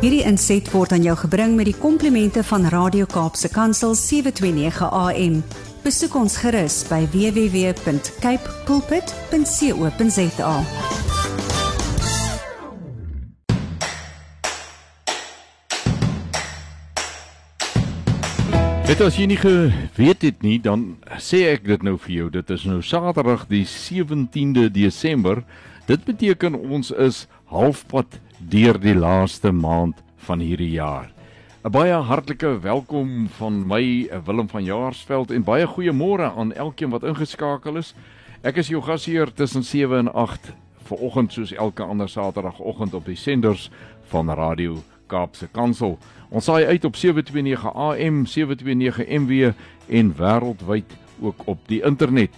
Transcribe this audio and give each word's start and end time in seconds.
Hierdie 0.00 0.22
inset 0.24 0.64
word 0.72 0.94
aan 0.96 1.02
jou 1.04 1.12
gebring 1.26 1.58
met 1.58 1.66
die 1.68 1.76
komplimente 1.76 2.40
van 2.48 2.62
Radio 2.72 3.04
Kaapse 3.04 3.50
Kansel 3.52 3.92
729 3.92 4.86
AM. 4.88 5.34
Besoek 5.84 6.14
ons 6.16 6.38
gerus 6.40 6.78
by 6.88 7.02
www.cape 7.12 8.54
pulpit.co.za. 8.64 10.54
Dit 18.88 19.04
as 19.04 19.20
jy 19.20 19.28
nie 19.28 19.36
geweet 19.44 20.24
het 20.24 20.40
nie, 20.40 20.56
dan 20.64 20.96
sê 21.20 21.44
ek 21.52 21.68
dit 21.68 21.84
nou 21.84 21.98
vir 22.00 22.14
jou. 22.22 22.32
Dit 22.40 22.48
is 22.56 22.64
nou 22.64 22.80
Saterdag 22.80 23.44
die 23.52 23.66
17de 23.68 24.72
Desember. 24.72 25.44
Dit 25.90 26.04
beteken 26.06 26.54
ons 26.54 26.92
is 26.94 27.24
halfpad 27.50 28.20
deur 28.52 28.76
die 28.78 28.94
laaste 28.94 29.50
maand 29.50 29.98
van 30.22 30.38
hierdie 30.38 30.76
jaar. 30.76 31.08
'n 31.66 31.70
Baie 31.74 31.96
hartlike 32.06 32.60
welkom 32.62 33.26
van 33.38 33.66
my 33.66 34.06
Willem 34.24 34.48
van 34.48 34.64
Jaarsveld 34.64 35.30
en 35.30 35.42
baie 35.42 35.66
goeiemôre 35.66 36.30
aan 36.36 36.52
elkeen 36.52 36.90
wat 36.94 37.02
ingeskakel 37.02 37.76
is. 37.76 37.94
Ek 38.42 38.56
is 38.56 38.68
jou 38.68 38.82
gasheer 38.82 39.32
tussen 39.34 39.64
7 39.64 39.98
en 39.98 40.12
8 40.14 40.52
vanoggend 40.86 41.32
soos 41.32 41.52
elke 41.52 41.82
ander 41.82 42.08
Saterdagoggend 42.08 42.94
op 42.94 43.04
die 43.04 43.16
senders 43.16 43.70
van 44.12 44.30
Radio 44.30 44.82
Kaapse 45.06 45.48
Kansel. 45.52 45.98
Ons 46.30 46.44
saai 46.44 46.66
uit 46.66 46.84
op 46.84 46.96
729 46.96 47.74
AM, 47.74 48.26
729 48.26 49.08
MW 49.08 49.52
en 49.88 50.14
wêreldwyd 50.14 50.94
ook 51.20 51.42
op 51.46 51.58
die 51.66 51.82
internet. 51.82 52.30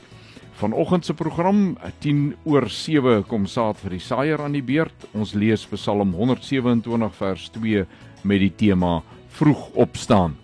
Vanoggend 0.53 1.05
se 1.05 1.15
program 1.15 1.77
10 1.99 2.35
oor 2.45 2.69
7 2.71 3.25
kom 3.27 3.47
saad 3.47 3.79
vir 3.81 3.97
die 3.97 4.03
saaier 4.05 4.43
aan 4.45 4.53
die 4.53 4.63
beurt. 4.63 5.07
Ons 5.17 5.33
lees 5.35 5.65
Psalm 5.73 6.13
127 6.15 7.15
vers 7.19 7.49
2 7.57 7.87
met 8.29 8.43
die 8.45 8.53
tema 8.53 9.01
vroeg 9.33 9.71
opstaan. 9.81 10.37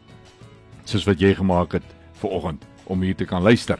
Soos 0.88 1.04
wat 1.06 1.20
jy 1.20 1.34
gemaak 1.36 1.76
het 1.76 1.94
vanoggend 2.22 2.64
om 2.88 3.04
hier 3.04 3.14
te 3.14 3.28
kan 3.28 3.42
luister. 3.42 3.78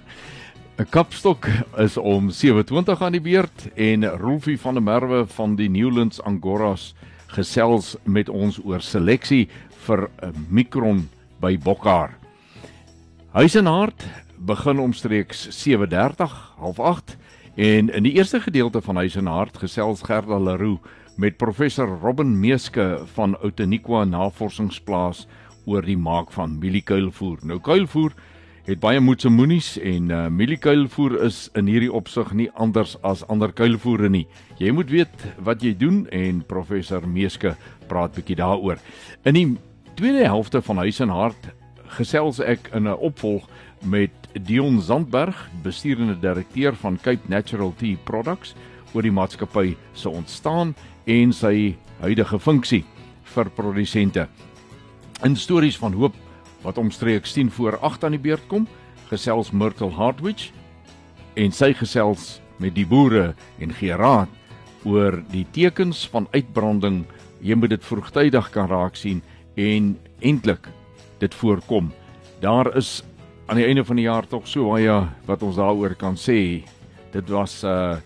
'n 0.78 0.86
Kapstok 0.91 1.48
is 1.78 1.97
om 1.97 2.30
7:20 2.30 3.02
aan 3.02 3.12
die 3.12 3.24
beurt 3.24 3.69
en 3.74 4.05
Rolfie 4.05 4.61
van 4.61 4.74
der 4.74 4.83
Merwe 4.83 5.27
van 5.27 5.56
die 5.56 5.69
Newlands 5.69 6.20
Angoras 6.22 6.95
gesels 7.27 7.97
met 8.05 8.28
ons 8.28 8.61
oor 8.64 8.80
seleksie 8.80 9.48
vir 9.86 10.11
'n 10.22 10.47
mikron 10.50 11.08
by 11.41 11.58
Bokkar. 11.58 12.14
Huis 13.33 13.55
en 13.55 13.67
hart 13.67 14.05
begin 14.39 14.78
omstreeks 14.78 15.48
7:30, 15.67 16.55
half 16.56 16.78
8 16.78 17.17
en 17.55 17.91
in 17.91 18.03
die 18.03 18.12
eerste 18.12 18.41
gedeelte 18.41 18.80
van 18.80 18.97
Huis 18.97 19.17
en 19.17 19.27
hart 19.27 19.58
gesels 19.58 20.03
Gerda 20.03 20.39
Leroux 20.39 20.80
met 21.17 21.36
professor 21.36 21.98
Robin 22.03 22.41
Meeske 22.41 23.00
van 23.14 23.34
Outeniqua 23.42 24.05
Navorsingsplaas 24.05 25.27
oor 25.67 25.83
die 25.83 25.98
maak 25.98 26.30
van 26.33 26.58
mieliekuilvoer. 26.58 27.39
Nou 27.42 27.58
kuilvoer 27.61 28.14
het 28.69 28.80
baie 28.80 29.00
moedse 29.00 29.30
moenies 29.33 29.78
en 29.80 30.11
uh, 30.11 30.27
mieliekuilvoer 30.28 31.23
is 31.25 31.48
in 31.56 31.67
hierdie 31.67 31.92
opsig 31.92 32.33
nie 32.36 32.50
anders 32.55 32.97
as 33.02 33.25
ander 33.33 33.52
kuilvoere 33.52 34.08
nie. 34.12 34.27
Jy 34.61 34.70
moet 34.77 34.91
weet 34.92 35.25
wat 35.42 35.64
jy 35.64 35.73
doen 35.77 36.05
en 36.12 36.42
professor 36.47 37.08
Meeske 37.08 37.56
praat 37.89 38.14
bietjie 38.14 38.36
daaroor. 38.36 38.78
In 39.25 39.34
die 39.34 39.47
tweede 39.97 40.28
helfte 40.28 40.62
van 40.62 40.84
Huis 40.84 41.00
en 41.00 41.14
Hart 41.17 41.50
gesels 41.98 42.39
ek 42.45 42.70
in 42.77 42.86
'n 42.86 42.95
opvolg 42.95 43.48
met 43.83 44.17
Dion 44.32 44.80
Zandberg, 44.82 45.48
besturende 45.62 46.18
direkteur 46.20 46.76
van 46.76 46.98
Cape 47.00 47.28
Natural 47.28 47.72
Tea 47.76 47.96
Products 48.04 48.54
oor 48.92 49.04
die 49.04 49.12
maatskappy 49.12 49.74
se 49.96 50.10
ontstaan 50.10 50.74
en 51.08 51.32
sy 51.32 51.76
huidige 52.02 52.38
funksie 52.38 52.84
vir 53.34 53.50
produsente. 53.56 54.26
In 55.24 55.36
stories 55.36 55.78
van 55.80 55.96
hoop 55.96 56.16
wat 56.62 56.78
omstreeks 56.78 57.32
10 57.36 57.50
voor 57.56 57.78
8 57.78 58.04
aan 58.04 58.16
die 58.16 58.22
beurt 58.22 58.44
kom, 58.50 58.66
gesels 59.08 59.52
Myrtle 59.52 59.90
Hardwich 59.96 60.50
en 61.38 61.52
sy 61.55 61.72
gesels 61.77 62.38
met 62.61 62.74
die 62.77 62.86
boere 62.86 63.33
en 63.62 63.72
gee 63.74 63.96
raad 63.96 64.30
oor 64.84 65.20
die 65.33 65.46
tekens 65.52 66.05
van 66.12 66.28
uitbranding. 66.34 67.05
Jy 67.40 67.56
moet 67.58 67.72
dit 67.74 67.84
vroegtydig 67.84 68.50
kan 68.55 68.68
raak 68.70 68.98
sien 68.98 69.22
en 69.56 69.94
eintlik 70.20 70.68
dit 71.22 71.34
voorkom. 71.34 71.90
Daar 72.42 72.70
is 72.78 73.00
aan 73.48 73.57
die 73.57 73.67
einde 73.67 73.85
van 73.85 73.97
die 73.97 74.07
jaar 74.07 74.29
tog 74.29 74.47
so 74.47 74.69
baie 74.70 75.01
wat 75.27 75.42
ons 75.42 75.57
daaroor 75.57 75.97
kan 75.97 76.17
sê. 76.17 76.63
Dit 77.13 77.29
was 77.33 77.64
uh 77.64 77.98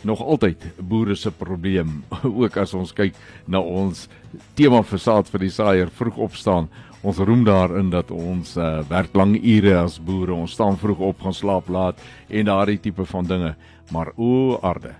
nog 0.00 0.22
altyd 0.24 0.62
boere 0.80 1.12
se 1.14 1.28
probleem 1.28 1.98
ook 2.24 2.54
as 2.56 2.72
ons 2.72 2.94
kyk 2.96 3.12
na 3.44 3.60
ons 3.60 4.06
tema 4.56 4.80
vir 4.80 4.98
saad 4.98 5.28
vir 5.28 5.42
die 5.44 5.50
saaier 5.52 5.90
vroeg 5.92 6.16
opstaan 6.24 6.70
Ons 7.00 7.16
roem 7.24 7.46
daarin 7.46 7.88
dat 7.88 8.10
ons 8.12 8.56
uh, 8.60 8.82
werk 8.90 9.14
lang 9.16 9.32
ure 9.38 9.72
as 9.80 9.96
boere. 10.04 10.34
Ons 10.36 10.52
staan 10.58 10.76
vroeg 10.76 11.00
op, 11.10 11.22
gaan 11.24 11.36
slaap 11.36 11.70
laat 11.72 12.02
en 12.28 12.50
daardie 12.50 12.80
tipe 12.80 13.06
van 13.08 13.24
dinge. 13.24 13.54
Maar 13.92 14.12
o 14.20 14.58
aarde, 14.60 14.92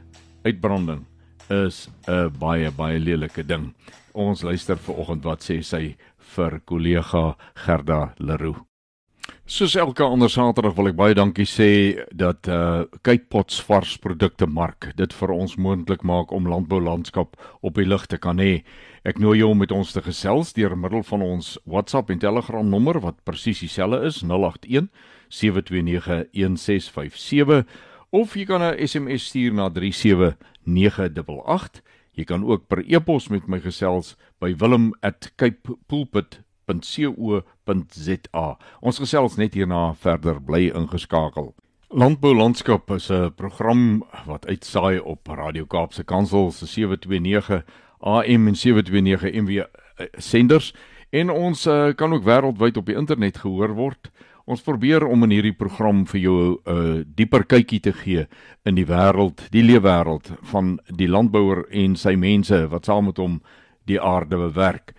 uitbranding 0.44 1.04
is 1.50 1.88
'n 2.08 2.32
baie 2.38 2.70
baie 2.70 2.98
lelike 2.98 3.44
ding. 3.44 3.74
Ons 4.14 4.42
luister 4.42 4.76
ver 4.76 4.96
oggend 4.96 5.24
wat 5.24 5.44
sê 5.44 5.60
sy 5.62 5.96
vir 6.16 6.60
kollega 6.64 7.36
Gerda 7.54 8.14
Leroux. 8.18 8.69
Soos 9.50 9.74
elke 9.74 10.04
ander 10.06 10.30
Saterdag 10.30 10.76
wil 10.78 10.92
ek 10.92 10.98
baie 10.98 11.14
dankie 11.18 11.46
sê 11.48 11.70
dat 12.14 12.46
uh 12.46 12.86
Cape 13.02 13.26
Pots 13.34 13.58
vars 13.66 13.96
produkte 13.98 14.46
mark 14.46 14.92
dit 14.96 15.12
vir 15.12 15.30
ons 15.34 15.56
moontlik 15.58 16.04
maak 16.06 16.30
om 16.32 16.46
landboulandskap 16.46 17.34
op 17.66 17.74
die 17.74 17.88
lig 17.88 18.06
te 18.06 18.18
kan 18.18 18.38
hê. 18.38 18.62
Ek 19.02 19.18
nooi 19.18 19.38
jou 19.40 19.50
om 19.50 19.58
met 19.58 19.72
ons 19.74 19.92
te 19.92 20.02
gesels 20.06 20.52
deur 20.54 20.76
middel 20.78 21.02
van 21.02 21.22
ons 21.26 21.58
WhatsApp 21.66 22.10
en 22.14 22.22
Telegram 22.22 22.68
nommer 22.68 23.00
wat 23.02 23.24
presies 23.26 23.60
dieselfde 23.64 24.06
is 24.06 24.22
081 24.22 24.86
729 25.28 26.30
1657 26.30 27.66
of 28.10 28.36
jy 28.36 28.44
kan 28.46 28.62
'n 28.62 28.86
SMS 28.86 29.24
stuur 29.34 29.54
na 29.54 29.70
37988. 29.70 31.82
Jy 32.14 32.24
kan 32.24 32.44
ook 32.44 32.68
per 32.68 32.84
e-pos 32.86 33.28
met 33.28 33.48
my 33.48 33.60
gesels 33.60 34.16
by 34.38 34.54
wilhelm@capepulpit.co.za. 36.70 38.58
Ons 38.80 38.98
gesels 38.98 39.36
net 39.36 39.54
hierna 39.54 39.94
verder 39.94 40.40
bly 40.40 40.70
ingeskakel. 40.74 41.54
Landbou 41.90 42.34
landskap 42.34 42.90
is 42.90 43.10
'n 43.10 43.32
program 43.34 44.04
wat 44.26 44.46
uitsaai 44.46 45.00
op 45.00 45.26
Radio 45.26 45.64
Kaapse 45.66 46.04
Kansel 46.04 46.52
se 46.52 46.66
729 46.66 47.64
AM 48.00 48.46
en 48.46 48.56
729 48.56 49.42
MW 49.42 49.58
eh, 49.58 50.06
senders 50.18 50.74
en 51.10 51.30
ons 51.30 51.66
uh, 51.66 51.92
kan 51.94 52.12
ook 52.12 52.24
wêreldwyd 52.24 52.76
op 52.76 52.86
die 52.86 52.94
internet 52.94 53.38
gehoor 53.38 53.74
word. 53.74 54.10
Ons 54.44 54.62
probeer 54.62 55.06
om 55.06 55.22
in 55.22 55.30
hierdie 55.30 55.56
program 55.56 56.06
vir 56.06 56.20
jou 56.20 56.36
'n 56.38 56.58
uh, 56.66 56.98
eh, 57.00 57.04
dieper 57.06 57.44
kykie 57.44 57.80
te 57.80 57.92
gee 57.92 58.26
in 58.64 58.74
die 58.74 58.86
wêreld, 58.86 59.50
die 59.50 59.62
leefwêreld 59.62 60.32
van 60.42 60.78
die 60.86 61.08
landbouer 61.08 61.66
en 61.70 61.96
sy 61.96 62.14
mense 62.14 62.68
wat 62.68 62.84
saam 62.84 63.04
met 63.04 63.16
hom 63.16 63.42
die 63.86 64.00
aarde 64.00 64.36
bewerk. 64.36 64.94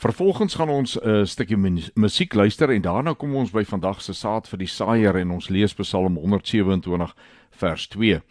Vervolgens 0.00 0.54
gaan 0.54 0.68
ons 0.68 1.00
'n 1.00 1.08
uh, 1.08 1.24
stukkie 1.24 1.56
musiek 1.94 2.34
luister 2.34 2.70
en 2.70 2.82
daarna 2.82 3.12
kom 3.12 3.34
ons 3.34 3.50
by 3.50 3.64
vandag 3.64 4.02
se 4.02 4.12
saad 4.12 4.48
vir 4.48 4.58
die 4.58 4.66
saaier 4.66 5.16
en 5.16 5.30
ons 5.30 5.48
lees 5.48 5.74
Psalm 5.74 6.16
127 6.16 7.14
vers 7.50 7.88
2. 7.88 8.22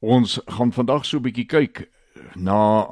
Ons 0.00 0.40
gaan 0.46 0.72
vandag 0.72 1.04
so 1.04 1.18
'n 1.18 1.22
bietjie 1.22 1.44
kyk 1.44 1.90
na 2.34 2.88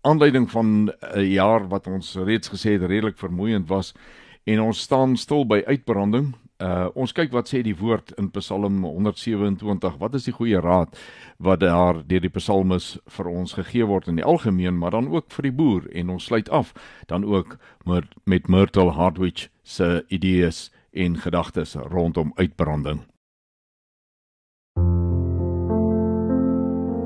aanleiding 0.00 0.50
van 0.50 0.92
'n 1.14 1.20
jaar 1.20 1.68
wat 1.68 1.86
ons 1.86 2.16
reeds 2.16 2.48
gesê 2.48 2.80
het 2.80 2.88
redelik 2.88 3.18
vermoeiend 3.18 3.68
was 3.68 3.92
en 4.44 4.60
ons 4.60 4.80
staan 4.80 5.16
stil 5.16 5.46
by 5.46 5.62
uitbranding. 5.66 6.34
Uh 6.60 6.90
ons 6.92 7.12
kyk 7.16 7.30
wat 7.32 7.48
sê 7.48 7.62
die 7.64 7.76
woord 7.76 8.12
in 8.20 8.28
Psalm 8.34 8.82
127. 8.84 9.94
Wat 9.96 10.16
is 10.18 10.26
die 10.28 10.34
goeie 10.36 10.60
raad 10.60 10.96
wat 11.40 11.62
daar 11.62 12.02
deur 12.04 12.20
die 12.20 12.32
psalmis 12.34 12.98
vir 13.08 13.30
ons 13.32 13.54
gegee 13.56 13.86
word 13.88 14.10
in 14.12 14.20
die 14.20 14.26
algemeen, 14.28 14.76
maar 14.76 14.92
dan 14.92 15.08
ook 15.08 15.30
vir 15.32 15.48
die 15.48 15.56
boer 15.56 15.86
en 15.96 16.10
ons 16.12 16.26
sluit 16.28 16.50
af 16.52 16.74
dan 17.08 17.24
ook 17.24 17.56
met, 17.88 18.04
met 18.28 18.48
Myrtle 18.48 18.92
Hardwich 18.92 19.48
se 19.64 20.04
idees 20.12 20.68
en 20.92 21.16
gedagtes 21.16 21.74
rondom 21.74 22.34
uitbranding. 22.36 23.06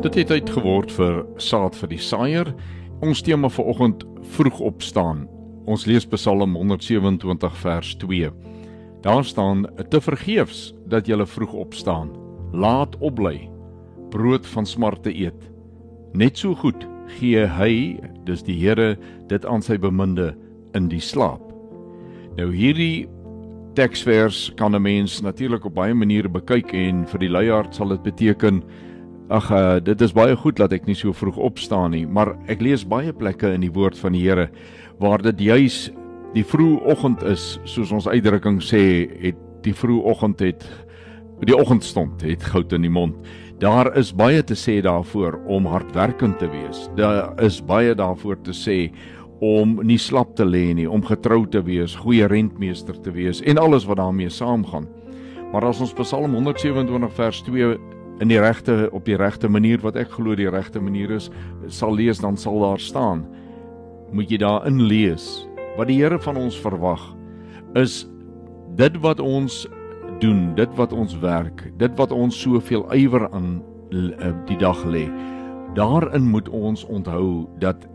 Dit 0.03 0.15
het 0.15 0.31
uitgeword 0.31 0.91
vir 0.93 1.23
saad 1.39 1.79
vir 1.79 1.89
die 1.95 2.01
saaier. 2.03 2.51
Ons 3.07 3.23
tema 3.23 3.49
vir 3.49 3.71
oggend 3.71 4.03
vroeg 4.35 4.59
opstaan. 4.61 5.29
Ons 5.65 5.87
lees 5.87 6.05
Psalm 6.11 6.59
127 6.59 7.57
vers 7.63 7.95
2. 8.03 8.35
Daar 9.05 9.25
staan: 9.25 9.67
"Te 9.89 10.01
vergeefs 10.01 10.75
dat 10.89 11.07
jy 11.07 11.27
vroeg 11.27 11.53
opstaan. 11.53 12.11
Laat 12.53 12.97
opbly. 12.99 13.51
Brood 14.09 14.47
van 14.47 14.67
smarte 14.67 15.13
eet. 15.13 15.51
Net 16.13 16.39
so 16.39 16.55
goed 16.55 16.89
gee 17.07 17.47
hy, 17.47 18.01
dis 18.25 18.43
die 18.43 18.57
Here, 18.57 18.97
dit 19.29 19.47
aan 19.47 19.63
sy 19.63 19.79
beminde 19.79 20.35
in 20.73 20.89
die 20.89 21.01
slaap." 21.01 21.53
Nou 22.37 22.49
hierdie 22.55 23.07
teksvers 23.75 24.53
kan 24.57 24.75
'n 24.75 24.83
mens 24.83 25.21
natuurlik 25.21 25.65
op 25.65 25.75
baie 25.75 25.95
maniere 25.95 26.29
bekyk 26.29 26.73
en 26.73 27.07
vir 27.07 27.19
die 27.19 27.29
luiaard 27.29 27.75
sal 27.75 27.89
dit 27.89 28.03
beteken 28.03 28.63
ag 29.29 29.51
uh, 29.51 29.81
dit 29.81 30.01
is 30.01 30.13
baie 30.13 30.37
goed 30.37 30.57
dat 30.57 30.73
ek 30.73 30.87
nie 30.87 30.95
so 30.95 31.13
vroeg 31.13 31.37
opstaan 31.37 31.91
nie, 31.91 32.07
maar 32.07 32.37
ek 32.47 32.61
lees 32.61 32.85
baie 32.85 33.13
plekke 33.13 33.53
in 33.53 33.61
die 33.61 33.73
woord 33.73 33.99
van 33.99 34.13
die 34.13 34.23
Here 34.23 34.51
waar 34.99 35.23
dit 35.23 35.41
juis 35.41 35.91
die 36.35 36.45
vroeë 36.45 36.83
oggend 36.91 37.23
is, 37.31 37.55
soos 37.69 37.93
ons 37.95 38.09
uitdrukking 38.11 38.59
sê, 38.63 38.83
het 39.23 39.39
die 39.65 39.75
vroeë 39.75 40.05
oggend 40.13 40.43
het 40.45 40.67
die 41.45 41.57
oggendstond 41.57 42.23
het 42.25 42.45
goud 42.47 42.73
in 42.73 42.85
die 42.87 42.93
mond. 42.93 43.17
Daar 43.61 43.91
is 43.99 44.15
baie 44.17 44.43
te 44.47 44.57
sê 44.57 44.79
daarvoor 44.85 45.37
om 45.51 45.67
hardwerkend 45.69 46.39
te 46.41 46.49
wees. 46.49 46.87
Daar 46.97 47.35
is 47.43 47.59
baie 47.65 47.95
daarvoor 47.95 48.39
te 48.47 48.55
sê 48.57 48.79
om 49.45 49.77
nie 49.85 49.99
slap 49.99 50.37
te 50.39 50.47
lê 50.47 50.71
nie, 50.79 50.87
om 50.89 51.05
getrou 51.05 51.43
te 51.51 51.61
wees, 51.67 51.97
goeie 52.01 52.29
rentmeester 52.31 52.97
te 53.03 53.13
wees 53.13 53.43
en 53.45 53.61
alles 53.61 53.85
wat 53.85 53.99
daarmee 54.01 54.31
saamgaan. 54.33 54.87
Maar 55.53 55.69
as 55.69 55.83
ons 55.85 55.93
Psalm 55.99 56.33
127 56.39 57.13
vers 57.19 57.43
2 57.47 57.75
in 58.23 58.31
die 58.31 58.41
regte 58.41 58.89
op 58.95 59.05
die 59.05 59.19
regte 59.21 59.51
manier 59.51 59.83
wat 59.83 59.99
ek 60.01 60.15
glo 60.17 60.39
die 60.39 60.49
regte 60.51 60.81
manier 60.81 61.17
is, 61.19 61.29
sal 61.69 61.95
lees 61.95 62.23
dan 62.23 62.39
sal 62.41 62.63
daar 62.63 62.81
staan. 62.81 63.27
Moet 64.15 64.31
jy 64.31 64.39
daarin 64.41 64.81
lees 64.87 65.45
wat 65.79 65.91
die 65.91 66.01
Here 66.03 66.19
van 66.23 66.39
ons 66.41 66.59
verwag 66.61 67.03
is 67.79 68.05
dit 68.79 68.97
wat 69.03 69.21
ons 69.21 69.65
doen, 70.23 70.55
dit 70.55 70.75
wat 70.79 70.93
ons 70.95 71.17
werk, 71.23 71.67
dit 71.79 71.97
wat 71.99 72.13
ons 72.15 72.37
soveel 72.39 72.85
ywer 72.95 73.27
aan 73.35 73.59
eh, 73.91 74.31
die 74.49 74.59
dag 74.61 74.79
lê. 74.87 75.09
Daarin 75.75 76.31
moet 76.31 76.49
ons 76.49 76.85
onthou 76.87 77.49
dat 77.63 77.89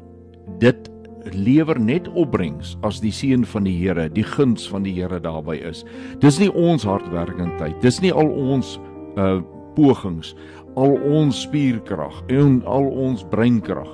dit 0.59 0.89
lewer 1.35 1.79
net 1.79 2.07
opbrengs 2.17 2.75
as 2.87 2.99
die 3.03 3.13
seën 3.13 3.45
van 3.47 3.67
die 3.67 3.75
Here, 3.77 4.07
die 4.11 4.25
guns 4.25 4.67
van 4.71 4.83
die 4.83 4.95
Here 4.95 5.19
daarby 5.19 5.59
is. 5.69 5.85
Dis 6.23 6.39
nie 6.39 6.51
ons 6.51 6.87
hardwerkendheid, 6.87 7.79
dis 7.83 8.01
nie 8.03 8.13
al 8.13 8.29
ons 8.29 8.77
uh 9.19 9.39
pogings, 9.77 10.33
al 10.75 10.95
ons 11.07 11.37
spierkrag 11.45 12.15
en 12.33 12.57
al 12.67 12.87
ons 13.05 13.21
breinkrag 13.31 13.87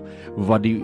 wat 0.48 0.64
die 0.64 0.80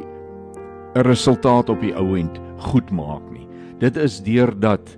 resultaat 0.96 1.70
op 1.70 1.82
die 1.84 1.94
ou 1.98 2.16
end 2.20 2.40
goed 2.72 2.90
maak 2.92 3.24
nie. 3.32 3.48
Dit 3.80 3.98
is 3.98 4.20
deurdat 4.24 4.98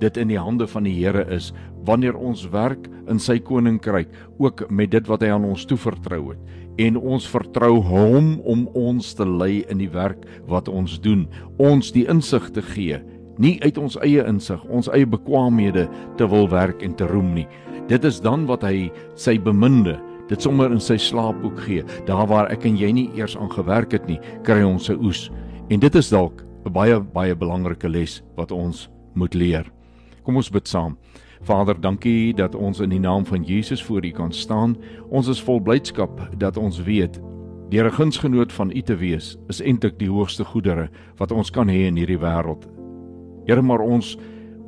dit 0.00 0.16
in 0.20 0.30
die 0.32 0.40
hande 0.40 0.66
van 0.68 0.86
die 0.86 0.94
Here 0.96 1.24
is 1.32 1.52
wanneer 1.84 2.16
ons 2.16 2.46
werk 2.52 2.88
in 3.10 3.20
sy 3.20 3.38
koninkryk 3.38 4.08
ook 4.40 4.64
met 4.70 4.92
dit 4.94 5.08
wat 5.08 5.22
hy 5.22 5.32
aan 5.34 5.46
ons 5.48 5.66
toevertrou 5.68 6.32
het. 6.32 6.40
En 6.80 6.96
ons 6.98 7.26
vertrou 7.30 7.78
hom 7.86 8.38
om 8.42 8.64
ons 8.74 9.12
te 9.14 9.26
lei 9.28 9.62
in 9.70 9.78
die 9.78 9.90
werk 9.92 10.24
wat 10.50 10.68
ons 10.68 10.96
doen. 11.00 11.28
Ons 11.62 11.92
die 11.94 12.06
insig 12.10 12.48
te 12.56 12.64
gee 12.74 13.02
nie 13.38 13.56
uit 13.64 13.78
ons 13.80 13.96
eie 14.04 14.24
insig 14.28 14.62
ons 14.70 14.88
eie 14.94 15.06
bekwaamhede 15.08 15.88
te 16.18 16.28
wil 16.30 16.48
werk 16.50 16.82
en 16.86 16.94
te 16.94 17.08
roem 17.10 17.32
nie. 17.34 17.46
Dit 17.90 18.04
is 18.08 18.20
dan 18.22 18.46
wat 18.48 18.64
hy 18.64 18.90
sy 19.18 19.36
beminde 19.42 19.98
dit 20.28 20.42
sommer 20.42 20.72
in 20.72 20.80
sy 20.80 20.96
slaapboek 20.96 21.60
gee 21.66 21.84
daar 22.06 22.26
waar 22.26 22.50
ek 22.52 22.64
en 22.64 22.76
jy 22.76 22.92
nie 22.92 23.10
eers 23.14 23.36
aan 23.36 23.50
gewerk 23.50 23.92
het 23.92 24.06
nie 24.08 24.20
kry 24.42 24.62
ons 24.62 24.84
se 24.84 24.96
oes 24.96 25.30
en 25.70 25.80
dit 25.80 25.94
is 25.94 26.10
dalk 26.10 26.44
'n 26.64 26.72
baie 26.72 27.00
baie 27.00 27.34
belangrike 27.34 27.88
les 27.88 28.22
wat 28.36 28.52
ons 28.52 28.88
moet 29.14 29.34
leer 29.34 29.70
kom 30.22 30.36
ons 30.36 30.50
bid 30.50 30.68
saam 30.68 30.96
Vader, 31.44 31.76
dankie 31.80 32.32
dat 32.32 32.54
ons 32.54 32.80
in 32.80 32.88
die 32.88 33.00
naam 33.00 33.26
van 33.28 33.42
Jesus 33.44 33.82
voor 33.84 34.04
U 34.04 34.10
kan 34.10 34.32
staan. 34.32 34.76
Ons 35.10 35.28
is 35.28 35.42
vol 35.44 35.60
blydskap 35.60 36.20
dat 36.40 36.56
ons 36.56 36.82
weet 36.82 37.20
deur 37.68 37.86
'n 37.86 37.92
gunsgenoot 37.92 38.52
van 38.52 38.70
U 38.70 38.82
te 38.82 38.96
wees 38.96 39.36
is 39.48 39.60
eintlik 39.60 39.98
die 39.98 40.08
hoogste 40.08 40.44
goedere 40.44 40.88
wat 41.16 41.32
ons 41.32 41.50
kan 41.50 41.68
hê 41.68 41.84
in 41.86 41.96
hierdie 41.96 42.18
wêreld. 42.18 42.64
Here, 43.46 43.62
maar 43.62 43.80
ons 43.80 44.16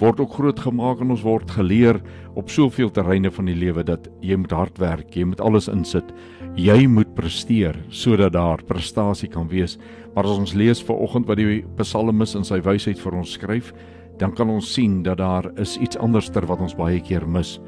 word 0.00 0.20
ook 0.20 0.34
groot 0.37 0.60
gemaak 0.60 1.00
en 1.00 1.10
ons 1.14 1.25
word 1.25 1.50
geleer 1.56 2.00
op 2.37 2.50
soveel 2.52 2.90
terreine 2.93 3.31
van 3.32 3.48
die 3.48 3.56
lewe 3.56 3.84
dat 3.87 4.08
jy 4.25 4.37
moet 4.37 4.52
hard 4.52 4.81
werk, 4.81 5.16
jy 5.16 5.25
moet 5.25 5.40
alles 5.40 5.70
insit. 5.72 6.12
Jy 6.56 6.87
moet 6.88 7.14
presteer 7.16 7.76
sodat 7.93 8.34
daar 8.37 8.62
prestasie 8.64 9.28
kan 9.32 9.48
wees. 9.48 9.76
Maar 10.14 10.28
as 10.28 10.40
ons 10.40 10.54
lees 10.56 10.82
ver 10.84 11.00
oggend 11.00 11.28
wat 11.28 11.40
die 11.40 11.62
psalmis 11.81 12.37
in 12.37 12.44
sy 12.44 12.60
wysheid 12.64 13.00
vir 13.00 13.16
ons 13.16 13.34
skryf, 13.37 13.72
dan 14.20 14.32
kan 14.32 14.48
ons 14.52 14.69
sien 14.72 15.02
dat 15.04 15.20
daar 15.20 15.50
is 15.60 15.76
iets 15.81 15.99
anderster 16.00 16.46
wat 16.49 16.62
ons 16.64 16.76
baie 16.76 17.00
keer 17.00 17.26
mis. 17.28 17.58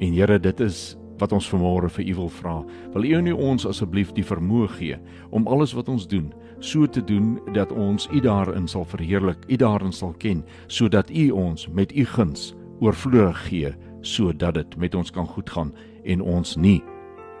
En 0.00 0.14
Here, 0.14 0.38
dit 0.38 0.60
is 0.62 0.96
wat 1.18 1.32
ons 1.32 1.48
vanmôre 1.50 1.88
vir 1.96 2.10
U 2.12 2.14
wil 2.20 2.30
vra. 2.38 2.56
Wil 2.94 3.08
U 3.08 3.22
nie 3.24 3.34
ons 3.34 3.66
asseblief 3.66 4.12
die 4.14 4.26
vermoë 4.26 4.68
gee 4.76 4.98
om 5.30 5.48
alles 5.48 5.74
wat 5.74 5.88
ons 5.88 6.06
doen 6.06 6.32
so 6.58 6.86
te 6.86 7.04
doen 7.04 7.40
dat 7.52 7.72
ons 7.72 8.08
U 8.12 8.20
daarin 8.20 8.68
sal 8.68 8.84
verheerlik, 8.84 9.44
U 9.48 9.56
daarin 9.56 9.92
sal 9.92 10.14
ken, 10.18 10.44
sodat 10.66 11.10
U 11.10 11.30
ons 11.30 11.68
met 11.68 11.92
U 11.92 12.04
guns 12.04 12.54
oorvloedig 12.80 13.48
gee 13.48 13.74
sodat 14.06 14.54
dit 14.54 14.76
met 14.76 14.94
ons 14.94 15.10
kan 15.10 15.26
goed 15.26 15.50
gaan 15.50 15.72
en 16.04 16.22
ons 16.22 16.56
nie 16.56 16.82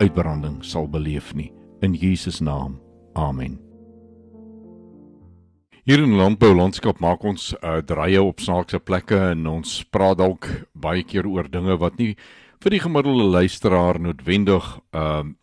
uitbranding 0.02 0.64
sal 0.64 0.88
beleef 0.90 1.34
nie. 1.34 1.52
In 1.80 1.94
Jesus 1.94 2.40
naam. 2.40 2.80
Amen. 3.14 3.60
Hier 5.86 6.02
in 6.02 6.16
landbou 6.18 6.50
landskap 6.54 6.98
maak 6.98 7.22
ons 7.24 7.52
uh, 7.60 7.78
draaie 7.86 8.22
op 8.22 8.42
snaakse 8.42 8.80
plekke 8.82 9.20
en 9.30 9.46
ons 9.46 9.78
praat 9.94 10.18
dalk 10.18 10.48
baie 10.74 11.04
keer 11.06 11.28
oor 11.30 11.46
dinge 11.46 11.76
wat 11.78 12.00
nie 12.00 12.16
vir 12.64 12.74
die 12.74 12.82
gemiddelde 12.82 13.28
luisteraar 13.30 14.00
noodwendig 14.02 14.66
ehm 14.90 15.32
uh, 15.32 15.34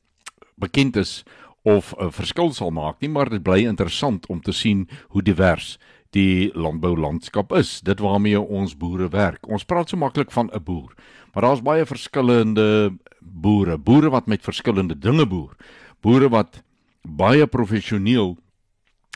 bekend 0.64 0.96
is 1.02 1.24
of 1.64 1.94
'n 1.98 2.12
verskil 2.12 2.54
sal 2.54 2.72
maak 2.72 3.02
nie, 3.02 3.10
maar 3.10 3.30
dit 3.30 3.44
bly 3.44 3.66
interessant 3.66 4.26
om 4.28 4.42
te 4.42 4.52
sien 4.52 4.88
hoe 5.10 5.22
divers 5.22 5.78
die 6.10 6.52
landbou 6.54 6.98
landskap 6.98 7.52
is. 7.52 7.82
Dit 7.82 8.00
waarmee 8.00 8.42
ons 8.42 8.78
boere 8.78 9.10
werk. 9.10 9.48
Ons 9.48 9.64
praat 9.64 9.90
so 9.90 9.98
maklik 9.98 10.32
van 10.32 10.50
'n 10.54 10.64
boer, 10.64 10.94
maar 11.34 11.44
daar's 11.44 11.62
baie 11.62 11.86
verskillende 11.86 12.94
boere, 13.20 13.78
boere 13.78 14.10
wat 14.10 14.28
met 14.28 14.44
verskillende 14.44 15.00
dinge 15.00 15.26
boer. 15.26 15.56
Boere 16.02 16.30
wat 16.30 16.64
baie 17.02 17.48
professioneel 17.48 18.38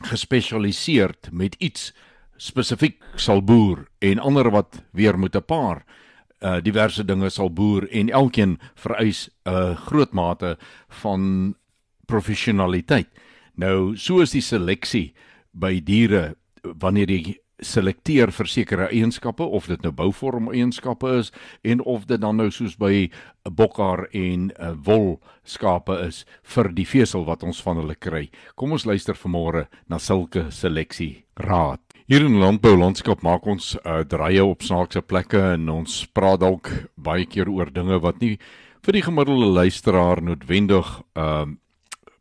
gespesialiseerd 0.04 1.30
met 1.32 1.56
iets 1.60 1.94
spesifiek 2.38 3.02
sal 3.16 3.42
boer 3.42 3.88
en 4.00 4.20
ander 4.20 4.52
wat 4.52 4.84
weer 4.92 5.20
met 5.20 5.36
'n 5.36 5.42
paar 5.42 5.86
uh 6.40 6.62
diverse 6.62 7.06
dinge 7.06 7.30
sal 7.30 7.50
boer 7.50 7.90
en 7.90 8.10
elkeen 8.10 8.60
vereis 8.76 9.30
'n 9.46 9.50
uh, 9.50 9.76
groot 9.76 10.14
mate 10.14 10.58
van 10.88 11.56
professionaliteit. 12.08 13.10
Nou 13.56 13.96
so 13.98 14.22
is 14.22 14.36
die 14.36 14.46
seleksie 14.46 15.12
by 15.54 15.80
diere 15.82 16.36
wanneer 16.64 17.12
jy 17.12 17.38
selekteer 17.64 18.30
vir 18.32 18.50
sekere 18.50 18.88
eienskappe 18.94 19.44
of 19.44 19.66
dit 19.70 19.82
nou 19.82 19.92
bouvorm 19.96 20.52
eienskappe 20.54 21.10
is 21.20 21.32
en 21.66 21.82
of 21.82 22.06
dit 22.10 22.22
dan 22.22 22.38
nou 22.38 22.52
soos 22.52 22.76
by 22.78 23.10
'n 23.10 23.54
bokhaar 23.56 24.08
en 24.14 24.52
'n 24.60 24.84
wol 24.84 25.20
skape 25.44 25.98
is 26.08 26.26
vir 26.44 26.70
die 26.70 26.86
vesel 26.86 27.26
wat 27.26 27.44
ons 27.44 27.62
van 27.62 27.78
hulle 27.78 27.96
kry. 27.96 28.30
Kom 28.56 28.72
ons 28.72 28.86
luister 28.86 29.16
vanmôre 29.16 29.68
na 29.90 29.98
sulke 29.98 30.52
seleksie 30.52 31.24
raad. 31.36 31.80
Hier 32.08 32.22
in 32.22 32.40
landbou 32.40 32.78
landskap 32.78 33.22
maak 33.22 33.48
ons 33.48 33.76
uh, 33.86 34.04
draaie 34.04 34.46
op 34.46 34.62
snaakse 34.62 35.02
plekke 35.02 35.54
en 35.54 35.70
ons 35.70 36.08
praat 36.14 36.40
dalk 36.40 36.70
baie 36.96 37.26
keer 37.26 37.50
oor 37.50 37.72
dinge 37.72 38.00
wat 38.00 38.22
nie 38.22 38.38
vir 38.84 38.94
die 38.94 39.02
gemiddelde 39.02 39.46
luisteraar 39.46 40.22
noodwendig 40.22 41.02
uh 41.16 41.46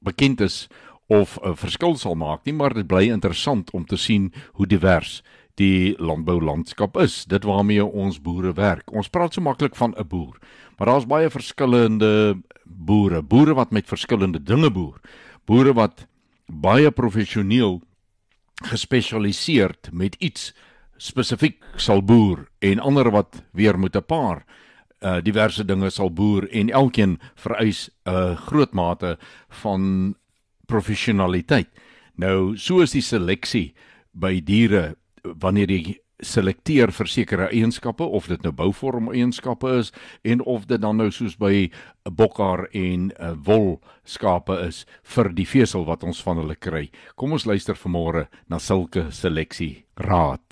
bekend 0.06 0.40
is 0.40 0.66
of 1.06 1.38
'n 1.42 1.56
verskil 1.56 1.96
sal 1.96 2.14
maak 2.14 2.44
nie, 2.44 2.54
maar 2.54 2.74
dit 2.74 2.86
bly 2.86 3.10
interessant 3.10 3.70
om 3.70 3.84
te 3.84 3.96
sien 3.96 4.32
hoe 4.54 4.66
divers 4.66 5.22
die 5.54 5.94
landboulandskap 5.98 6.96
is. 6.96 7.24
Dit 7.24 7.44
waarmee 7.44 7.84
ons 7.84 8.20
boere 8.20 8.52
werk. 8.52 8.92
Ons 8.92 9.08
praat 9.08 9.34
so 9.34 9.40
maklik 9.40 9.76
van 9.76 9.94
'n 9.96 10.08
boer, 10.08 10.38
maar 10.78 10.86
daar's 10.86 11.06
baie 11.06 11.30
verskillende 11.30 12.36
boere, 12.64 13.22
boere 13.22 13.54
wat 13.54 13.70
met 13.70 13.86
verskillende 13.86 14.42
dinge 14.42 14.70
boer. 14.70 15.00
Boere 15.44 15.72
wat 15.72 16.06
baie 16.46 16.90
professioneel 16.90 17.82
gespesialiseerd 18.64 19.90
met 19.92 20.14
iets 20.18 20.54
spesifiek 20.96 21.62
sal 21.76 22.02
boer 22.02 22.48
en 22.58 22.80
ander 22.80 23.10
wat 23.10 23.42
weer 23.52 23.78
met 23.78 23.96
'n 23.96 24.02
paar 24.02 24.44
uh 25.02 25.20
diverse 25.20 25.64
dinge 25.64 25.90
sal 25.90 26.10
boer 26.10 26.48
en 26.52 26.70
elkeen 26.70 27.18
vereis 27.34 27.90
'n 28.06 28.36
groot 28.36 28.72
mate 28.74 29.18
van 29.62 30.14
professionaliteit. 30.66 31.68
Nou, 32.16 32.56
so 32.56 32.80
is 32.80 32.92
die 32.92 33.04
seleksie 33.04 33.74
by 34.12 34.40
diere 34.40 34.96
wanneer 35.22 35.70
jy 35.70 35.96
selekteer 36.24 36.92
vir 36.96 37.10
sekere 37.12 37.48
eienskappe 37.52 38.04
of 38.04 38.28
dit 38.30 38.42
nou 38.44 38.52
bouvorm 38.56 39.10
eienskappe 39.12 39.68
is 39.82 39.92
en 40.24 40.40
of 40.48 40.64
dit 40.70 40.80
dan 40.80 40.96
nou 40.96 41.10
soos 41.12 41.36
by 41.36 41.68
'n 41.68 42.14
bokhaar 42.14 42.68
en 42.72 43.12
'n 43.18 43.42
wol 43.44 43.82
skape 44.04 44.56
is 44.66 44.86
vir 45.02 45.28
die 45.34 45.44
vesel 45.44 45.84
wat 45.84 46.04
ons 46.04 46.22
van 46.22 46.36
hulle 46.38 46.56
kry. 46.56 46.90
Kom 47.16 47.32
ons 47.32 47.44
luister 47.44 47.74
vanmôre 47.74 48.28
na 48.48 48.58
sulke 48.58 49.10
seleksie 49.10 49.84
raad. 49.96 50.45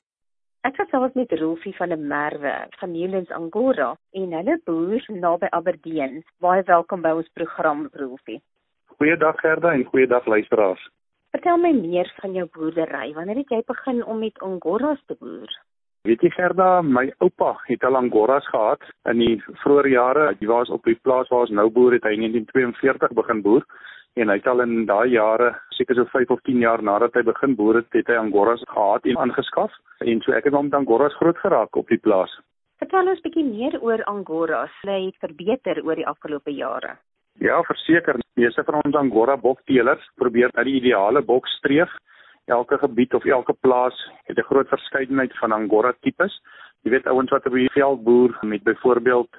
Ek 0.65 0.79
het 0.81 0.89
selfs 0.89 1.13
met 1.13 1.33
Rolfie 1.37 1.75
van 1.77 1.93
'n 1.93 2.07
Merwe 2.09 2.55
van 2.79 2.93
Newlands 2.93 3.31
Angora 3.31 3.97
en 4.13 4.33
hulle 4.33 4.61
boer 4.65 5.05
naby 5.09 5.47
Aberdeen. 5.51 6.23
Baie 6.41 6.63
welkom 6.63 7.03
by 7.03 7.11
ons 7.11 7.29
program 7.33 7.89
Rolfie. 7.93 8.41
Goeiedag 8.97 9.41
Gerda 9.41 9.73
en 9.73 9.85
goeiedag 9.85 10.27
luisteraars. 10.27 10.89
Vertel 11.31 11.57
my 11.57 11.73
meer 11.73 12.13
van 12.21 12.33
jou 12.33 12.49
boerdery. 12.53 13.13
Wanneer 13.13 13.37
het 13.37 13.49
jy 13.49 13.63
begin 13.67 14.05
om 14.05 14.19
met 14.19 14.39
angoras 14.39 15.03
te 15.07 15.17
boer? 15.19 15.53
Weet 16.03 16.21
jy 16.21 16.31
Gerda, 16.31 16.83
my 16.83 17.13
oupa 17.19 17.61
het 17.65 17.85
al 17.85 17.97
angoras 17.97 18.49
gehad 18.49 18.81
in 19.05 19.19
die 19.19 19.43
vroeë 19.47 19.89
jare. 19.89 20.37
Hy 20.41 20.47
was 20.47 20.71
op 20.71 20.85
die 20.85 20.99
plaas 21.03 21.29
waar 21.29 21.41
ons 21.41 21.51
nou 21.51 21.71
boer 21.71 21.93
het 21.93 22.03
hy 22.05 22.13
in 22.13 22.21
1942 22.21 23.13
begin 23.13 23.43
boer 23.43 23.67
en 24.17 24.31
hy 24.31 24.37
het 24.39 24.47
al 24.47 24.63
in 24.63 24.85
daai 24.87 25.11
jare, 25.11 25.51
seker 25.75 25.99
so 25.99 26.07
5 26.13 26.31
of 26.31 26.43
10 26.47 26.61
jaar 26.63 26.83
nadat 26.83 27.17
hy 27.19 27.23
begin 27.27 27.57
boer 27.59 27.81
het, 27.81 27.91
het 27.99 28.11
hy 28.11 28.19
angoras 28.21 28.63
gehad 28.71 29.07
en 29.11 29.19
aangeskaf 29.25 29.73
en 30.07 30.21
so 30.23 30.35
ek 30.37 30.47
het 30.49 30.55
hom 30.55 30.69
met 30.71 30.79
angoras 30.79 31.17
groot 31.19 31.39
geraak 31.43 31.77
op 31.77 31.91
die 31.91 31.99
plaas. 31.99 32.31
Vertel 32.83 33.11
ons 33.11 33.23
bietjie 33.25 33.45
meer 33.47 33.79
oor 33.83 34.03
angoras. 34.11 34.73
Hulle 34.83 35.01
het 35.07 35.19
verbeter 35.23 35.83
oor 35.87 35.99
die 35.99 36.07
afgelope 36.07 36.55
jare. 36.55 36.97
Ja, 37.43 37.61
verseker, 37.67 38.21
meeste 38.39 38.63
van 38.67 38.81
ons 38.85 38.97
angora 38.99 39.37
bokteelers 39.41 40.05
probeer 40.21 40.53
na 40.55 40.63
die 40.67 40.77
ideale 40.79 41.23
bok 41.23 41.49
streef. 41.57 41.91
Elke 42.47 42.79
gebied 42.79 43.15
of 43.15 43.25
elke 43.27 43.55
plaas 43.67 43.97
het 44.29 44.39
'n 44.39 44.49
groot 44.51 44.69
verskeidenheid 44.69 45.33
van 45.39 45.53
angora 45.53 45.93
tipes. 46.03 46.41
Jy 46.85 46.91
weet 46.91 47.07
ouens 47.07 47.31
wat 47.31 47.47
op 47.47 47.53
die 47.53 47.71
veld 47.73 48.05
boer 48.05 48.39
met 48.43 48.63
byvoorbeeld 48.63 49.31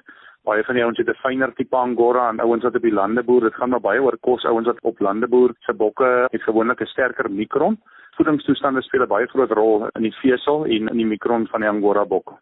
baie 0.46 0.64
van 0.64 0.78
die 0.78 0.84
ouens 0.84 0.98
het 0.98 1.08
'n 1.10 1.20
fyner 1.22 1.52
tipe 1.54 1.76
angora 1.76 2.28
en 2.28 2.40
ouens 2.40 2.62
wat 2.62 2.76
op 2.76 2.82
die 2.82 2.92
lande 2.92 3.22
boer, 3.22 3.40
dit 3.40 3.54
gaan 3.54 3.70
maar 3.70 3.80
baie 3.80 4.02
oor 4.02 4.16
kos. 4.20 4.44
Ouens 4.44 4.66
wat 4.66 4.80
op 4.82 5.00
lande 5.00 5.28
boer, 5.28 5.54
se 5.60 5.72
bokke 5.72 6.26
het 6.30 6.42
gewoonlik 6.42 6.80
'n 6.80 6.86
sterker 6.86 7.30
mikron. 7.30 7.78
Voedingstoestande 8.16 8.82
speel 8.82 9.02
'n 9.02 9.08
baie 9.08 9.26
groot 9.26 9.50
rol 9.50 9.88
in 9.94 10.02
die 10.02 10.16
vesel 10.22 10.64
en 10.64 10.88
in 10.88 10.96
die 10.96 11.06
mikron 11.06 11.46
van 11.46 11.60
die 11.60 11.68
angora 11.68 12.04
bok. 12.04 12.38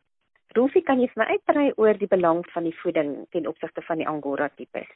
Rolfie, 0.55 0.83
kan 0.83 1.01
jy 1.01 1.09
vir 1.09 1.25
my 1.25 1.31
uitbrei 1.31 1.73
oor 1.77 1.99
die 1.99 2.07
belang 2.07 2.45
van 2.53 2.63
die 2.63 2.77
voeding 2.83 3.27
ten 3.31 3.47
opsigte 3.47 3.83
van 3.83 3.97
die 3.97 4.09
angora 4.09 4.49
tipes? 4.57 4.87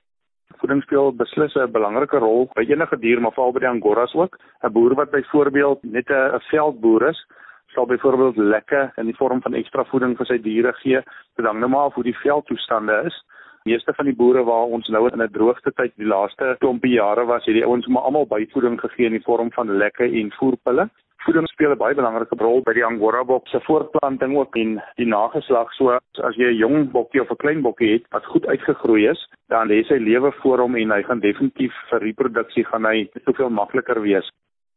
Voeding 0.60 0.82
speel 0.82 1.12
beslis 1.12 1.54
'n 1.56 1.72
belangrike 1.72 2.18
rol 2.18 2.48
by 2.54 2.62
enige 2.62 2.98
dier, 2.98 3.20
maar 3.20 3.32
veral 3.32 3.52
by 3.52 3.58
die 3.58 3.68
angoras 3.68 4.14
ook. 4.14 4.38
'n 4.62 4.72
Boer 4.72 4.94
wat 4.94 5.10
byvoorbeeld 5.10 5.82
net 5.82 6.10
'n 6.10 6.40
veldboer 6.50 7.08
is, 7.08 7.26
sal 7.74 7.86
byvoorbeeld 7.86 8.36
lekke 8.36 8.92
in 8.96 9.06
die 9.06 9.16
vorm 9.16 9.42
van 9.42 9.54
ekstra 9.54 9.84
voeding 9.84 10.16
vir 10.16 10.26
sy 10.26 10.38
diere 10.42 10.72
gee, 10.82 11.02
sodat 11.36 11.56
nou 11.56 11.68
maar 11.68 11.90
hoe 11.94 12.04
die 12.04 12.16
veldtoestande 12.22 13.02
is. 13.10 13.18
Meeste 13.64 13.92
van 13.94 14.06
die 14.08 14.16
boere 14.16 14.44
waar 14.44 14.70
ons 14.76 14.88
nou 14.88 15.08
in 15.08 15.22
'n 15.22 15.32
droogte 15.32 15.72
tyd 15.72 15.92
die 15.96 16.06
laaste 16.06 16.56
klompie 16.60 16.94
jare 16.94 17.24
was, 17.26 17.44
het 17.44 17.54
die 17.54 17.66
ouens 17.66 17.86
maar 17.86 18.02
almal 18.02 18.26
byvoeding 18.26 18.80
gegee 18.80 19.06
in 19.06 19.18
die 19.18 19.26
vorm 19.26 19.52
van 19.52 19.76
lekke 19.76 20.04
en 20.04 20.32
voerpille 20.38 20.88
voeding 21.28 21.48
speel 21.48 21.72
'n 21.72 21.76
baie 21.76 21.94
belangrike 21.94 22.36
rol 22.40 22.62
by 22.62 22.72
die 22.72 22.84
angora 22.84 23.24
bok 23.24 23.48
se 23.48 23.60
voortplanting 23.66 24.36
ook 24.36 24.56
en 24.56 24.70
die 24.96 25.06
nageslag. 25.06 25.72
So 25.74 25.90
as 26.28 26.36
jy 26.36 26.48
'n 26.52 26.60
jong 26.64 26.90
bokkie 26.90 27.20
of 27.20 27.30
'n 27.30 27.36
klein 27.36 27.60
bokkie 27.62 27.92
het 27.92 28.04
wat 28.10 28.24
goed 28.24 28.46
uitgegroei 28.46 29.08
is, 29.10 29.20
dan 29.48 29.68
lê 29.68 29.84
sy 29.84 29.98
lewe 29.98 30.32
voor 30.40 30.58
hom 30.58 30.76
en 30.76 30.90
hy 30.90 31.02
gaan 31.02 31.20
definitief 31.20 31.74
vir 31.90 32.00
reproduksie 32.00 32.64
gaan 32.64 32.84
hy 32.84 33.10
soveel 33.24 33.50
makliker 33.50 34.00
wees. 34.00 34.30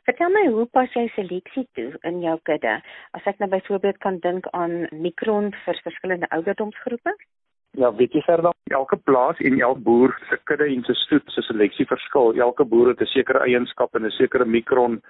Vertel 0.10 0.32
my 0.34 0.48
hoe 0.50 0.66
pas 0.74 0.90
jy 0.98 1.04
seleksie 1.14 1.68
toe 1.78 1.92
in 2.10 2.24
jou 2.24 2.34
kudde? 2.50 2.74
As 3.18 3.28
ek 3.30 3.38
nou 3.42 3.50
byvoorbeeld 3.52 4.00
kan 4.02 4.18
dink 4.24 4.48
aan 4.58 4.88
mikron 5.04 5.52
vir 5.66 5.82
verskillende 5.86 6.30
ouderdomsgroepe? 6.38 7.14
Ja, 7.78 7.92
weet 7.96 8.16
jy 8.18 8.24
verder, 8.26 8.56
elke 8.74 8.98
plaas 8.98 9.38
en 9.46 9.60
elke 9.62 9.84
boer 9.86 10.16
se 10.30 10.40
kudde 10.50 10.66
en 10.74 10.82
se 10.88 10.96
stoet 11.04 11.30
se 11.32 11.46
seleksie 11.46 11.86
verskil. 11.86 12.34
Elke 12.48 12.66
boer 12.66 12.90
het 12.92 13.02
'n 13.02 13.14
sekere 13.14 13.46
eienskap 13.46 13.96
en 13.96 14.06
'n 14.06 14.18
sekere 14.18 14.46
mikron 14.46 15.02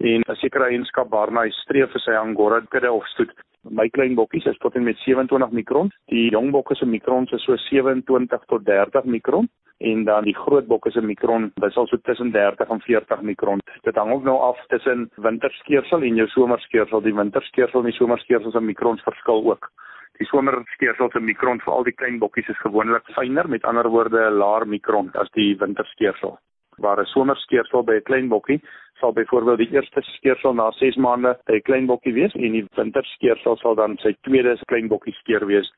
en 0.00 0.22
'n 0.26 0.36
sekere 0.36 0.68
eienskap 0.70 1.10
waarna 1.10 1.44
hy 1.44 1.50
streef 1.50 1.92
vir 1.92 2.00
sy 2.00 2.12
angora 2.12 2.60
kudde 2.70 2.92
of 2.92 3.06
stoet. 3.06 3.30
My 3.70 3.88
klein 3.88 4.14
bokkies 4.14 4.46
is 4.46 4.58
tot 4.58 4.74
en 4.76 4.84
met 4.84 4.98
27 4.98 5.50
mikron. 5.50 5.90
Die 6.12 6.30
jong 6.30 6.50
bokke 6.52 6.74
se 6.74 6.86
mikron 6.86 7.26
is 7.32 7.44
so 7.44 7.56
27 7.56 8.44
tot 8.46 8.64
30 8.64 9.04
mikron 9.04 9.48
en 9.78 10.04
dan 10.04 10.24
die 10.24 10.34
groot 10.34 10.66
bokke 10.66 10.90
se 10.90 11.00
mikron 11.00 11.52
is 11.66 11.76
al 11.76 11.86
so 11.86 11.96
tussen 11.96 12.30
30 12.32 12.68
en 12.68 12.80
40 12.80 13.22
mikron. 13.22 13.60
Dit 13.82 13.96
hang 13.96 14.12
ook 14.12 14.24
nou 14.24 14.38
af 14.38 14.60
tussen 14.68 15.10
winterskeersel 15.16 16.02
en 16.02 16.16
jou 16.16 16.28
somerskeersel. 16.28 17.00
Die 17.00 17.14
winterskeersel 17.14 17.80
en 17.80 17.90
die 17.90 17.98
somerskeersel 17.98 18.52
se 18.52 18.60
mikrons 18.60 19.02
verskil 19.02 19.44
ook. 19.50 19.70
Die 20.18 20.26
somerskeersel 20.26 21.10
se 21.10 21.20
mikron 21.20 21.60
vir 21.64 21.72
al 21.72 21.84
die 21.88 21.96
klein 21.96 22.18
bokkies 22.18 22.48
is 22.48 22.60
gewoonlik 22.62 23.08
fyner, 23.16 23.48
met 23.48 23.64
ander 23.64 23.88
woorde 23.88 24.28
'n 24.28 24.38
laer 24.38 24.66
mikron 24.66 25.10
as 25.14 25.30
die 25.34 25.56
winterskeersel. 25.58 26.38
Waar 26.76 27.00
'n 27.00 27.06
somerskeersel 27.06 27.84
by 27.84 27.94
'n 27.94 28.02
klein 28.02 28.28
bokkie 28.28 28.60
sal 29.00 29.12
byvoorbeeld 29.12 29.58
die 29.58 29.72
eerste 29.72 30.02
skeersel 30.02 30.54
na 30.54 30.70
6 30.70 30.96
maande 30.96 31.38
by 31.46 31.54
'n 31.54 31.62
klein 31.62 31.86
bokkie 31.86 32.14
wees 32.14 32.34
en 32.34 32.52
die 32.52 32.66
winterskeersel 32.74 33.56
sal 33.56 33.74
dan 33.74 33.96
sy 33.98 34.16
tweede 34.20 34.58
klein 34.66 34.88
bokkie 34.88 35.12
skeer 35.12 35.46
wees. 35.46 35.72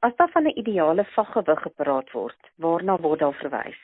As 0.00 0.16
daar 0.16 0.30
van 0.32 0.44
'n 0.44 0.58
ideale 0.58 1.04
vaggewig 1.04 1.62
gepraat 1.62 2.10
word, 2.12 2.40
waarna 2.58 2.98
word 2.98 3.18
daar 3.20 3.34
verwys? 3.34 3.80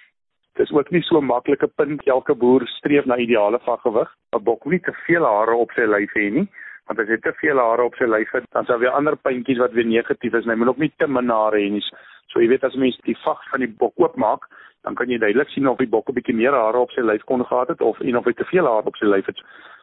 Dis 0.58 0.72
ook 0.72 0.90
nie 0.90 1.02
so 1.02 1.18
'n 1.18 1.24
maklike 1.24 1.66
punt 1.66 2.02
elke 2.06 2.34
boer 2.34 2.66
streef 2.66 3.04
na 3.04 3.16
ideale 3.16 3.58
vaggewig. 3.58 4.08
'n 4.32 4.42
Bok 4.42 4.64
moet 4.64 4.72
nie 4.72 4.80
te 4.80 4.92
veel 5.06 5.24
hare 5.24 5.54
op 5.54 5.70
sy 5.72 5.86
lyf 5.86 6.12
hê 6.14 6.30
nie, 6.30 6.48
want 6.86 6.98
as 6.98 7.08
hy 7.08 7.16
te 7.16 7.32
veel 7.32 7.58
hare 7.58 7.82
op 7.82 7.94
sy 7.94 8.04
lyf 8.04 8.32
het, 8.32 8.44
dan 8.52 8.64
sal 8.64 8.78
weer 8.78 8.90
ander 8.90 9.16
puntjies 9.16 9.58
wat 9.58 9.72
weer 9.72 9.86
negatief 9.86 10.34
is. 10.34 10.44
Hy 10.44 10.54
moet 10.54 10.68
ook 10.68 10.78
nie 10.78 10.92
te 10.96 11.06
min 11.06 11.28
hare 11.28 11.56
hê 11.56 11.70
nie. 11.70 11.84
So 12.26 12.40
jy 12.40 12.48
weet 12.48 12.64
as 12.64 12.74
mens 12.74 12.98
die 13.04 13.16
vag 13.24 13.40
van 13.50 13.60
die 13.60 13.74
bok 13.78 13.94
oopmaak, 13.96 14.48
dan 14.82 14.94
kan 14.94 15.10
jy 15.10 15.18
duidelik 15.18 15.50
sien 15.50 15.68
of 15.68 15.78
die 15.78 15.90
bok 15.90 16.08
'n 16.08 16.14
bietjie 16.14 16.34
meer 16.34 16.52
hare 16.52 16.78
op 16.78 16.90
sy 16.90 17.00
lyf 17.00 17.24
kon 17.24 17.44
gehad 17.44 17.68
het 17.68 17.80
of 17.80 18.00
en 18.00 18.16
of 18.16 18.24
hy 18.24 18.32
te 18.32 18.44
veel 18.44 18.66
hare 18.66 18.86
op 18.86 18.96
sy 18.96 19.06
lyf 19.06 19.26
het. 19.26 19.40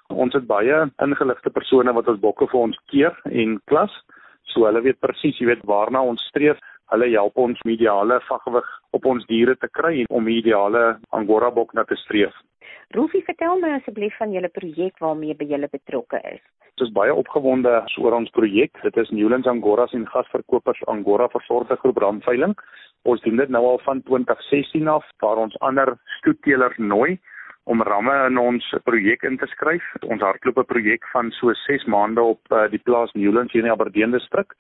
Ons 0.10 0.34
het 0.34 0.48
baie 0.48 0.92
ingeligte 1.02 1.50
persone 1.50 1.94
wat 1.94 2.08
ons 2.08 2.20
bokke 2.20 2.48
vir 2.48 2.60
ons 2.60 2.80
keer 2.92 3.14
en 3.26 3.60
klas, 3.66 3.92
so 4.44 4.66
hulle 4.66 4.82
weet 4.82 5.00
presies, 5.00 5.38
jy 5.40 5.46
weet 5.46 5.66
waarna 5.66 6.02
ons 6.02 6.22
streef. 6.30 6.58
Hulle 6.94 7.10
help 7.10 7.38
ons 7.38 7.60
om 7.66 7.72
ideale 7.72 8.20
vaggewig 8.28 8.68
op 8.92 9.06
ons 9.06 9.26
diere 9.26 9.56
te 9.56 9.68
kry 9.68 10.02
en 10.02 10.06
om 10.10 10.28
ideale 10.28 11.00
angora 11.10 11.50
bok 11.52 11.74
na 11.74 11.84
te 11.84 11.96
streef. 11.96 12.34
Rufie, 12.94 13.24
vertel 13.26 13.58
my 13.60 13.72
asseblief 13.80 14.14
van 14.18 14.32
julle 14.32 14.50
projek 14.50 15.00
waarmee 15.00 15.34
by 15.36 15.46
julle 15.50 15.68
betrokke 15.72 16.22
is. 16.30 16.42
Ons 16.76 16.90
is 16.90 16.94
baie 16.94 17.14
opgewonde 17.14 17.72
oor 18.04 18.14
ons 18.14 18.30
projek. 18.36 18.78
Dit 18.84 18.98
is 18.98 19.10
Newlands 19.10 19.48
Angoras 19.48 19.94
en 19.96 20.06
gasverkopers 20.12 20.84
Angora 20.92 21.28
Versorgde 21.32 21.78
Groep 21.82 21.98
Ramveiling. 22.04 22.54
Ons 23.06 23.22
doen 23.22 23.38
dit 23.38 23.50
nou 23.54 23.62
al 23.70 23.80
van 23.86 24.02
2016 24.02 24.88
af 24.90 25.06
waar 25.22 25.38
ons 25.38 25.58
ander 25.68 25.94
stoetteelers 26.18 26.78
nooi 26.78 27.20
om 27.70 27.84
ramme 27.86 28.14
in 28.28 28.38
ons 28.42 28.66
projek 28.86 29.24
in 29.30 29.38
te 29.38 29.46
skryf. 29.52 29.86
Ons 30.10 30.22
hardloop 30.26 30.58
'n 30.58 30.72
projek 30.74 31.06
van 31.14 31.30
so 31.32 31.54
6 31.54 31.86
maande 31.86 32.22
op 32.22 32.42
uh, 32.52 32.66
die 32.70 32.82
plaas 32.82 33.14
Newlands 33.14 33.54
hier 33.54 33.62
in 33.62 33.70
die 33.70 33.78
Aberdeen 33.78 34.12
distrik. 34.12 34.54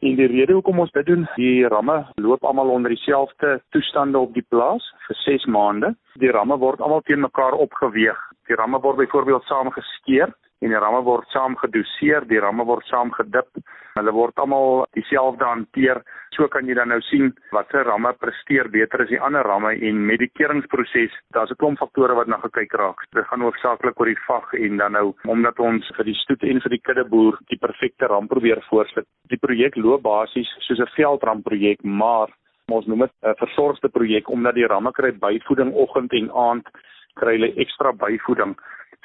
En 0.00 0.16
die 0.16 0.26
rede 0.26 0.52
hoekom 0.52 0.78
ons 0.78 0.92
dit 0.92 1.06
doen, 1.06 1.28
die 1.36 1.68
ramme 1.68 2.06
loop 2.16 2.44
almal 2.44 2.68
onder 2.68 2.90
dieselfde 2.90 3.60
toestande 3.70 4.18
op 4.18 4.34
die 4.34 4.46
plaas 4.48 4.84
vir 5.06 5.16
6 5.16 5.44
maande. 5.44 5.94
Die 6.20 6.30
ramme 6.30 6.58
word 6.58 6.80
almal 6.80 7.00
teen 7.00 7.20
mekaar 7.20 7.52
opgeweeg. 7.52 8.20
Die 8.48 8.56
ramme 8.56 8.80
word 8.80 8.96
byvoorbeeld 8.96 9.44
saam 9.44 9.70
geskeer 9.70 10.32
en 10.64 10.72
die 10.72 10.80
ramme 10.80 11.02
word 11.04 11.28
saam 11.32 11.56
gedoseer, 11.60 12.24
die 12.30 12.40
ramme 12.40 12.64
word 12.64 12.86
saam 12.88 13.10
gedip. 13.12 13.50
Hulle 13.94 14.12
word 14.16 14.40
almal 14.42 14.86
dieselfde 14.96 15.44
hanteer. 15.46 16.00
So 16.34 16.48
kan 16.50 16.66
jy 16.66 16.74
dan 16.74 16.90
nou 16.90 16.98
sien 17.10 17.28
watter 17.54 17.84
ramme 17.86 18.10
presteer 18.18 18.70
beter 18.72 19.04
as 19.04 19.12
die 19.12 19.20
ander 19.22 19.46
ramme 19.46 19.74
en 19.76 20.00
met 20.08 20.22
die 20.24 20.30
keuringsproses, 20.34 21.12
daar's 21.36 21.52
'n 21.52 21.60
klomp 21.60 21.78
faktore 21.78 22.16
wat 22.16 22.26
na 22.26 22.38
gekyk 22.42 22.72
raak. 22.74 23.04
Dit 23.14 23.26
gaan 23.26 23.44
hoofsaaklik 23.46 24.00
oor 24.00 24.10
die 24.10 24.24
vag 24.26 24.54
en 24.54 24.76
dan 24.76 24.92
nou 24.92 25.14
omdat 25.28 25.60
ons 25.60 25.92
vir 25.96 26.04
die 26.04 26.20
stoet 26.22 26.42
en 26.42 26.60
vir 26.60 26.70
die 26.70 26.84
kuddeboer 26.86 27.38
die 27.50 27.58
perfekte 27.58 28.06
ram 28.06 28.26
probeer 28.26 28.64
voorsit. 28.70 29.06
Die 29.28 29.38
projek 29.38 29.76
loop 29.76 30.02
basies 30.02 30.48
soos 30.60 30.80
'n 30.80 30.94
veldramprojek, 30.96 31.84
maar 31.84 32.28
ons 32.72 32.86
noem 32.86 33.00
dit 33.00 33.12
'n 33.22 33.34
versorgde 33.36 33.88
projek 33.88 34.28
omdat 34.28 34.54
die 34.54 34.66
ramme 34.66 34.92
kry 34.92 35.12
byvoeding 35.12 35.72
oggend 35.72 36.12
en 36.12 36.30
aand 36.30 36.66
kry 37.14 37.36
hulle 37.36 37.54
ekstra 37.56 37.92
byvoeding 37.92 38.56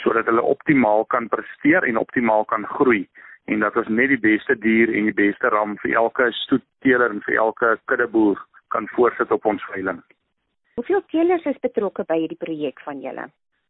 sodat 0.03 0.29
hulle 0.29 0.41
optimaal 0.41 1.05
kan 1.05 1.27
presteer 1.29 1.83
en 1.87 1.97
optimaal 1.97 2.45
kan 2.45 2.65
groei 2.77 3.07
en 3.49 3.63
dat 3.65 3.77
ons 3.81 3.89
net 3.89 4.11
die 4.13 4.21
beste 4.21 4.55
dier 4.61 4.91
en 4.93 5.09
die 5.09 5.15
beste 5.15 5.49
ram 5.49 5.75
vir 5.83 5.95
elke 6.03 6.29
stoetteeler 6.43 7.15
en 7.15 7.21
vir 7.25 7.39
elke 7.41 7.73
kuddeboer 7.91 8.37
kan 8.73 8.87
voorsit 8.95 9.31
op 9.31 9.45
ons 9.49 9.63
veiling. 9.73 10.01
Hoeveel 10.77 11.01
teelers 11.11 11.45
is 11.49 11.57
betrokke 11.63 12.05
by 12.07 12.19
hierdie 12.21 12.39
projek 12.39 12.81
van 12.85 13.01
julle? 13.01 13.25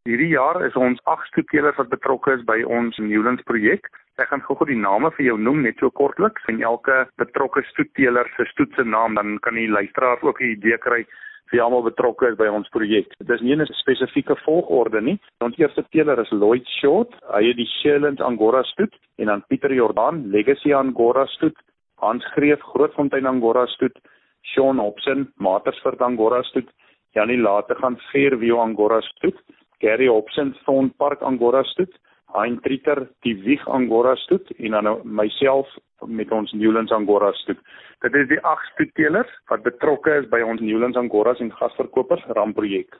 Hierdie 0.07 0.31
jaar 0.31 0.59
is 0.65 0.75
ons 0.79 0.99
8 1.11 1.31
stoetteelers 1.31 1.79
wat 1.79 1.91
betrokke 1.93 2.35
is 2.37 2.43
by 2.47 2.59
ons 2.77 2.97
Newlands 3.03 3.43
projek. 3.47 3.87
Ek 4.19 4.31
gaan 4.31 4.43
gou-gou 4.45 4.67
die 4.67 4.79
name 4.79 5.11
vir 5.15 5.29
jou 5.29 5.37
noem 5.39 5.63
net 5.63 5.79
so 5.79 5.91
kortliks 5.95 6.45
en 6.51 6.61
elke 6.65 7.05
betrokke 7.21 7.63
stoetteeler 7.71 8.27
se 8.35 8.47
stoet 8.51 8.75
se 8.75 8.83
naam 8.83 9.15
dan 9.19 9.37
kan 9.45 9.59
die 9.59 9.69
luisteraar 9.69 10.19
ook 10.21 10.41
'n 10.41 10.51
idee 10.55 10.77
kry 10.77 11.05
wie 11.51 11.61
almal 11.61 11.83
betrokke 11.85 12.29
is 12.29 12.37
by 12.37 12.47
ons 12.51 12.69
projek. 12.73 13.13
Dit 13.19 13.29
is 13.29 13.41
nie 13.41 13.55
'n 13.55 13.65
spesifieke 13.81 14.35
volgorde 14.45 15.01
nie. 15.01 15.19
Ons 15.41 15.57
eerste 15.57 15.83
teeler 15.91 16.19
is 16.19 16.31
Lloyd 16.31 16.67
Short, 16.79 17.13
hy 17.33 17.43
het 17.47 17.57
die 17.57 17.69
Sherland 17.81 18.21
Angora 18.21 18.63
stoet 18.63 18.93
en 19.17 19.25
dan 19.25 19.43
Pieter 19.49 19.73
Jordan, 19.73 20.29
Legacy 20.31 20.73
Angora 20.73 21.25
stoet, 21.25 21.57
Hans 21.97 22.23
Greef, 22.33 22.59
Grootfontein 22.61 23.25
Angora 23.25 23.65
stoet, 23.67 23.97
Sean 24.41 24.77
Hobson, 24.77 25.31
Matersford 25.37 26.01
Angora 26.01 26.43
stoet, 26.43 26.69
Janie 27.13 27.37
Lategan, 27.37 27.97
Fairview 28.11 28.57
Angora 28.59 29.01
stoet, 29.01 29.35
Gary 29.79 30.07
Hobson, 30.07 30.55
Thorn 30.65 30.93
Park 30.97 31.21
Angora 31.21 31.63
stoet, 31.63 31.93
Hein 32.33 32.59
Trieter, 32.61 33.07
die 33.25 33.35
Wieg 33.43 33.67
Angora 33.67 34.15
stoet 34.15 34.51
en 34.57 34.71
dan 34.71 34.83
nou 34.83 34.99
myself 35.03 35.67
met 36.05 36.31
ons 36.31 36.51
Newlands 36.53 36.91
Angora 36.91 37.31
stoet. 37.41 37.59
Dit 38.05 38.15
is 38.15 38.27
die 38.29 38.39
agt 38.45 38.69
stoetteelers 38.73 39.31
wat 39.49 39.65
betrokke 39.65 40.19
is 40.21 40.27
by 40.29 40.41
ons 40.45 40.61
Newlands 40.61 40.97
Angoras 40.97 41.41
en 41.41 41.51
gasverkopers 41.51 42.25
ramprojek. 42.37 42.95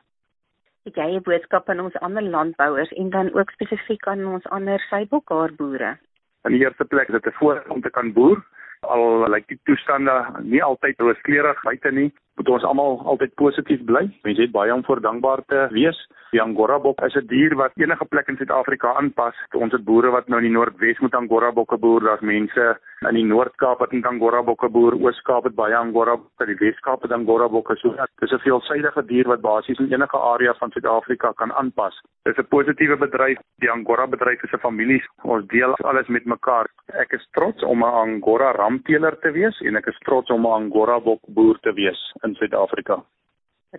Het 0.83 0.95
jy 0.95 1.09
'n 1.15 1.24
boodskap 1.24 1.69
aan 1.69 1.79
ons 1.79 2.00
ander 2.00 2.24
landbouers 2.24 2.91
en 2.91 3.09
dan 3.09 3.33
ook 3.33 3.51
spesifiek 3.51 4.07
aan 4.07 4.25
ons 4.25 4.48
ander 4.48 4.79
suidbokhaar 4.89 5.53
boere? 5.53 5.98
In 6.43 6.51
die 6.51 6.63
eerste 6.65 6.86
plek 6.86 7.07
is 7.07 7.21
dit 7.21 7.25
'n 7.25 7.38
voordeel 7.39 7.74
om 7.74 7.81
te 7.81 7.89
kan 7.89 8.13
boer 8.13 8.43
al 8.81 9.29
lyk 9.29 9.48
die 9.48 9.59
toestande 9.67 10.13
nie 10.43 10.62
altyd 10.63 11.00
rooskleurig 11.00 11.62
buite 11.63 11.91
nie 11.91 12.09
moet 12.39 12.53
ons 12.55 12.63
almal 12.63 13.01
altyd 13.12 13.36
positief 13.36 13.84
bly. 13.84 14.05
Mense 14.24 14.46
het 14.46 14.55
baie 14.55 14.74
om 14.74 14.84
voor 14.88 15.01
dankbaar 15.03 15.43
te 15.51 15.67
wees. 15.75 16.00
Die 16.29 16.41
Angora 16.41 16.77
bok 16.79 17.01
is 17.01 17.15
'n 17.15 17.25
dier 17.27 17.55
wat 17.55 17.72
enige 17.75 18.05
plek 18.05 18.27
in 18.27 18.38
Suid-Afrika 18.38 18.93
aanpas. 18.93 19.36
Ons 19.53 19.72
het 19.72 19.84
boere 19.84 20.12
wat 20.12 20.27
nou 20.27 20.38
in 20.38 20.46
die 20.46 20.53
Noordwes 20.53 21.00
met 21.00 21.15
Angora 21.15 21.51
bokke 21.51 21.77
boer, 21.77 22.01
daar's 22.01 22.22
mense 22.22 22.77
in 23.10 23.15
die 23.15 23.25
Noord-Kaap 23.25 23.79
wat 23.79 23.93
Angora 24.05 24.43
bokke 24.43 24.69
boer, 24.69 24.93
Oos-Kaap 24.93 25.43
het 25.43 25.55
baie 25.55 25.75
Angora 25.75 26.17
bokke, 26.17 26.46
die 26.46 26.60
Wes-Kaap 26.60 27.01
het 27.01 27.12
Angora 27.12 27.48
bokke. 27.50 27.75
So 27.75 27.96
dis 28.19 28.31
'n 28.31 28.39
veelsidige 28.39 29.05
dier 29.05 29.27
wat 29.27 29.41
basies 29.41 29.79
in 29.79 29.91
enige 29.91 30.17
area 30.17 30.53
van 30.53 30.72
Suid-Afrika 30.72 31.31
kan 31.36 31.51
aanpas. 31.53 32.00
Dis 32.24 32.38
'n 32.38 32.48
positiewe 32.48 32.98
bedryf. 32.98 33.39
Die 33.60 33.72
Angora 33.72 34.08
bedryf 34.08 34.43
is 34.43 34.53
'n 34.53 34.60
familie. 34.60 35.03
Ons 35.24 35.48
deel 35.48 35.74
alles 35.74 36.08
met 36.08 36.25
mekaar. 36.25 36.67
Ek 36.93 37.12
is 37.12 37.27
trots 37.31 37.63
om 37.63 37.79
'n 37.79 37.93
Angora 38.03 38.51
ramteeler 38.51 39.19
te 39.19 39.31
wees 39.31 39.62
en 39.62 39.75
ek 39.75 39.88
is 39.88 39.98
trots 40.05 40.29
om 40.29 40.46
'n 40.46 40.51
Angora 40.51 41.00
bok 41.00 41.22
boer 41.27 41.58
te 41.60 41.74
wees 41.74 42.13
in 42.29 42.38
Suid-Afrika. 42.38 43.01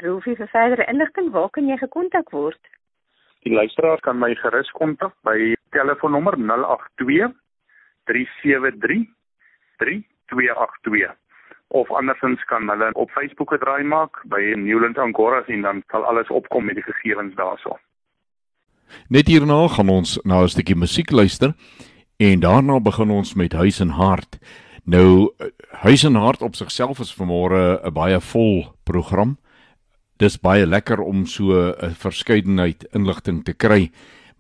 Roefie 0.03 0.37
vir 0.39 0.51
verdere 0.53 0.87
inligting, 0.91 1.31
waar 1.35 1.51
kan 1.55 1.71
jy 1.71 1.79
gekontak 1.81 2.31
word? 2.35 2.61
Die 3.47 3.55
luisteraar 3.55 4.03
kan 4.05 4.19
my 4.21 4.35
gerus 4.43 4.69
kontak 4.77 5.15
by 5.27 5.55
telefoonnommer 5.75 6.37
082 6.37 7.33
373 8.11 9.07
3282 9.81 11.17
of 11.71 11.91
andersins 11.95 12.43
kan 12.51 12.69
hulle 12.69 12.91
op 12.95 13.11
Facebook 13.11 13.53
'n 13.53 13.63
draai 13.63 13.83
maak 13.83 14.23
by 14.25 14.43
Newlands 14.57 14.99
Angora 14.99 15.43
en 15.47 15.63
dan 15.63 15.83
sal 15.91 16.05
alles 16.05 16.29
opkom 16.29 16.65
met 16.65 16.75
die 16.75 16.85
gegevens 16.85 17.35
daarso. 17.35 17.79
Net 19.09 19.27
hierna 19.27 19.69
gaan 19.69 19.89
ons 19.89 20.19
na 20.25 20.43
'n 20.43 20.49
stukkie 20.49 20.77
musiek 20.77 21.11
luister 21.11 21.55
en 22.19 22.41
daarna 22.41 22.81
begin 22.81 23.11
ons 23.11 23.35
met 23.35 23.53
Huis 23.53 23.81
en 23.81 23.89
Hart. 23.89 24.39
Nou 24.91 25.31
Huis 25.85 26.03
en 26.03 26.17
Hart 26.19 26.41
op 26.43 26.57
sigself 26.59 26.99
is 26.99 27.13
vanmôre 27.15 27.79
'n 27.87 27.93
baie 27.95 28.21
vol 28.21 28.75
program. 28.83 29.37
Dis 30.19 30.41
baie 30.41 30.67
lekker 30.67 31.01
om 31.01 31.27
so 31.27 31.53
'n 31.71 31.95
verskeidenheid 31.95 32.85
inligting 32.93 33.45
te 33.45 33.53
kry, 33.53 33.91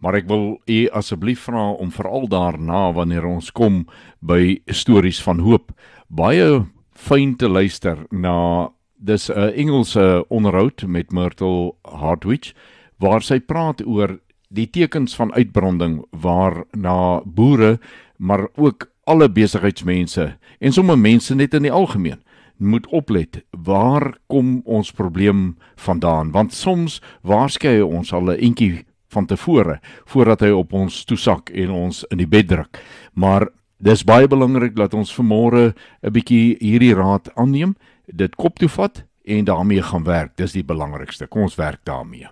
maar 0.00 0.14
ek 0.14 0.26
wil 0.26 0.60
u 0.66 0.88
asseblief 0.88 1.40
vra 1.40 1.70
om 1.70 1.90
veral 1.90 2.26
daarna 2.28 2.92
wanneer 2.92 3.26
ons 3.26 3.50
kom 3.52 3.86
by 4.20 4.60
stories 4.66 5.22
van 5.22 5.38
hoop, 5.38 5.72
baie 6.08 6.66
fyn 6.94 7.36
te 7.36 7.48
luister 7.48 7.96
na 8.10 8.70
dis 8.98 9.30
'n 9.30 9.52
Engelse 9.54 10.24
onderhoud 10.28 10.82
met 10.86 11.12
Myrtle 11.12 11.74
Hardwich 11.84 12.54
waar 12.98 13.22
sy 13.22 13.38
praat 13.38 13.86
oor 13.86 14.18
die 14.48 14.66
tekens 14.70 15.14
van 15.14 15.32
uitbranding 15.32 16.04
waar 16.10 16.64
na 16.72 17.20
boere 17.24 17.78
maar 18.18 18.48
ook 18.56 18.90
alle 19.10 19.26
besigheidsmense 19.28 20.26
en 20.60 20.72
sommer 20.72 20.98
mense 20.98 21.34
net 21.34 21.54
in 21.58 21.66
die 21.66 21.74
algemeen 21.74 22.20
moet 22.60 22.86
oplet 22.94 23.40
waar 23.50 24.12
kom 24.30 24.60
ons 24.68 24.92
probleem 24.92 25.56
vandaan? 25.80 26.30
Want 26.30 26.54
soms 26.54 27.00
waarskei 27.26 27.80
ons 27.82 28.12
al 28.12 28.30
'n 28.30 28.38
entjie 28.38 28.84
van 29.08 29.26
tevore 29.26 29.80
voordat 30.04 30.40
hy 30.40 30.50
op 30.50 30.72
ons 30.72 31.04
toesak 31.04 31.50
en 31.50 31.70
ons 31.70 32.04
in 32.10 32.18
die 32.18 32.28
bed 32.28 32.48
druk. 32.48 32.82
Maar 33.14 33.48
dis 33.78 34.04
baie 34.04 34.28
belangrik 34.28 34.76
dat 34.76 34.94
ons 34.94 35.14
vanmôre 35.18 35.74
'n 36.02 36.12
bietjie 36.12 36.56
hierdie 36.60 36.94
raad 36.94 37.34
aanneem 37.34 37.74
dit 38.06 38.36
kop 38.36 38.58
toe 38.58 38.68
vat 38.68 39.04
en 39.24 39.44
daarmee 39.44 39.82
gaan 39.82 40.04
werk. 40.04 40.36
Dis 40.36 40.52
die 40.52 40.64
belangrikste. 40.64 41.26
Kom 41.26 41.42
ons 41.42 41.56
werk 41.56 41.80
daarmee 41.84 42.28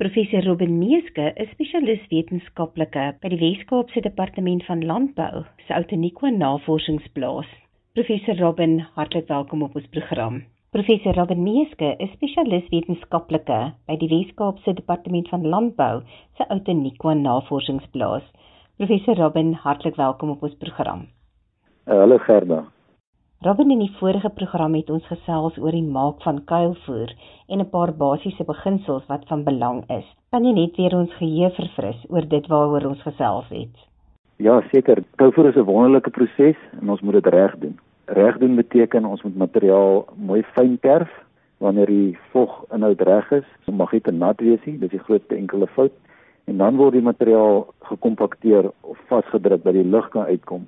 Professor 0.00 0.40
Robin 0.46 0.78
Meeske 0.78 1.26
is 1.42 1.50
spesialis 1.52 2.04
wetenskaplike 2.08 3.02
by 3.20 3.28
die 3.28 3.38
Wes-Kaapse 3.42 4.00
Departement 4.00 4.62
van 4.64 4.80
Landbou 4.88 5.42
se 5.66 5.74
Outeniqua 5.76 6.30
Navorsingsplaas. 6.32 7.50
Professor 7.98 8.38
Robin, 8.40 8.78
hartlik 8.96 9.28
welkom 9.28 9.66
op 9.66 9.76
ons 9.76 9.90
program. 9.92 10.38
Professor 10.72 11.12
Robin 11.20 11.42
Meeske 11.44 11.92
is 12.00 12.14
spesialis 12.14 12.72
wetenskaplike 12.72 13.60
by 13.92 13.98
die 14.00 14.08
Wes-Kaapse 14.08 14.72
Departement 14.80 15.28
van 15.34 15.44
Landbou 15.44 16.00
se 16.40 16.48
Outeniqua 16.48 17.12
Navorsingsplaas. 17.20 18.24
Professor 18.80 19.20
Robin, 19.20 19.52
hartlik 19.68 20.00
welkom 20.00 20.32
op 20.32 20.48
ons 20.48 20.56
program. 20.64 21.10
Uh, 21.84 22.00
hallo 22.00 22.16
Gerda. 22.24 22.64
Robin 23.42 23.70
in 23.70 23.78
die 23.80 23.94
vorige 23.96 24.28
program 24.36 24.74
het 24.76 24.90
ons 24.92 25.06
gesels 25.08 25.54
oor 25.56 25.72
die 25.72 25.86
maak 25.92 26.18
van 26.26 26.42
kuilvoer 26.48 27.12
en 27.48 27.60
'n 27.62 27.70
paar 27.74 27.92
basiese 28.00 28.44
beginsels 28.44 29.06
wat 29.08 29.22
van 29.28 29.44
belang 29.44 29.78
is. 29.88 30.04
Kan 30.30 30.44
jy 30.44 30.52
net 30.52 30.76
weer 30.76 30.94
ons 30.96 31.14
geheue 31.20 31.48
verfris 31.50 32.02
oor 32.10 32.28
dit 32.28 32.46
waaroor 32.46 32.84
ons 32.88 33.00
gesels 33.02 33.48
het? 33.48 33.74
Ja, 34.36 34.60
seker. 34.72 35.02
Kuilvoer 35.16 35.48
is 35.48 35.56
'n 35.56 35.64
wonderlike 35.64 36.10
proses 36.10 36.58
en 36.80 36.90
ons 36.90 37.00
moet 37.00 37.12
dit 37.12 37.26
reg 37.26 37.56
doen. 37.58 37.78
Reg 38.04 38.38
doen 38.38 38.56
beteken 38.56 39.04
ons 39.04 39.22
moet 39.22 39.36
materiaal 39.36 40.04
mooi 40.16 40.42
fyn 40.42 40.78
kerf 40.80 41.10
wanneer 41.58 41.86
die 41.86 42.18
voginhoud 42.32 43.00
reg 43.00 43.30
is. 43.30 43.46
Dit 43.64 43.74
mag 43.74 43.92
nie 43.92 44.00
te 44.00 44.12
nat 44.12 44.40
wees 44.40 44.64
nie, 44.64 44.78
dis 44.78 44.90
die 44.90 45.04
grootste 45.06 45.34
enkele 45.34 45.66
fout. 45.66 45.92
En 46.44 46.56
dan 46.56 46.76
word 46.76 46.92
die 46.92 47.02
materiaal 47.02 47.66
gekompakteer 47.78 48.70
of 48.80 48.98
vasgedruk 49.08 49.62
dat 49.62 49.72
die 49.72 49.88
lug 49.88 50.08
kan 50.08 50.24
uitkom 50.24 50.66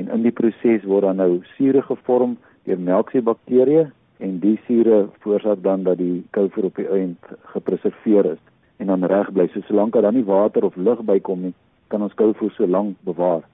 en 0.00 0.08
in 0.16 0.22
die 0.24 0.32
proses 0.32 0.84
word 0.88 1.04
dan 1.08 1.20
nou 1.20 1.32
sure 1.56 1.82
gevorm 1.84 2.36
deur 2.68 2.80
melksiebakterieë 2.90 3.88
en 4.24 4.38
die 4.40 4.56
sure 4.66 5.02
veroorsaak 5.24 5.62
dan 5.64 5.84
dat 5.84 5.98
die 6.00 6.22
kouver 6.36 6.68
op 6.68 6.80
die 6.80 6.88
eind 6.88 7.32
gepreserveer 7.52 8.32
is 8.34 8.42
en 8.80 8.92
dan 8.92 9.04
reg 9.12 9.32
bly. 9.32 9.48
So 9.52 9.60
solank 9.68 9.92
daar 9.96 10.12
nie 10.12 10.24
water 10.24 10.64
of 10.64 10.76
lug 10.76 11.02
bykom 11.04 11.42
nie, 11.48 11.54
kan 11.92 12.02
ons 12.02 12.16
kouver 12.16 12.52
so 12.56 12.66
lank 12.66 12.96
bewaar. 13.04 13.44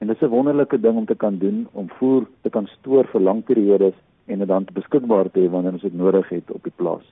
En 0.00 0.08
dit 0.10 0.16
is 0.16 0.22
'n 0.22 0.34
wonderlike 0.34 0.80
ding 0.80 0.96
om 0.96 1.06
te 1.06 1.14
kan 1.14 1.38
doen 1.38 1.66
om 1.72 1.88
voer 1.98 2.26
te 2.42 2.50
kan 2.50 2.66
stoor 2.66 3.06
vir 3.06 3.20
lang 3.20 3.44
periodes 3.44 3.94
en 4.26 4.38
dit 4.38 4.48
dan 4.48 4.66
beskikbaar 4.72 5.30
te 5.30 5.40
hê 5.40 5.50
wanneer 5.50 5.72
ons 5.72 5.82
dit 5.82 5.94
nodig 5.94 6.28
het 6.28 6.50
op 6.50 6.62
die 6.62 6.76
plaas. 6.76 7.06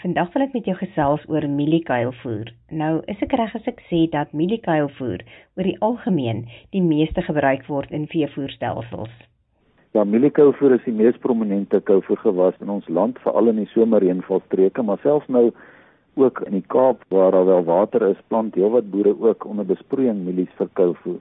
Vandag 0.00 0.32
wil 0.32 0.42
ek 0.46 0.54
met 0.56 0.64
jou 0.66 0.74
gesels 0.78 1.24
oor 1.28 1.44
mieliekuilvoer. 1.52 2.48
Nou, 2.72 2.92
is 3.12 3.20
ek 3.22 3.34
reg 3.36 3.52
as 3.58 3.66
ek 3.68 3.82
sê 3.90 4.06
dat 4.10 4.32
mieliekuilvoer 4.32 5.20
oor 5.58 5.68
die 5.68 5.76
algemeen 5.84 6.46
die 6.72 6.80
meeste 6.80 7.20
gebruik 7.26 7.66
word 7.68 7.92
in 7.92 8.06
veevoerstelsels? 8.08 9.12
Ja, 9.92 10.06
mieliekuilvoer 10.08 10.78
is 10.78 10.88
die 10.88 10.96
mees 10.96 11.20
prominente 11.20 11.82
kuilvoergewas 11.84 12.56
in 12.64 12.72
ons 12.72 12.88
land, 12.88 13.20
veral 13.20 13.52
in 13.52 13.60
die 13.60 13.68
somerreënvalstreke, 13.74 14.82
maar 14.82 14.98
selfs 15.04 15.28
nou 15.28 15.50
ook 16.16 16.40
in 16.48 16.56
die 16.56 16.64
Kaap 16.72 17.04
waar 17.12 17.36
daar 17.36 17.50
wel 17.52 17.64
water 17.68 18.08
is, 18.08 18.26
plant 18.32 18.56
heelwat 18.56 18.88
boere 18.90 19.12
ook 19.12 19.44
onder 19.44 19.68
besproeiing 19.68 20.24
mielies 20.24 20.52
vir 20.56 20.72
kuilvoer. 20.72 21.20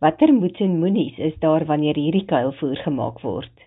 Watter 0.00 0.32
moets 0.32 0.64
en 0.64 0.78
moenies 0.80 1.20
is 1.20 1.36
daar 1.44 1.68
wanneer 1.68 2.00
hierdie 2.00 2.24
kuilvoer 2.24 2.80
gemaak 2.88 3.20
word? 3.20 3.66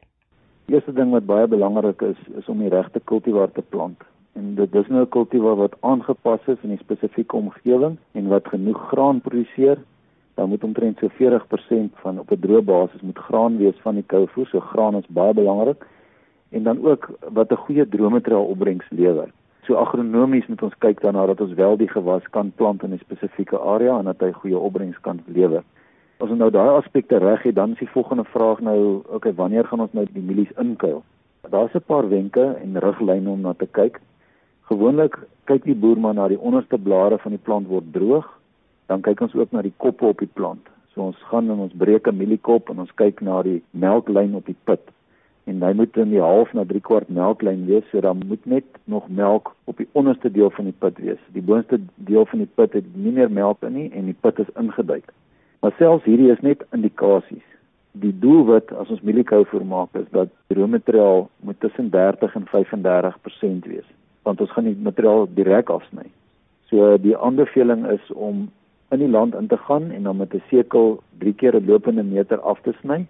Die 0.66 0.78
eerste 0.78 0.94
ding 0.94 1.14
wat 1.14 1.30
baie 1.30 1.48
belangrik 1.48 2.02
is, 2.02 2.30
is 2.38 2.50
om 2.50 2.66
die 2.66 2.74
regte 2.74 3.00
kultivar 3.00 3.54
te 3.54 3.62
plant 3.62 4.10
en 4.34 4.56
dit 4.56 4.76
is 4.76 4.88
nou 4.88 5.02
'n 5.02 5.10
kultivar 5.10 5.56
wat 5.56 5.78
aangepas 5.80 6.40
is 6.46 6.58
in 6.62 6.72
'n 6.72 6.78
spesifieke 6.78 7.36
omgewing 7.36 7.98
en 8.12 8.28
wat 8.28 8.48
genoeg 8.48 8.88
graan 8.88 9.22
produseer. 9.22 9.78
Dan 10.34 10.50
moet 10.50 10.64
omtrent 10.64 10.98
so 10.98 11.08
40% 11.08 11.92
van 11.96 12.20
op 12.20 12.32
'n 12.32 12.40
droë 12.40 12.62
basis 12.62 13.02
moet 13.02 13.18
graan 13.18 13.58
wees 13.58 13.80
van 13.82 13.94
die 13.94 14.04
kouvoer. 14.04 14.48
So 14.48 14.60
graan 14.60 14.96
is 14.96 15.08
baie 15.08 15.34
belangrik. 15.34 15.86
En 16.50 16.64
dan 16.64 16.86
ook 16.86 17.10
wat 17.34 17.52
'n 17.52 17.56
goeie 17.56 17.90
droëmateriaal 17.90 18.46
opbrengs 18.46 18.90
lewer. 18.90 19.30
So 19.70 19.76
agronomies 19.76 20.48
moet 20.48 20.62
ons 20.62 20.78
kyk 20.78 21.02
daarna 21.02 21.26
dat 21.26 21.42
ons 21.42 21.54
wel 21.54 21.78
die 21.78 21.88
gewas 21.88 22.30
kan 22.30 22.52
plant 22.56 22.84
in 22.84 22.94
'n 22.94 22.98
spesifieke 22.98 23.60
area 23.60 23.98
en 23.98 24.06
dat 24.06 24.20
hy 24.20 24.32
goeie 24.32 24.58
opbrengs 24.58 25.00
kan 25.00 25.20
lewer. 25.26 25.64
As 26.18 26.30
ons 26.30 26.40
nou 26.40 26.50
daai 26.52 26.70
aspekte 26.70 27.18
reg 27.18 27.44
het, 27.44 27.56
dan 27.56 27.72
is 27.72 27.78
die 27.80 27.90
volgende 27.90 28.24
vraag 28.24 28.60
nou, 28.60 29.04
okay, 29.08 29.34
wanneer 29.34 29.66
gaan 29.66 29.80
ons 29.80 29.94
nou 29.94 30.06
die 30.14 30.24
mielies 30.24 30.52
inkuil? 30.58 31.04
Daar's 31.50 31.74
'n 31.74 31.86
paar 31.86 32.10
wenke 32.10 32.58
en 32.64 32.80
riglyne 32.80 33.30
om 33.30 33.42
na 33.42 33.54
te 33.54 33.68
kyk. 33.68 34.02
Gewoonlik 34.70 35.16
kyk 35.50 35.64
die 35.66 35.74
boer 35.74 35.98
maar 35.98 36.14
na 36.14 36.28
die 36.30 36.38
onderste 36.38 36.78
blare 36.78 37.18
van 37.18 37.34
die 37.34 37.42
plant 37.42 37.66
word 37.74 37.88
droog, 37.94 38.28
dan 38.92 39.02
kyk 39.02 39.24
ons 39.26 39.34
ook 39.34 39.56
na 39.56 39.64
die 39.66 39.74
koppe 39.82 40.06
op 40.06 40.22
die 40.22 40.30
plant. 40.40 40.68
So 40.94 41.08
ons 41.08 41.24
gaan 41.32 41.50
en 41.50 41.64
ons 41.64 41.74
breek 41.84 42.06
'n 42.08 42.18
mieliekop 42.18 42.70
en 42.70 42.84
ons 42.86 42.94
kyk 43.02 43.24
na 43.26 43.42
die 43.42 43.64
melklyn 43.72 44.36
op 44.38 44.46
die 44.46 44.58
pit. 44.70 44.86
En 45.50 45.64
hy 45.66 45.74
moet 45.74 45.98
in 45.98 46.14
die 46.14 46.22
half 46.22 46.54
na 46.54 46.64
3 46.64 46.82
kwart 46.86 47.10
melklyn 47.10 47.66
wees, 47.66 47.90
so 47.90 48.02
dan 48.02 48.22
moet 48.28 48.46
net 48.46 48.66
nog 48.86 49.10
melk 49.10 49.56
op 49.66 49.78
die 49.78 49.90
onderste 49.94 50.30
deel 50.32 50.52
van 50.52 50.66
die 50.66 50.78
pit 50.80 50.98
wees. 50.98 51.22
Die 51.34 51.42
boonste 51.42 51.80
deel 51.96 52.26
van 52.26 52.40
die 52.40 52.52
pit 52.56 52.74
het 52.74 52.96
nie 52.96 53.12
meer 53.12 53.32
melk 53.32 53.64
in 53.64 53.74
nie 53.74 53.90
en 53.92 54.06
die 54.06 54.20
pit 54.22 54.40
is 54.40 54.54
ingeduik. 54.56 55.14
Maar 55.62 55.74
selfs 55.78 56.06
hierdie 56.06 56.32
is 56.32 56.42
net 56.42 56.66
indikasies. 56.72 57.48
Die 57.92 58.14
doelwit 58.20 58.72
as 58.72 58.90
ons 58.90 59.02
mieliekou 59.02 59.46
vermaak 59.46 59.96
is 59.96 60.10
dat 60.12 60.30
die 60.48 60.58
roommateriaal 60.58 61.30
moet 61.40 61.60
tussen 61.60 61.90
30 61.90 62.36
en 62.36 62.46
35% 62.46 63.66
wees 63.66 63.90
want 64.30 64.42
ons 64.46 64.56
gaan 64.56 64.70
die 64.70 64.78
materiaal 64.88 65.28
direk 65.38 65.70
afsny. 65.74 66.08
So 66.70 66.98
die 67.02 67.16
aanbeveling 67.18 67.86
is 67.90 68.12
om 68.14 68.48
in 68.94 69.04
die 69.04 69.10
land 69.10 69.38
in 69.38 69.48
te 69.48 69.58
gaan 69.68 69.90
en 69.92 70.04
dan 70.10 70.18
met 70.18 70.34
'n 70.34 70.44
sekel 70.50 71.00
3 71.24 71.34
keer 71.34 71.56
'n 71.56 71.66
lopende 71.66 72.04
meter 72.04 72.40
af 72.40 72.62
te 72.62 72.74
sny 72.82 73.06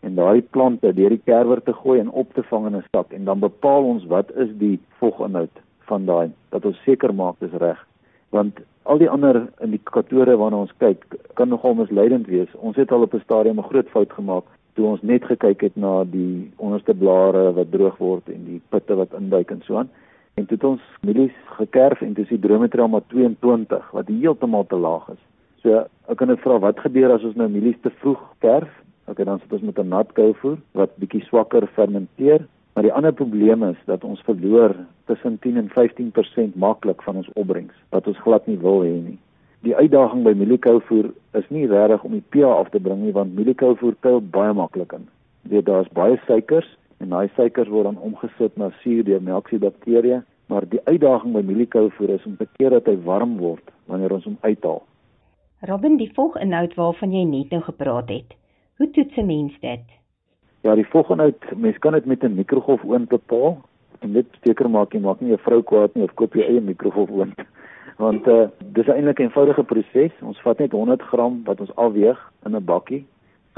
en 0.00 0.14
daai 0.14 0.42
plante 0.42 0.94
deur 0.94 1.12
die 1.16 1.24
kerwer 1.24 1.62
te 1.62 1.72
gooi 1.72 2.00
en 2.00 2.10
op 2.10 2.34
te 2.34 2.42
vang 2.42 2.66
in 2.66 2.76
'n 2.76 2.84
sak 2.94 3.12
en 3.12 3.24
dan 3.24 3.38
bepaal 3.38 3.84
ons 3.84 4.04
wat 4.06 4.28
is 4.36 4.50
die 4.58 4.78
voginhoud 4.98 5.54
van 5.90 6.06
daai 6.06 6.30
dat 6.48 6.64
ons 6.64 6.82
seker 6.84 7.14
maak 7.14 7.36
dis 7.38 7.52
reg 7.52 7.86
want 8.30 8.60
al 8.82 8.98
die 8.98 9.10
ander 9.10 9.42
indikatore 9.62 10.36
waarna 10.36 10.64
ons 10.64 10.72
kyk 10.78 11.04
kan 11.34 11.48
nogal 11.48 11.74
misleidend 11.74 12.26
wees. 12.26 12.48
Ons 12.54 12.76
het 12.76 12.92
al 12.92 13.02
op 13.02 13.14
'n 13.14 13.20
stadium 13.24 13.58
'n 13.58 13.70
groot 13.70 13.88
fout 13.88 14.12
gemaak 14.12 14.44
toe 14.74 14.86
ons 14.86 15.02
net 15.02 15.24
gekyk 15.24 15.60
het 15.60 15.76
na 15.76 16.04
die 16.04 16.50
onderste 16.56 16.94
blare 16.94 17.52
wat 17.52 17.70
droog 17.70 17.96
word 17.98 18.28
en 18.28 18.44
die 18.44 18.60
putte 18.68 18.94
wat 18.94 19.12
induik 19.12 19.50
en 19.50 19.62
so 19.64 19.76
aan. 19.76 19.90
En 20.34 20.46
toe 20.46 20.56
het 20.56 20.64
ons 20.64 20.84
mielies 21.06 21.34
gekerf 21.56 22.00
en 22.00 22.12
dis 22.12 22.28
die 22.28 22.38
drometrial 22.38 22.88
maar 22.88 23.06
22 23.08 23.90
wat 23.96 24.08
heeltemal 24.08 24.66
te 24.66 24.76
laag 24.76 25.08
is. 25.08 25.22
So 25.62 25.84
ek 26.08 26.16
kan 26.16 26.28
net 26.28 26.40
vra 26.44 26.58
wat 26.58 26.80
gebeur 26.80 27.12
as 27.12 27.24
ons 27.24 27.36
nou 27.36 27.48
mielies 27.48 27.80
te 27.82 27.90
vroeg 28.00 28.22
kerf? 28.38 28.70
Okay, 29.10 29.24
dan 29.24 29.40
sit 29.42 29.52
ons 29.52 29.62
met 29.62 29.78
'n 29.78 29.88
nat 29.88 30.12
kouvoer 30.12 30.58
wat 30.72 30.96
bietjie 30.96 31.24
swakker 31.26 31.66
fermenteer 31.74 32.46
Maar 32.72 32.82
die 32.82 32.92
ander 32.92 33.12
probleem 33.12 33.62
is 33.62 33.76
dat 33.84 34.04
ons 34.04 34.20
verloor 34.20 34.74
tussen 35.04 35.38
10 35.38 35.56
en 35.56 35.68
15% 35.68 36.54
maklik 36.54 37.02
van 37.02 37.16
ons 37.16 37.28
opbrengs 37.34 37.74
wat 37.88 38.06
ons 38.06 38.18
glad 38.18 38.46
nie 38.46 38.58
wil 38.58 38.80
hê 38.80 38.94
nie. 38.94 39.18
Die 39.66 39.76
uitdaging 39.76 40.22
by 40.24 40.32
mieliekouvoer 40.38 41.10
is 41.36 41.48
nie 41.48 41.66
regtig 41.68 42.04
om 42.06 42.14
die 42.16 42.24
pH 42.32 42.52
af 42.62 42.70
te 42.70 42.80
bring 42.80 43.02
nie 43.02 43.12
want 43.12 43.34
mieliekouvoer 43.34 43.98
kuil 44.00 44.22
baie 44.22 44.54
maklik 44.56 44.94
in. 44.96 45.08
Dit 45.42 45.66
daar's 45.66 45.90
baie 45.92 46.16
suikers 46.26 46.68
en 47.00 47.08
daai 47.08 47.28
suikers 47.36 47.68
word 47.68 47.84
dan 47.84 47.98
omgesit 47.98 48.56
na 48.56 48.70
suur 48.82 49.04
deur 49.04 49.22
melksiebakterieë, 49.24 50.20
maar 50.52 50.66
die 50.68 50.82
uitdaging 50.84 51.32
by 51.32 51.42
mieliekouvoer 51.46 52.16
is 52.16 52.26
om 52.26 52.36
te 52.36 52.46
keer 52.58 52.70
dat 52.70 52.86
hy 52.90 52.96
warm 53.06 53.38
word 53.38 53.72
wanneer 53.86 54.12
ons 54.12 54.26
hom 54.28 54.36
uithaal. 54.42 54.82
Robin, 55.68 55.96
die 56.00 56.10
voginhoud 56.16 56.74
waarvan 56.78 57.12
jy 57.12 57.24
net 57.28 57.50
nou 57.54 57.62
gepraat 57.62 58.08
het. 58.08 58.36
Hoe 58.80 58.90
toets 58.90 59.16
'n 59.16 59.26
mens 59.26 59.56
dit? 59.60 59.86
Ja, 60.62 60.74
die 60.74 60.86
uit, 61.18 61.56
mens 61.56 61.78
kan 61.78 61.92
dit 61.92 62.06
met 62.06 62.24
'n 62.24 62.34
mikrogolfoond 62.34 63.08
bepaal 63.08 63.58
en 64.00 64.12
dit 64.12 64.26
seker 64.44 64.70
maak 64.70 64.92
jy 64.92 65.00
maak 65.00 65.20
nie 65.20 65.32
'n 65.32 65.38
vrou 65.38 65.62
kwaad 65.62 65.94
nie 65.94 66.04
of 66.04 66.14
koop 66.14 66.34
jy 66.34 66.42
eie 66.42 66.60
mikrogolfoond. 66.60 67.34
Want 68.04 68.26
uh 68.26 68.48
dis 68.72 68.86
eintlik 68.86 69.18
'n 69.18 69.22
eenvoudige 69.22 69.62
proses. 69.62 70.12
Ons 70.22 70.40
vat 70.40 70.58
net 70.58 70.72
100 70.72 71.02
gram 71.02 71.40
wat 71.44 71.60
ons 71.60 71.74
afweeg 71.76 72.32
in 72.46 72.56
'n 72.56 72.64
bakkie. 72.64 73.06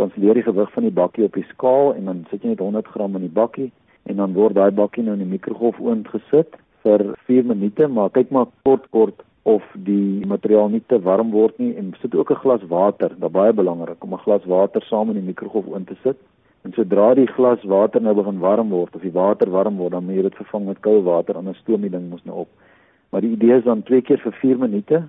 Dan 0.00 0.12
leer 0.14 0.34
die 0.34 0.42
gewig 0.42 0.72
van 0.72 0.82
die 0.82 0.94
bakkie 0.94 1.24
op 1.24 1.34
die 1.34 1.46
skaal 1.50 1.94
en 1.94 2.04
dan 2.04 2.24
sit 2.30 2.42
jy 2.42 2.54
net 2.54 2.64
100 2.64 2.86
gram 2.94 3.16
in 3.16 3.26
die 3.26 3.36
bakkie 3.40 3.70
en 4.10 4.16
dan 4.16 4.32
word 4.34 4.54
daai 4.54 4.70
bakkie 4.70 5.04
nou 5.04 5.14
in 5.18 5.24
die 5.24 5.34
mikrogolfoond 5.34 6.08
gesit 6.08 6.56
vir 6.82 7.04
4 7.26 7.44
minute, 7.46 7.86
maar 7.88 8.10
kyk 8.10 8.30
maar 8.30 8.48
kort 8.66 8.88
kort 8.90 9.22
of 9.42 9.62
die 9.74 10.26
materiaal 10.26 10.68
nie 10.68 10.82
te 10.86 10.98
warm 11.02 11.30
word 11.30 11.58
nie 11.58 11.74
en 11.76 11.94
sit 12.00 12.14
ook 12.14 12.30
'n 12.30 12.42
glas 12.42 12.62
water, 12.68 13.08
dit 13.08 13.32
baie 13.32 13.52
belangrik 13.52 14.04
om 14.04 14.14
'n 14.14 14.24
glas 14.24 14.44
water 14.44 14.82
saam 14.82 15.10
in 15.10 15.20
die 15.20 15.30
mikrogolfoond 15.30 15.86
te 15.86 15.96
sit 16.02 16.18
En 16.62 16.72
sodra 16.76 17.08
die 17.18 17.26
glas 17.26 17.62
water 17.66 18.02
nou 18.02 18.14
begin 18.14 18.38
warm 18.38 18.70
word 18.70 18.94
of 18.94 19.02
die 19.02 19.14
water 19.14 19.50
warm 19.50 19.80
word, 19.82 19.96
dan 19.96 20.04
moet 20.06 20.20
jy 20.20 20.26
dit 20.28 20.36
vervang 20.38 20.68
met 20.68 20.82
koue 20.86 21.00
water 21.02 21.38
anders 21.38 21.58
stoom 21.64 21.82
die 21.82 21.90
ding 21.90 22.06
mos 22.10 22.22
nou 22.28 22.44
op. 22.44 22.50
Maar 23.10 23.24
die 23.24 23.32
idee 23.34 23.56
is 23.58 23.66
dan 23.66 23.82
twee 23.88 24.02
keer 24.06 24.22
vir 24.22 24.36
4 24.38 24.60
minute 24.60 25.00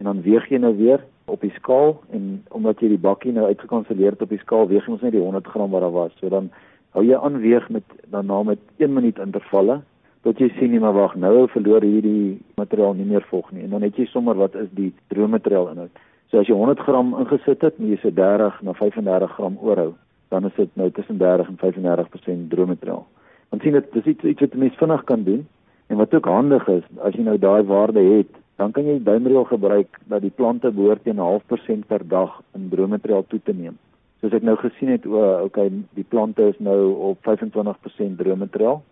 en 0.00 0.08
dan 0.08 0.22
weeg 0.24 0.48
jy 0.48 0.60
nou 0.62 0.72
weer 0.78 1.04
op 1.24 1.40
die 1.40 1.52
skaal 1.56 1.96
en 2.10 2.44
omdat 2.50 2.80
jy 2.80 2.92
die 2.94 3.04
bakkie 3.06 3.32
nou 3.32 3.46
uitgekanselleer 3.46 4.16
het 4.16 4.22
op 4.22 4.34
die 4.34 4.42
skaal, 4.42 4.68
weeg 4.68 4.86
jy 4.86 4.92
ons 4.92 5.02
net 5.06 5.14
die 5.14 5.22
100 5.22 5.46
gram 5.46 5.70
wat 5.70 5.84
daar 5.84 5.94
was. 5.94 6.12
So 6.20 6.28
dan 6.28 6.50
hou 6.96 7.04
jy 7.06 7.16
aan 7.16 7.40
weeg 7.40 7.68
met 7.70 7.84
dan 8.10 8.26
na 8.26 8.42
met 8.42 8.60
1 8.76 8.92
minuut 8.92 9.18
intervalle 9.18 9.80
tot 10.22 10.38
jy 10.38 10.52
sien 10.58 10.70
nie 10.70 10.80
maar 10.80 10.94
wag, 10.94 11.16
nou 11.18 11.48
verloor 11.50 11.82
hierdie 11.82 12.38
materiaal 12.54 12.94
nie 12.94 13.08
meer 13.08 13.24
vog 13.30 13.50
nie 13.50 13.64
en 13.64 13.74
dan 13.74 13.82
het 13.82 13.96
jy 13.98 14.06
sommer 14.06 14.38
wat 14.38 14.54
is 14.54 14.70
die 14.70 14.92
droommateriaal 15.10 15.72
inhoud. 15.72 16.02
So 16.30 16.38
as 16.38 16.46
jy 16.46 16.54
100 16.54 16.80
gram 16.86 17.14
ingesit 17.18 17.62
het, 17.66 17.78
moet 17.78 17.96
jy 17.96 17.98
so 18.02 18.14
30 18.14 18.62
na 18.62 18.74
35 18.78 19.34
gram 19.38 19.58
oorhou 19.60 19.92
dan 20.32 20.44
is 20.44 20.54
dit 20.56 20.68
nou 20.80 20.90
tussen 20.90 21.18
30 21.18 21.48
en 21.48 21.58
35% 21.60 22.48
droommateriaal. 22.48 23.06
Want 23.48 23.62
sien 23.62 23.72
dit 23.76 23.92
dis 23.92 24.08
iets 24.14 24.24
iets 24.24 24.40
wat 24.40 24.54
mense 24.54 24.78
vinnig 24.80 25.04
kan 25.04 25.24
doen 25.28 25.42
en 25.86 25.96
wat 26.00 26.14
ook 26.14 26.28
handig 26.30 26.68
is 26.72 26.86
as 27.08 27.18
jy 27.18 27.24
nou 27.26 27.36
daai 27.38 27.62
waarde 27.68 28.00
het, 28.00 28.38
dan 28.56 28.72
kan 28.72 28.86
jy 28.86 28.98
duimreël 29.02 29.44
gebruik 29.44 29.98
dat 30.04 30.20
die 30.20 30.34
plante 30.34 30.70
behoort 30.70 31.02
teen 31.02 31.16
'n 31.16 31.28
half 31.30 31.46
persent 31.46 31.86
per 31.86 32.08
dag 32.08 32.42
in 32.54 32.68
droommateriaal 32.68 33.24
toe 33.28 33.40
te 33.42 33.52
neem. 33.52 33.78
Soos 34.20 34.32
ek 34.32 34.42
nou 34.42 34.56
gesien 34.56 34.88
het, 34.88 35.06
o, 35.06 35.44
okay, 35.44 35.70
die 35.98 36.04
plante 36.08 36.42
is 36.42 36.58
nou 36.58 36.94
op 37.10 37.18
25% 37.22 38.18
droommateriaal, 38.18 38.82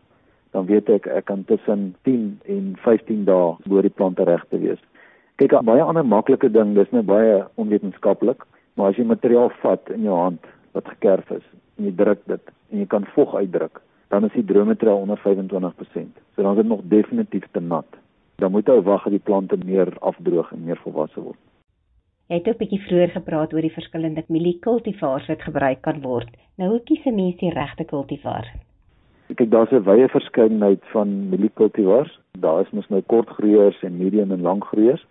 dan 0.51 0.67
weet 0.67 0.89
ek 0.89 1.07
ek 1.07 1.25
kan 1.25 1.45
tussen 1.45 1.95
10 2.03 2.41
en 2.45 2.73
15 2.83 3.25
dae 3.25 3.57
behoort 3.65 3.89
die 3.89 3.99
plante 4.01 4.25
reg 4.25 4.45
te 4.49 4.59
wees. 4.59 4.81
Kyk, 5.37 5.53
'n 5.53 5.65
baie 5.65 5.83
ander 5.83 6.05
maklike 6.05 6.51
ding, 6.51 6.75
dis 6.75 6.91
net 6.91 7.07
baie 7.07 7.47
onwetenskaplik, 7.55 8.45
maar 8.75 8.91
as 8.91 8.97
jy 8.97 9.05
materiaal 9.05 9.51
vat 9.63 9.91
in 9.91 10.03
jou 10.03 10.17
hand 10.17 10.45
wat 10.73 10.89
gekerf 10.89 11.31
is 11.31 11.47
en 11.79 11.85
jy 11.85 11.95
druk 11.97 12.21
dit 12.27 12.41
en 12.71 12.79
jy 12.79 12.87
kan 12.87 13.07
vog 13.15 13.35
uitdruk, 13.35 13.81
dan 14.09 14.25
is 14.25 14.33
die 14.33 14.45
droommateriaal 14.45 15.01
onder 15.07 15.19
25%. 15.19 16.19
So 16.35 16.43
dan 16.43 16.53
is 16.53 16.63
dit 16.63 16.67
nog 16.67 16.81
definitief 16.83 17.47
te 17.53 17.61
nat. 17.61 18.00
Dan 18.41 18.55
moet 18.55 18.69
jy 18.69 18.81
wag 18.87 19.05
dat 19.07 19.13
die 19.17 19.27
plante 19.29 19.57
meer 19.65 19.93
afdroog 20.01 20.53
en 20.53 20.65
meer 20.65 20.81
volwasse 20.85 21.21
word. 21.21 21.39
Jy 22.31 22.39
het 22.39 22.49
ook 22.49 22.55
'n 22.55 22.63
bietjie 22.63 22.87
vroeër 22.87 23.11
gepraat 23.11 23.53
oor 23.53 23.61
die 23.61 23.77
verskillende 23.79 24.25
mieliekultivars 24.29 25.27
wat 25.27 25.43
gebruik 25.43 25.81
kan 25.83 26.01
word. 26.01 26.31
Nou 26.57 26.71
hoe 26.71 26.83
kies 26.83 27.05
'n 27.05 27.15
mens 27.15 27.37
die 27.37 27.53
regte 27.53 27.85
kultivar? 27.85 28.47
Kyk, 29.35 29.51
daar's 29.51 29.73
'n 29.73 29.85
wye 29.85 30.09
verskeidenheid 30.09 30.83
van 30.93 31.29
mieliekultivars. 31.29 32.19
Daar 32.39 32.61
is 32.61 32.71
mos 32.71 32.89
nou 32.89 33.03
kortgroeiers 33.03 33.83
en 33.83 33.99
medium 33.99 34.33
en 34.33 34.41
langgroeiers 34.41 35.07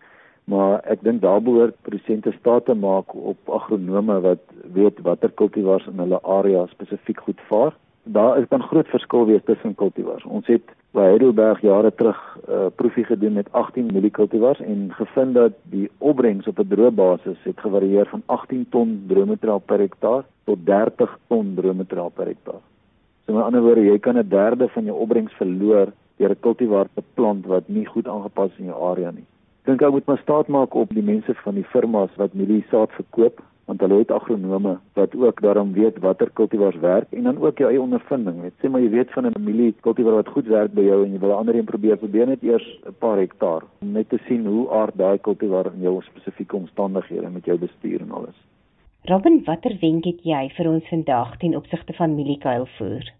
maar 0.50 0.80
ek 0.89 1.04
dink 1.06 1.22
daar 1.22 1.42
behoort 1.46 1.78
produsente 1.86 2.34
staat 2.39 2.65
te 2.65 2.74
maak 2.74 3.13
op 3.13 3.52
agronome 3.60 4.20
wat 4.26 4.42
weet 4.74 5.02
watter 5.06 5.32
kultivars 5.42 5.86
in 5.92 6.02
hulle 6.02 6.20
area 6.38 6.65
spesifiek 6.74 7.22
goed 7.28 7.42
vaar. 7.50 7.76
Daar 8.04 8.38
is 8.38 8.48
dan 8.48 8.62
groot 8.62 8.88
verskil 8.88 9.26
wees 9.26 9.42
tussen 9.46 9.76
kultivars. 9.76 10.24
Ons 10.24 10.48
het 10.48 10.72
by 10.92 11.02
Heidelberg 11.02 11.62
jare 11.62 11.92
terug 11.96 12.18
'n 12.18 12.52
uh, 12.52 12.66
eh, 12.66 12.72
proefie 12.76 13.04
gedoen 13.04 13.34
met 13.34 13.52
18 13.52 13.86
mieliekultivars 13.94 14.60
en 14.60 14.90
gevind 14.94 15.34
dat 15.34 15.52
die 15.64 15.90
opbrengs 15.98 16.48
op 16.48 16.60
'n 16.60 16.68
droë 16.68 16.92
basis 16.92 17.38
het 17.44 17.60
gevarieer 17.60 18.06
van 18.06 18.22
18 18.26 18.66
ton 18.70 19.04
droommateriaal 19.08 19.60
per 19.60 19.80
hektaar 19.80 20.24
tot 20.44 20.66
30 20.66 21.20
ton 21.28 21.54
droommateriaal 21.56 22.10
per 22.10 22.26
hektaar. 22.26 22.62
So 23.26 23.34
met 23.34 23.44
ander 23.44 23.62
woorde, 23.62 23.82
jy 23.82 24.00
kan 24.00 24.18
'n 24.18 24.28
derde 24.30 24.68
van 24.68 24.84
jou 24.84 24.98
opbrengs 24.98 25.34
verloor 25.34 25.88
deur 26.18 26.30
'n 26.30 26.40
kultivar 26.40 26.88
te 26.94 27.04
plant 27.14 27.46
wat 27.46 27.68
nie 27.68 27.86
goed 27.86 28.08
aangepas 28.08 28.52
is 28.52 28.60
in 28.60 28.66
jou 28.66 28.82
area 28.92 29.12
nie 29.12 29.26
dink 29.70 29.82
ou 29.82 29.92
moet 29.92 30.06
maar 30.06 30.22
staat 30.22 30.48
maak 30.48 30.74
op 30.74 30.90
die 30.98 31.04
mense 31.04 31.34
van 31.44 31.58
die 31.60 31.68
firmas 31.74 32.16
wat 32.22 32.34
mielie 32.34 32.64
saad 32.72 32.92
verkoop 32.98 33.42
want 33.69 33.84
hulle 33.86 33.99
het 34.01 34.12
agronome 34.12 34.77
wat 34.97 35.15
ook 35.15 35.41
daarom 35.45 35.73
weet 35.73 35.99
watter 36.05 36.29
kultivars 36.34 36.79
werk 36.82 37.12
en 37.13 37.23
dan 37.23 37.38
ook 37.38 37.58
jou 37.62 37.69
eie 37.69 37.82
ondervinding. 37.82 38.41
Weet 38.41 38.58
sê 38.62 38.69
maar 38.69 38.82
jy 38.82 38.89
weet 38.89 39.12
van 39.13 39.27
'n 39.29 39.43
mielie 39.45 39.75
kultivar 39.86 40.17
wat 40.17 40.34
goed 40.36 40.47
werk 40.47 40.73
by 40.73 40.82
jou 40.88 41.03
en 41.05 41.12
jy 41.13 41.19
wil 41.19 41.29
'n 41.29 41.41
ander 41.41 41.55
een 41.55 41.69
probeer 41.73 41.97
probeer 41.97 42.27
net 42.27 42.43
eers 42.43 42.67
'n 42.88 42.95
paar 42.99 43.17
hektaar 43.17 43.63
om 43.82 43.91
net 43.91 44.10
te 44.10 44.19
sien 44.27 44.45
hoe 44.45 44.69
aard 44.71 44.97
daai 44.97 45.17
kultivar 45.17 45.65
in 45.73 45.82
jou 45.82 46.01
spesifieke 46.01 46.55
omstandighede 46.55 47.29
met 47.29 47.45
jou 47.45 47.58
bestuur 47.58 48.01
en 48.01 48.12
alles. 48.12 48.38
Robin 49.03 49.43
watter 49.45 49.77
wenk 49.82 50.05
het 50.05 50.23
jy 50.23 50.49
vir 50.58 50.67
ons 50.67 50.88
vandag 50.88 51.38
ten 51.38 51.55
opsigte 51.55 51.93
van 51.93 52.15
mieliekuilvoer 52.15 53.17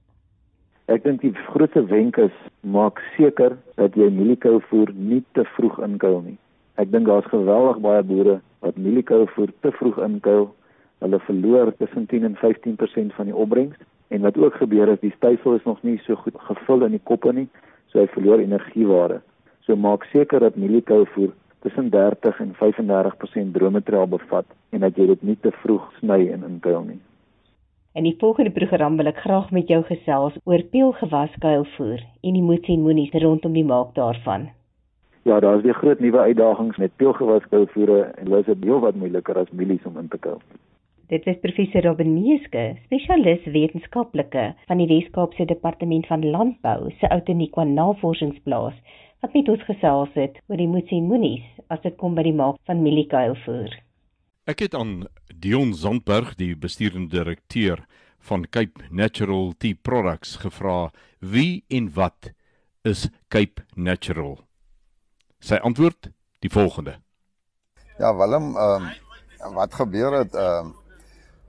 Ek 0.90 1.04
dink 1.04 1.22
die 1.22 1.34
grootste 1.54 1.84
wenk 1.86 2.18
is 2.18 2.38
maak 2.66 2.98
seker 3.18 3.58
dat 3.78 3.94
jy 3.94 4.08
mieliekou 4.10 4.56
voer 4.72 4.90
nie 4.96 5.24
te 5.38 5.44
vroeg 5.56 5.78
inkuil 5.86 6.22
nie. 6.22 6.38
Ek 6.80 6.92
dink 6.94 7.10
daar's 7.10 7.28
geweldig 7.28 7.82
baie 7.84 8.04
boere 8.08 8.38
wat 8.64 8.78
mieliekou 8.80 9.26
voer 9.34 9.52
te 9.66 9.72
vroeg 9.76 9.98
inkuil. 10.06 10.46
Hulle 11.04 11.20
verloor 11.28 11.72
tussen 11.80 12.06
10 12.08 12.28
en 12.28 12.38
15% 12.40 13.16
van 13.18 13.28
die 13.28 13.36
opbrengs 13.36 13.76
en 14.16 14.24
wat 14.24 14.38
ook 14.38 14.56
gebeur 14.62 14.92
is 14.94 15.02
die 15.04 15.12
styfsel 15.18 15.58
is 15.58 15.66
nog 15.68 15.82
nie 15.84 15.98
so 16.06 16.16
goed 16.16 16.38
gevul 16.48 16.86
in 16.88 16.96
die 16.96 17.04
koppe 17.12 17.34
nie, 17.36 17.48
so 17.92 18.00
hy 18.00 18.08
verloor 18.14 18.40
energiewaarde. 18.40 19.20
So 19.68 19.76
maak 19.76 20.08
seker 20.14 20.40
dat 20.46 20.56
mieliekou 20.56 21.04
voer 21.14 21.34
tussen 21.68 21.90
30 21.92 22.40
en 22.46 22.54
35% 22.62 23.52
droommateriaal 23.58 24.08
bevat 24.08 24.48
en 24.72 24.86
dat 24.86 24.96
jy 24.96 25.10
dit 25.12 25.26
nie 25.32 25.38
te 25.44 25.52
vroeg 25.62 25.84
sny 26.00 26.22
en 26.34 26.48
inkuil 26.48 26.86
nie. 26.88 27.02
In 28.00 28.08
die 28.08 28.16
volgende 28.22 28.54
program 28.56 28.96
wil 28.98 29.12
ek 29.12 29.20
graag 29.26 29.52
met 29.52 29.68
jou 29.68 29.82
gesels 29.84 30.38
oor 30.48 30.64
peulgewaskuilvoer 30.72 32.00
en 32.24 32.40
die 32.40 32.46
moets 32.46 32.72
en 32.72 32.88
moenies 32.88 33.20
rondom 33.20 33.58
die 33.58 33.66
maak 33.68 33.92
daarvan. 34.00 34.48
Ja, 35.30 35.40
daar 35.40 35.58
is 35.58 35.62
weer 35.64 35.74
groot 35.74 36.00
nuwe 36.00 36.20
uitdagings 36.20 36.78
met 36.78 36.96
peulgewaskuilvoere 36.96 38.02
en 38.02 38.26
hulle 38.26 38.40
is 38.40 38.56
baie 38.62 38.78
wat 38.82 38.96
moeiliker 38.98 39.38
as 39.38 39.52
mielies 39.54 39.84
om 39.86 40.00
in 40.02 40.08
te 40.10 40.18
kuil. 40.18 40.40
Dit 41.14 41.28
is 41.30 41.38
professor 41.44 41.86
Robin 41.86 42.16
Neeske, 42.16 42.64
spesialis 42.88 43.46
wetenskaplike 43.46 44.46
van 44.72 44.82
die 44.82 44.88
Wes-Kaapse 44.90 45.46
Departement 45.52 46.10
van 46.10 46.26
Landbou 46.26 46.90
se 46.98 47.12
Outeniqua 47.14 47.68
Navorsingsplaas 47.70 48.82
wat 49.22 49.38
met 49.38 49.54
ons 49.54 49.68
gesels 49.70 50.18
het 50.18 50.42
oor 50.48 50.64
die 50.64 50.68
moets 50.72 50.98
en 50.98 51.06
moenies 51.12 51.46
as 51.70 51.86
dit 51.86 52.00
kom 52.02 52.18
by 52.18 52.26
die 52.26 52.34
maak 52.42 52.58
van 52.66 52.82
mieliekuilvoer. 52.82 53.78
Ek 54.50 54.66
het 54.66 54.74
aan 54.74 55.06
Dion 55.30 55.78
Zandberg, 55.78 56.34
die 56.42 56.56
besturende 56.58 57.22
direkteur 57.22 57.86
van 58.18 58.50
Cape 58.50 58.90
Natural 58.90 59.54
Tea 59.62 59.78
Products 59.78 60.40
gevra 60.42 60.88
wie 61.22 61.62
en 61.70 61.94
wat 61.94 62.34
is 62.82 63.12
Cape 63.30 63.70
Natural. 63.78 64.40
Sy 65.40 65.56
antwoord 65.64 66.10
die 66.44 66.52
volgende. 66.52 67.00
Ja, 67.98 68.12
Willem, 68.16 68.56
ehm 68.58 68.90
um, 69.46 69.54
wat 69.56 69.74
gebeur 69.74 70.14
het 70.20 70.36
ehm 70.36 70.68
um, 70.68 70.76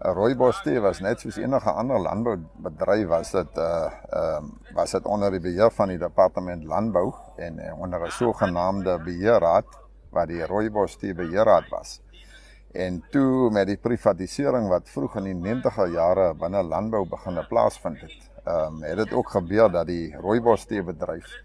Rooibos 0.01 0.63
tee 0.65 0.81
was 0.81 1.03
net 1.05 1.21
soos 1.21 1.37
enige 1.37 1.73
ander 1.77 1.99
landboubedryf 2.01 3.09
was 3.11 3.33
dit 3.35 3.59
uh 3.59 3.91
ehm 4.11 4.45
um, 4.45 4.53
was 4.75 4.95
dit 4.97 5.05
onder 5.05 5.31
die 5.31 5.41
beheer 5.41 5.71
van 5.71 5.91
die 5.93 5.99
departement 5.99 6.65
landbou 6.65 7.13
en 7.37 7.59
uh, 7.59 7.81
onder 7.81 8.07
'n 8.07 8.11
sogenaamde 8.11 8.99
beheerraad 9.05 9.67
wat 10.11 10.29
die 10.29 10.47
rooibos 10.47 10.97
tee 10.97 11.15
beheerraad 11.15 11.69
was. 11.69 12.01
En 12.73 13.03
toe 13.11 13.51
met 13.51 13.67
die 13.67 13.77
privatisering 13.77 14.69
wat 14.69 14.89
vroeg 14.89 15.17
in 15.17 15.25
die 15.25 15.55
90er 15.55 15.91
jare 15.93 16.35
binne 16.35 16.63
landbou 16.63 17.07
begine 17.09 17.45
plaasvind 17.47 18.01
het, 18.01 18.31
ehm 18.45 18.67
um, 18.67 18.83
het 18.83 18.97
dit 18.97 19.13
ook 19.13 19.31
gebeur 19.31 19.71
dat 19.71 19.87
die 19.87 20.17
rooibos 20.17 20.65
tee 20.65 20.83
bedryf 20.83 21.43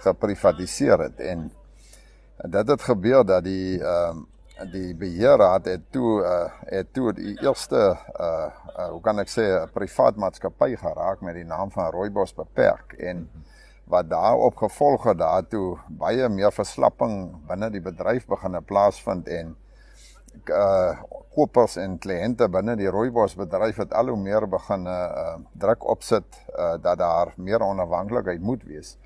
geprivatiseer 0.00 0.98
het 0.98 1.20
en 1.20 1.52
dit 2.36 2.68
het 2.68 2.82
gebeur 2.82 3.24
dat 3.24 3.44
die 3.44 3.82
ehm 3.82 4.16
um, 4.16 4.26
die 4.70 4.94
beheerraad 4.94 5.64
het 5.64 5.80
toe 5.90 6.22
uh, 6.22 6.50
het 6.70 6.92
toe 6.94 7.12
die 7.12 7.34
eerste 7.42 7.96
uh, 8.20 8.46
uh 8.78 8.88
hoe 8.90 9.00
kan 9.00 9.18
ek 9.18 9.28
sê 9.28 9.42
'n 9.42 9.70
privaat 9.74 10.16
maatskappy 10.16 10.76
geraak 10.76 11.20
met 11.20 11.34
die 11.34 11.44
naam 11.44 11.70
van 11.70 11.90
Rooibos 11.90 12.34
beperk. 12.34 12.92
En 12.92 13.30
wat 13.84 14.08
daarop 14.10 14.56
gevolg 14.56 15.04
het 15.04 15.18
daartoe 15.18 15.78
baie 15.88 16.28
meer 16.28 16.52
verslapping 16.52 17.46
binne 17.46 17.70
die 17.70 17.80
bedryf 17.80 18.26
begine 18.26 18.60
plaasvind 18.60 19.28
en 19.28 19.56
uh 20.50 21.02
kopers 21.34 21.76
en 21.76 21.98
kliënte 21.98 22.48
binne 22.48 22.76
die 22.76 22.88
Rooibos 22.88 23.34
bedryf 23.34 23.76
het 23.76 23.92
al 23.92 24.08
hoe 24.08 24.16
meer 24.18 24.48
begin 24.48 24.86
uh 24.86 25.36
druk 25.52 25.84
opsit 25.84 26.24
uh 26.58 26.76
dat 26.82 26.98
daar 26.98 27.34
meer 27.36 27.60
onafhanklikheid 27.60 28.40
moet 28.40 28.62
wees 28.62 28.96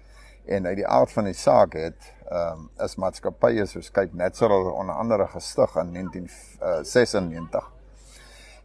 en 0.49 0.67
uit 0.67 0.77
die 0.77 0.87
aard 0.87 1.13
van 1.13 1.25
die 1.29 1.37
saak 1.37 1.77
het 1.79 2.13
ehm 2.29 2.61
um, 2.61 2.85
is 2.85 2.97
maatskappye 3.01 3.65
soos 3.67 3.91
Cape 3.91 4.17
Natural 4.17 4.71
onder 4.73 4.95
andere 4.95 5.27
gestig 5.33 5.77
in 5.81 5.93
1996. 5.93 7.71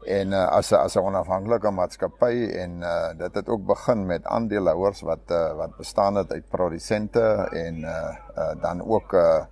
En 0.06 0.32
uh, 0.32 0.48
as 0.48 0.72
'n 0.72 0.76
as 0.76 0.96
'n 0.96 1.00
onafhanklike 1.00 1.72
maatskappy 1.72 2.52
en 2.63 2.82
uh, 2.82 3.10
dit 3.17 3.36
het 3.36 3.48
ook 3.48 3.65
begin 3.65 4.06
met 4.06 4.26
aandeelhouers 4.26 5.02
wat 5.02 5.32
uh, 5.32 5.56
wat 5.56 5.78
bestaan 5.78 6.15
het 6.15 6.32
uit 6.32 6.50
produsente 6.50 7.48
en 7.52 7.80
uh, 7.80 8.15
uh, 8.38 8.62
dan 8.62 8.84
ook 8.84 9.13
uh, 9.13 9.46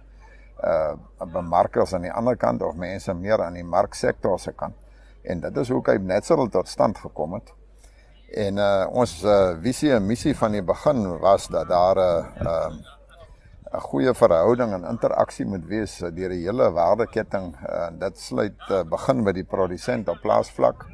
uh, 0.63 0.93
bemarkers 1.31 1.93
aan 1.93 2.01
die 2.01 2.13
ander 2.13 2.37
kant 2.37 2.61
of 2.61 2.75
mense 2.75 3.13
meer 3.13 3.43
aan 3.43 3.53
die 3.53 3.63
marksektor 3.63 4.39
se 4.39 4.51
kant. 4.51 4.75
En 5.23 5.39
dit 5.39 5.57
is 5.57 5.69
hoe 5.69 5.81
Cape 5.81 6.03
Natural 6.03 6.47
tot 6.47 6.67
stand 6.67 6.97
gekom 6.97 7.33
het. 7.33 7.53
En 8.31 8.57
uh, 8.57 8.87
ons 8.95 9.13
uh, 9.27 9.57
visie 9.59 9.91
en 9.91 10.05
missie 10.07 10.35
van 10.37 10.55
die 10.55 10.63
begin 10.63 11.03
was 11.19 11.47
dat 11.51 11.67
daar 11.67 11.99
'n 11.99 12.43
uh, 12.47 12.47
uh, 12.47 12.71
'n 13.71 13.79
goeie 13.79 14.13
verhouding 14.13 14.73
en 14.73 14.83
interaksie 14.83 15.45
moet 15.45 15.65
wees 15.65 15.97
deur 15.99 16.29
die 16.29 16.43
hele 16.43 16.71
waardeketting. 16.71 17.55
Uh, 17.55 17.87
dit 17.99 18.19
sluit 18.19 18.69
uh, 18.69 18.83
begin 18.83 19.23
by 19.23 19.31
die 19.31 19.47
produsent 19.47 20.09
op 20.11 20.19
plaasvlak 20.21 20.85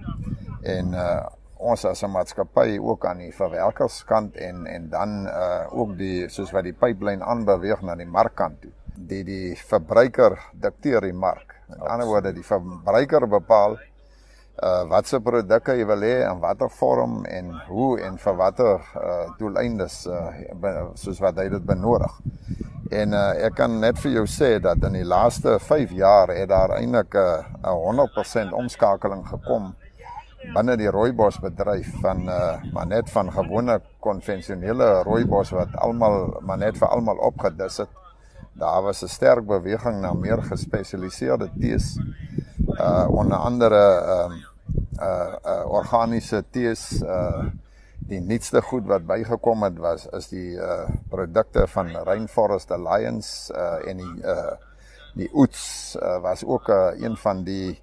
en 0.62 0.94
uh, 0.94 1.26
ons 1.58 1.86
as 1.86 2.04
'n 2.04 2.12
maatskappy 2.12 2.78
ook 2.78 3.06
aan 3.06 3.18
die 3.18 3.34
verwerkerskant 3.34 4.36
en 4.36 4.66
en 4.66 4.90
dan 4.90 5.26
uh, 5.26 5.66
ook 5.74 5.98
die 5.98 6.30
soos 6.30 6.52
wat 6.52 6.64
die 6.64 6.74
pipeline 6.74 7.26
aanbeweeg 7.26 7.82
na 7.82 7.96
die 7.96 8.06
markkant 8.06 8.62
toe. 8.62 8.72
Die 8.96 9.24
die 9.24 9.56
verbruiker 9.56 10.38
dikteer 10.54 11.02
die 11.02 11.14
mark. 11.14 11.56
Met 11.68 11.82
ander 11.82 12.08
woorde, 12.08 12.34
die 12.34 12.46
verbruiker 12.46 13.28
bepaal 13.28 13.78
uh 14.64 14.88
watse 14.90 15.20
produkte 15.22 15.76
jy 15.78 15.86
wil 15.86 16.02
hê 16.02 16.16
en 16.26 16.40
watter 16.42 16.70
vorm 16.80 17.26
en 17.30 17.52
hoe 17.68 18.00
en 18.02 18.16
vir 18.18 18.38
watter 18.40 18.80
uh 18.98 19.26
doeleindes 19.38 20.06
uh 20.10 20.88
soos 20.98 21.20
wat 21.22 21.38
hy 21.38 21.50
dit 21.54 21.66
benodig. 21.66 22.14
En 22.90 23.14
uh 23.14 23.34
ek 23.46 23.58
kan 23.60 23.80
net 23.80 24.00
vir 24.02 24.16
jou 24.16 24.26
sê 24.26 24.58
dat 24.64 24.82
in 24.90 24.98
die 24.98 25.06
laaste 25.06 25.60
5 25.62 25.94
jaar 25.94 26.34
het 26.34 26.50
daar 26.50 26.74
eintlik 26.80 27.14
'n 27.14 27.70
uh, 27.70 27.76
100% 27.86 28.54
omskakeling 28.54 29.28
gekom 29.28 29.76
binne 30.56 30.78
die 30.78 30.90
rooibos 30.90 31.40
bedryf 31.40 31.94
van 32.02 32.26
uh 32.26 32.58
maar 32.74 32.88
net 32.88 33.10
van 33.10 33.32
gewone 33.32 33.80
konvensionele 34.00 35.04
rooibos 35.04 35.52
wat 35.52 35.76
almal 35.76 36.40
maar 36.42 36.58
net 36.58 36.78
vir 36.78 36.88
almal 36.88 37.18
opgedis 37.18 37.78
het. 37.78 37.90
Daar 38.58 38.82
was 38.82 39.04
'n 39.04 39.08
sterk 39.08 39.46
beweging 39.46 40.02
na 40.02 40.14
meer 40.14 40.42
gespesialiseerde 40.42 41.50
tees 41.60 42.00
uh 42.80 43.08
onder 43.10 43.38
andere 43.38 43.84
ehm 44.02 44.32
um, 44.32 44.47
uh 45.00 45.36
uh 45.46 45.64
organiese 45.70 46.44
tees 46.52 47.02
uh 47.02 47.46
die 48.08 48.20
nuutste 48.20 48.62
goed 48.62 48.86
wat 48.88 49.06
bygekom 49.08 49.64
het 49.64 49.78
was 49.78 50.08
is 50.18 50.30
die 50.30 50.56
uh 50.56 50.88
produkte 51.10 51.68
van 51.68 51.92
Rainforest 52.08 52.72
Alliance 52.72 53.54
uh 53.54 53.90
en 53.90 53.98
die 53.98 54.16
uh 54.24 54.56
die 55.18 55.30
oets 55.34 55.98
uh, 55.98 56.20
was 56.22 56.46
ook 56.46 56.70
uh, 56.70 56.94
een 57.02 57.18
van 57.18 57.44
die 57.44 57.80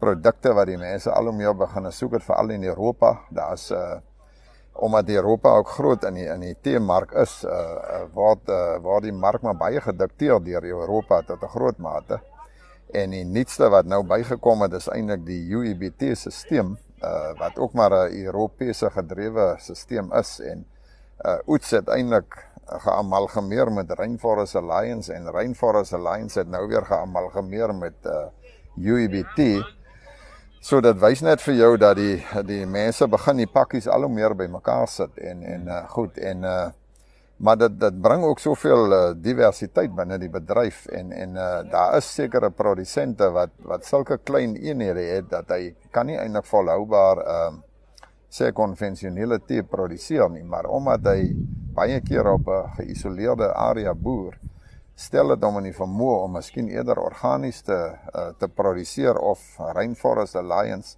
produkte 0.00 0.52
wat 0.56 0.70
die 0.70 0.78
mense 0.80 1.12
al 1.12 1.28
hoe 1.28 1.36
meer 1.36 1.56
begin 1.56 1.90
soek 1.92 2.16
het 2.16 2.24
veral 2.24 2.54
in 2.56 2.64
Europa. 2.64 3.18
Daar's 3.30 3.70
uh 3.70 3.98
omdat 4.80 5.08
Europa 5.08 5.50
ook 5.60 5.68
groot 5.68 6.04
in 6.08 6.14
die 6.14 6.24
in 6.24 6.40
die 6.40 6.54
teemark 6.62 7.10
is, 7.12 7.42
uh 7.44 8.06
waar 8.14 8.36
uh, 8.48 8.78
waar 8.80 9.00
die 9.04 9.12
mark 9.12 9.42
maar 9.42 9.56
baie 9.56 9.80
gedikteer 9.80 10.40
deur 10.40 10.64
Europa 10.64 11.20
tot 11.26 11.42
'n 11.42 11.52
groot 11.52 11.78
mate. 11.78 12.20
En 12.92 13.10
die 13.10 13.24
nuutste 13.24 13.68
wat 13.70 13.86
nou 13.86 14.02
bygekom 14.06 14.64
het 14.66 14.72
is 14.72 14.88
eintlik 14.90 15.26
die 15.26 15.42
UEBT 15.54 16.16
stelsel 16.18 16.76
uh 17.00 17.32
wat 17.38 17.56
ook 17.56 17.72
maar 17.72 17.90
'n 17.90 18.24
Europese 18.26 18.90
gedrewe 18.90 19.54
stelsel 19.58 20.12
is 20.18 20.40
en 20.40 20.66
uh 21.24 21.38
oets 21.46 21.70
het 21.70 21.88
eintlik 21.88 22.50
geamalgameer 22.66 23.72
met 23.72 23.90
Rainforest 23.90 24.54
Alliance 24.54 25.12
en 25.12 25.30
Rainforest 25.30 25.92
Alliance 25.92 26.38
het 26.38 26.48
nou 26.48 26.68
weer 26.68 26.84
geamalgameer 26.84 27.74
met 27.74 27.94
uh 28.04 28.26
UEBT. 28.76 29.64
So 30.60 30.80
dit 30.80 30.98
wys 31.00 31.20
net 31.20 31.40
vir 31.40 31.54
jou 31.54 31.76
dat 31.76 31.96
die 31.96 32.26
die 32.46 32.66
mense 32.66 33.08
begin 33.08 33.36
die 33.36 33.48
pakkies 33.48 33.88
al 33.88 34.02
hoe 34.02 34.12
meer 34.12 34.36
bymekaar 34.36 34.88
sit 34.88 35.18
en 35.18 35.42
en 35.42 35.66
uh 35.66 35.88
goed 35.88 36.18
en 36.18 36.44
uh 36.44 36.68
maar 37.40 37.56
dit 37.56 37.80
dit 37.80 38.00
bring 38.02 38.24
ook 38.24 38.38
soveel 38.38 38.92
uh, 38.92 38.98
diversiteit 39.16 39.94
binne 39.96 40.18
die 40.20 40.28
bedryf 40.28 40.84
en 40.92 41.12
en 41.12 41.38
uh, 41.40 41.62
daar 41.72 41.96
is 41.96 42.10
sekere 42.14 42.50
produsente 42.50 43.30
wat 43.32 43.54
wat 43.64 43.86
sulke 43.88 44.18
klein 44.18 44.56
eenhede 44.56 45.06
het 45.08 45.30
dat 45.30 45.48
hy 45.56 45.72
kan 45.90 46.06
nie 46.06 46.18
eintlik 46.20 46.48
volhoubaar 46.52 47.24
ehm 47.24 47.58
uh, 47.58 47.66
sê 48.30 48.52
konvensionele 48.54 49.40
tee 49.42 49.64
produseer 49.66 50.28
nie 50.30 50.44
maar 50.46 50.68
omdat 50.70 51.08
hy 51.10 51.32
baie 51.74 51.98
keer 52.00 52.28
op 52.30 52.46
'n 52.46 52.68
geïsoleerde 52.76 53.48
area 53.54 53.94
boer 53.94 54.36
stel 54.94 55.32
dit 55.32 55.42
hom 55.42 55.58
in 55.58 55.70
die 55.70 55.78
vermoë 55.80 56.22
om 56.24 56.36
miskien 56.36 56.68
eerder 56.68 57.00
organies 57.00 57.62
te 57.62 57.80
uh, 58.14 58.28
te 58.38 58.48
produseer 58.48 59.18
of 59.18 59.40
Rainforest 59.58 60.36
Alliance 60.36 60.96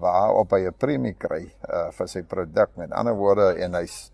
waarop 0.00 0.52
hy 0.52 0.66
'n 0.66 0.74
premie 0.78 1.14
kry 1.14 1.44
uh, 1.46 1.90
vir 1.90 2.08
sy 2.08 2.22
produk 2.22 2.76
met 2.76 2.92
ander 2.92 3.14
woorde 3.14 3.54
en 3.64 3.74
hy's 3.74 4.10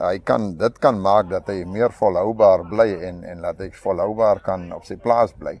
hy 0.00 0.18
kan 0.26 0.56
dit 0.58 0.78
kan 0.82 0.98
maak 1.00 1.28
dat 1.30 1.46
hy 1.52 1.62
meer 1.64 1.92
volhoubaar 1.94 2.66
bly 2.70 2.88
en 3.08 3.22
en 3.24 3.44
dat 3.46 3.62
hy 3.62 3.70
volhoubaar 3.78 4.42
kan 4.42 4.72
op 4.74 4.84
sy 4.84 4.96
plaas 4.96 5.34
bly. 5.38 5.60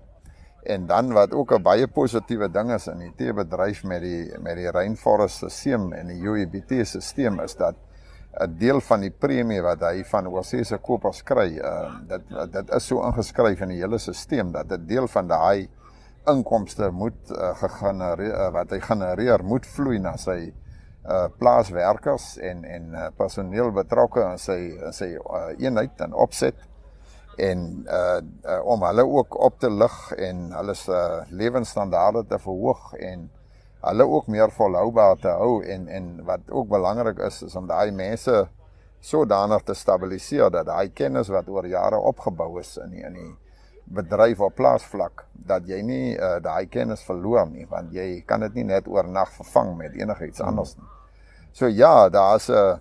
En 0.64 0.86
dan 0.86 1.12
wat 1.12 1.32
ook 1.32 1.52
'n 1.52 1.62
baie 1.62 1.86
positiewe 1.86 2.48
ding 2.48 2.72
is 2.72 2.86
in 2.88 2.98
die 2.98 3.12
teebedryf 3.16 3.84
met 3.84 4.00
die 4.02 4.38
met 4.38 4.56
die 4.56 4.70
rainforest 4.70 5.36
stelsel 5.36 5.92
en 5.92 6.06
die 6.06 6.22
UEBT 6.22 6.86
stelsel 6.86 7.40
is 7.44 7.54
dat 7.56 7.76
'n 8.40 8.58
deel 8.58 8.80
van 8.80 9.00
die 9.00 9.10
premie 9.10 9.62
wat 9.62 9.80
hy 9.80 10.04
van 10.04 10.26
oorseese 10.26 10.78
kopers 10.78 11.22
kry, 11.22 11.58
uh, 11.58 11.92
dit 12.08 12.22
dit 12.52 12.70
is 12.74 12.86
so 12.86 13.02
ingeskryf 13.06 13.60
in 13.60 13.68
die 13.68 13.78
hele 13.78 13.98
stelsel 13.98 14.50
dat 14.52 14.72
'n 14.72 14.86
deel 14.86 15.06
van 15.06 15.28
daai 15.28 15.68
inkomste 16.26 16.90
moet 16.90 17.30
uh, 17.30 17.54
gegenereer 17.54 18.34
uh, 18.34 18.52
wat 18.52 18.70
hy 18.70 18.80
genereer 18.80 19.44
moet 19.44 19.66
vloei 19.66 19.98
na 19.98 20.16
sy 20.16 20.52
uh 21.04 21.26
plaaswerkers 21.38 22.38
en 22.38 22.64
en 22.64 22.92
uh, 22.94 23.08
personeel 23.16 23.72
betrokke 23.76 24.22
in 24.24 24.38
sy 24.40 24.58
in 24.72 24.94
sy 24.96 25.10
uh, 25.20 25.50
eenheid 25.60 26.00
en 26.00 26.14
opset 26.16 26.56
en 27.36 27.84
uh, 27.84 28.20
uh 28.48 28.60
om 28.64 28.82
hulle 28.88 29.04
ook 29.04 29.36
op 29.36 29.58
te 29.60 29.70
lig 29.70 29.98
en 30.16 30.46
hulle 30.54 30.74
se 30.74 30.92
uh, 30.96 31.22
lewensstandaarde 31.28 32.24
te 32.30 32.38
verhoog 32.38 32.94
en 32.94 33.28
hulle 33.84 34.08
ook 34.16 34.26
meer 34.32 34.50
volhoubaar 34.50 35.16
te 35.20 35.28
hou 35.28 35.62
en 35.64 35.88
en 35.88 36.10
wat 36.24 36.50
ook 36.50 36.68
belangrik 36.68 37.18
is 37.18 37.42
is 37.42 37.56
om 37.56 37.66
daai 37.68 37.92
mense 37.92 38.46
sodanig 39.00 39.62
te 39.62 39.74
stabiliseer 39.74 40.50
dat 40.50 40.66
daai 40.66 40.88
kennis 40.88 41.28
wat 41.28 41.48
oor 41.48 41.66
jare 41.68 41.98
opgebou 42.00 42.58
is 42.60 42.76
in 42.80 42.90
die, 42.96 43.04
in 43.04 43.18
die 43.18 43.32
bedryf 43.84 44.40
op 44.40 44.54
plaasvlak 44.54 45.26
dat 45.32 45.68
jy 45.68 45.82
nie 45.84 46.16
uh, 46.16 46.38
daai 46.40 46.66
kennis 46.72 47.04
verloor 47.04 47.46
nie 47.50 47.66
want 47.70 47.92
jy 47.92 48.22
kan 48.26 48.40
dit 48.40 48.54
nie 48.54 48.64
net 48.64 48.88
oornag 48.88 49.32
vervang 49.36 49.76
met 49.76 49.94
enigiets 49.94 50.40
hmm. 50.40 50.48
anders 50.48 50.76
nie. 50.76 50.88
So 51.52 51.68
ja, 51.68 52.08
daar's 52.08 52.48
'n 52.48 52.80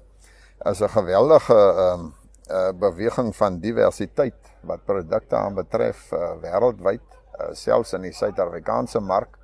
as 0.66 0.82
'n 0.82 0.90
geweldige 0.90 1.54
ehm 1.54 2.00
um, 2.00 2.14
uh, 2.52 2.72
beweging 2.72 3.36
van 3.36 3.60
diversiteit 3.60 4.36
wat 4.62 4.86
produkte 4.86 5.36
aanbetref 5.36 6.12
uh, 6.12 6.34
wêreldwyd, 6.42 7.02
uh, 7.40 7.54
selfs 7.54 7.94
in 7.94 8.02
die 8.02 8.14
Suid-Afrikaanse 8.14 9.00
mark. 9.00 9.38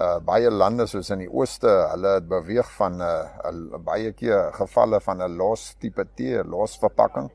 Uh 0.00 0.18
baie 0.24 0.50
lande 0.50 0.86
soos 0.86 1.10
in 1.10 1.18
die 1.18 1.28
ooste, 1.28 1.68
hulle 1.68 2.14
het 2.14 2.28
beweeg 2.28 2.70
van 2.78 2.92
'n 2.96 3.02
uh, 3.02 3.78
baie 3.78 4.12
keer 4.12 4.52
gevalle 4.52 5.00
van 5.00 5.22
'n 5.22 5.36
los 5.36 5.74
tipe 5.78 6.06
tee, 6.14 6.44
los 6.44 6.78
verpakking 6.78 7.30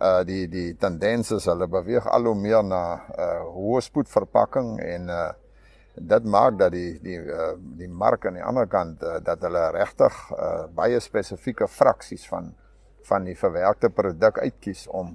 uh 0.00 0.22
die 0.28 0.44
die 0.48 0.74
tendens 0.76 1.30
is 1.32 1.46
hulle 1.48 1.66
beweeg 1.72 2.06
al 2.12 2.28
hoe 2.28 2.36
meer 2.36 2.62
na 2.64 2.82
uh 3.16 3.42
hoë 3.54 3.80
spoed 3.80 4.10
verpakking 4.12 4.76
en 4.84 5.08
uh 5.08 5.32
dit 5.96 6.24
maak 6.28 6.58
dat 6.60 6.74
die 6.74 6.98
die 7.00 7.16
uh 7.16 7.54
die 7.78 7.88
mark 7.88 8.26
aan 8.26 8.36
die 8.36 8.44
ander 8.44 8.66
kant 8.68 9.02
uh, 9.02 9.16
dat 9.24 9.40
hulle 9.40 9.70
regtig 9.72 10.18
uh 10.36 10.66
baie 10.76 11.00
spesifieke 11.00 11.68
fraksies 11.68 12.26
van 12.28 12.52
van 13.08 13.24
die 13.24 13.36
verwerkte 13.38 13.88
produk 13.88 14.38
uitkies 14.42 14.84
om 14.88 15.14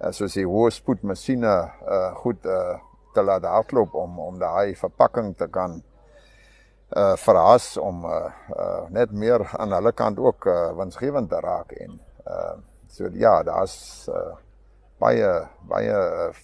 uh, 0.00 0.10
soos 0.10 0.38
die 0.38 0.46
hoë 0.48 0.70
spoed 0.72 1.04
masjiene 1.04 1.52
uh 1.84 2.14
goed 2.22 2.46
uh 2.46 2.78
te 3.12 3.24
laat 3.24 3.44
hardloop 3.44 3.94
om 3.96 4.18
om 4.20 4.38
daai 4.40 4.74
verpakking 4.76 5.34
te 5.36 5.48
kan 5.52 5.76
uh 6.96 7.12
verhaas 7.20 7.76
om 7.76 8.04
uh, 8.04 8.30
uh 8.56 8.88
net 8.88 9.12
meer 9.12 9.44
aan 9.58 9.76
hulle 9.76 9.92
kant 9.92 10.18
ook 10.18 10.48
uh 10.48 10.72
winsgewend 10.80 11.28
te 11.28 11.40
raak 11.44 11.76
en 11.76 12.00
uh 12.24 12.56
so 12.88 13.08
ja, 13.12 13.42
daar's 13.42 14.08
uh 14.08 14.34
baie 15.00 15.28
baie 15.68 15.96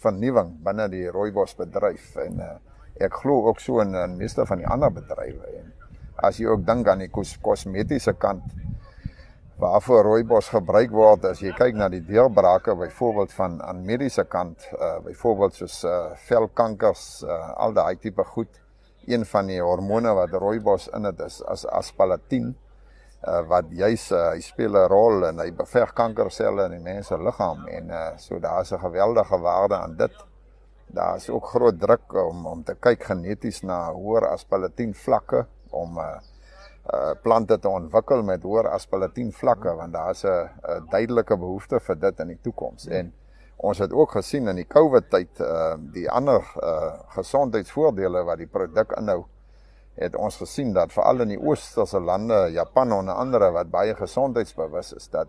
vernuwing 0.02 0.50
binne 0.64 0.88
die 0.92 1.06
rooibos 1.08 1.54
bedryf 1.56 2.16
en 2.20 2.40
uh, 2.44 2.56
ek 3.00 3.22
glo 3.22 3.46
ook 3.48 3.60
so 3.64 3.80
in 3.80 3.94
in 3.96 4.18
meeste 4.18 4.44
van 4.46 4.60
die 4.60 4.68
ander 4.68 4.92
bedrywe 4.92 5.54
en 5.60 5.70
as 6.28 6.38
jy 6.38 6.50
ook 6.50 6.66
dink 6.66 6.88
aan 6.88 7.00
die 7.00 7.08
kos, 7.08 7.38
kosmetiese 7.40 8.12
kant 8.20 8.44
waarvoor 9.62 10.04
rooibos 10.04 10.50
gebruik 10.52 10.92
word 10.92 11.24
as 11.30 11.40
jy 11.40 11.54
kyk 11.56 11.78
na 11.78 11.88
die 11.88 12.02
deurbrake 12.04 12.74
byvoorbeeld 12.76 13.32
van 13.38 13.60
aan 13.62 13.84
mediese 13.88 14.24
kant 14.28 14.68
uh 14.76 14.98
byvoorbeeld 15.06 15.56
soos 15.62 15.78
uh 15.88 16.12
velkankers 16.28 17.22
uh 17.24 17.54
al 17.56 17.72
daai 17.72 17.96
tipe 17.96 18.24
goed 18.34 18.60
een 19.06 19.24
van 19.26 19.48
die 19.48 19.60
hormone 19.62 20.12
wat 20.14 20.34
rooibos 20.36 20.90
in 20.92 21.08
dit 21.08 21.24
is 21.24 21.40
as 21.48 21.64
aspalatin 21.66 22.52
uh 23.28 23.42
wat 23.46 23.70
juis 23.70 24.10
uh, 24.10 24.32
hy 24.32 24.40
speel 24.42 24.76
'n 24.76 24.88
rol 24.90 25.26
en 25.28 25.38
hy 25.38 25.50
beveg 25.54 25.92
kankerselle 25.94 26.64
in 26.66 26.76
die 26.76 26.82
mens 26.82 27.06
se 27.06 27.18
liggaam 27.18 27.68
en 27.68 27.90
uh 27.90 28.10
so 28.18 28.38
daar's 28.38 28.72
'n 28.72 28.78
geweldige 28.78 29.38
waarde 29.38 29.76
aan 29.76 29.96
dit. 29.96 30.12
Daar's 30.86 31.28
ook 31.30 31.46
groot 31.46 31.80
druk 31.80 32.12
om 32.12 32.46
om 32.46 32.64
te 32.64 32.74
kyk 32.74 33.04
geneties 33.04 33.62
na 33.62 33.92
hoër 33.92 34.26
aspalatin 34.28 34.94
vlakke 34.94 35.46
om 35.70 35.98
uh 35.98 36.18
uh 36.92 37.14
plante 37.22 37.58
te 37.58 37.68
ontwikkel 37.68 38.22
met 38.22 38.42
hoër 38.42 38.68
aspalatin 38.68 39.32
vlakke 39.32 39.74
want 39.74 39.92
daar's 39.92 40.24
'n 40.24 40.88
duidelike 40.90 41.36
behoefte 41.36 41.80
vir 41.80 41.98
dit 41.98 42.20
in 42.20 42.26
die 42.26 42.40
toekoms 42.42 42.86
en 42.88 43.12
ons 43.56 43.78
het 43.78 43.92
ook 43.92 44.10
gesien 44.10 44.48
in 44.48 44.56
die 44.56 44.66
COVID 44.66 45.10
tyd 45.10 45.40
uh 45.40 45.76
die 45.78 46.10
ander 46.10 46.42
uh 46.62 46.92
gesondheidsvoordele 47.14 48.24
wat 48.24 48.38
die 48.38 48.50
produk 48.50 48.96
inhou 48.98 49.24
het 50.00 50.16
ons 50.16 50.36
gesien 50.40 50.72
dat 50.72 50.92
veral 50.92 51.24
in 51.24 51.34
die 51.34 51.40
oosterse 51.40 52.00
lande 52.00 52.48
Japan 52.54 52.92
en 52.96 53.12
andere 53.12 53.50
wat 53.52 53.70
baie 53.70 53.94
gesondheidsbewus 53.94 54.92
is 54.96 55.08
dat 55.12 55.28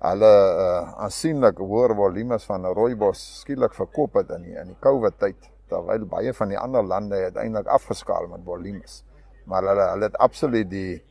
hulle 0.00 0.32
uh 0.64 1.02
aansienlik 1.04 1.58
hoër 1.58 1.94
volumes 1.96 2.46
van 2.48 2.66
rooibos 2.66 3.22
skielik 3.40 3.74
verkoop 3.74 4.14
het 4.22 4.30
in 4.36 4.46
die, 4.48 4.56
in 4.56 4.72
die 4.72 4.80
COVID 4.80 5.18
tyd 5.18 5.50
terwyl 5.68 6.06
baie 6.06 6.32
van 6.34 6.48
die 6.48 6.58
ander 6.58 6.82
lande 6.82 7.18
uiteindelik 7.28 7.66
afgeskaal 7.66 8.30
met 8.30 8.46
volumes 8.46 9.02
maar 9.44 9.66
hulle 9.66 9.86
hulle 9.92 10.08
het 10.08 10.18
absoluut 10.22 10.70
die 10.70 11.02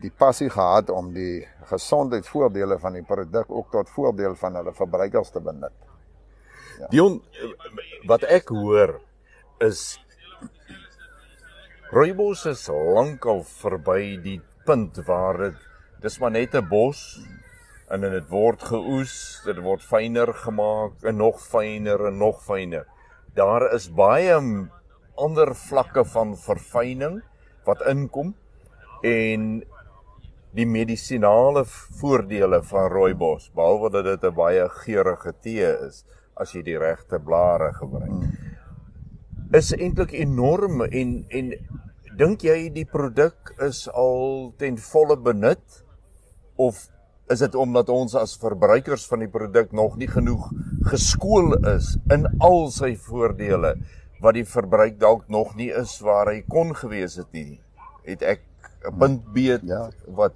die 0.00 0.12
passie 0.12 0.48
gehad 0.52 0.90
om 0.92 1.12
die 1.14 1.46
gesondheidsvoordele 1.70 2.78
van 2.78 2.98
die 2.98 3.04
produk 3.06 3.48
ook 3.48 3.70
tot 3.72 3.90
voordeel 3.94 4.36
van 4.36 4.58
hulle 4.58 4.74
verbruikers 4.76 5.32
te 5.32 5.40
benut. 5.40 5.72
Ja. 6.80 6.88
Dion 6.92 7.22
wat 8.10 8.26
ek 8.28 8.52
hoor 8.52 8.98
is 9.64 9.96
rooibos 11.94 12.40
is 12.50 12.64
lankal 12.66 13.44
verby 13.46 14.16
die 14.18 14.40
punt 14.66 14.96
waar 15.06 15.36
dit 15.38 15.58
dis 16.02 16.16
maar 16.18 16.32
net 16.34 16.54
'n 16.54 16.66
bos 16.68 17.20
en 17.94 18.00
dit 18.00 18.28
word 18.28 18.62
geoes, 18.62 19.42
dit 19.46 19.58
word 19.62 19.82
fyner 19.82 20.32
gemaak 20.34 21.04
en 21.04 21.16
nog 21.16 21.38
fyner 21.38 22.06
en 22.06 22.18
nog 22.18 22.42
fyner. 22.42 22.86
Daar 23.34 23.72
is 23.74 23.86
baie 23.88 24.34
ander 25.14 25.54
vlakke 25.54 26.04
van 26.04 26.36
verfyning 26.36 27.22
wat 27.64 27.86
inkom 27.86 28.34
en 29.02 29.62
die 30.50 30.66
medisinale 30.66 31.64
voordele 32.00 32.62
van 32.62 32.90
rooibos 32.90 33.52
behalwe 33.54 33.90
dat 33.90 34.04
dit 34.04 34.24
'n 34.24 34.34
baie 34.34 34.68
geurende 34.68 35.32
tee 35.40 35.70
is 35.86 36.04
as 36.34 36.52
jy 36.52 36.62
die 36.62 36.78
regte 36.78 37.18
blare 37.18 37.72
gebruik 37.72 38.45
is 39.56 39.72
eintlik 39.72 40.12
enorm 40.12 40.82
en 40.84 41.16
en 41.38 41.52
dink 42.20 42.44
jy 42.44 42.68
die 42.72 42.86
produk 42.88 43.54
is 43.64 43.86
al 43.92 44.52
ten 44.60 44.76
volle 44.80 45.16
benut 45.20 45.82
of 46.60 46.86
is 47.32 47.42
dit 47.42 47.56
omdat 47.58 47.90
ons 47.92 48.14
as 48.18 48.36
verbruikers 48.40 49.06
van 49.10 49.24
die 49.24 49.30
produk 49.32 49.72
nog 49.74 49.96
nie 50.00 50.08
genoeg 50.10 50.48
geskool 50.90 51.56
is 51.74 51.94
in 52.14 52.28
al 52.44 52.68
sy 52.74 52.92
voordele 53.08 53.74
wat 54.22 54.36
die 54.38 54.46
verbruik 54.48 54.98
dalk 55.00 55.26
nog 55.32 55.56
nie 55.58 55.70
is 55.74 55.96
waar 56.04 56.30
hy 56.32 56.40
kon 56.48 56.74
gewees 56.76 57.18
het 57.20 57.32
nie 57.36 57.58
het 58.06 58.22
ek 58.22 58.44
'n 58.86 58.98
punt 58.98 59.22
beet 59.34 59.64
ja. 59.66 59.90
wat 60.06 60.34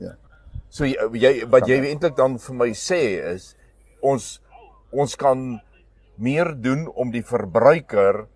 ja. 0.00 0.16
So 0.68 0.84
jy, 0.84 0.96
jy 1.14 1.32
wat 1.46 1.68
jy 1.68 1.78
eintlik 1.92 2.16
dan 2.16 2.38
vir 2.38 2.54
my 2.56 2.70
sê 2.74 3.02
is 3.34 3.54
ons 4.00 4.40
ons 4.90 5.16
kan 5.16 5.60
meer 6.16 6.52
doen 6.56 6.88
om 6.88 7.12
die 7.12 7.22
verbruiker 7.22 8.26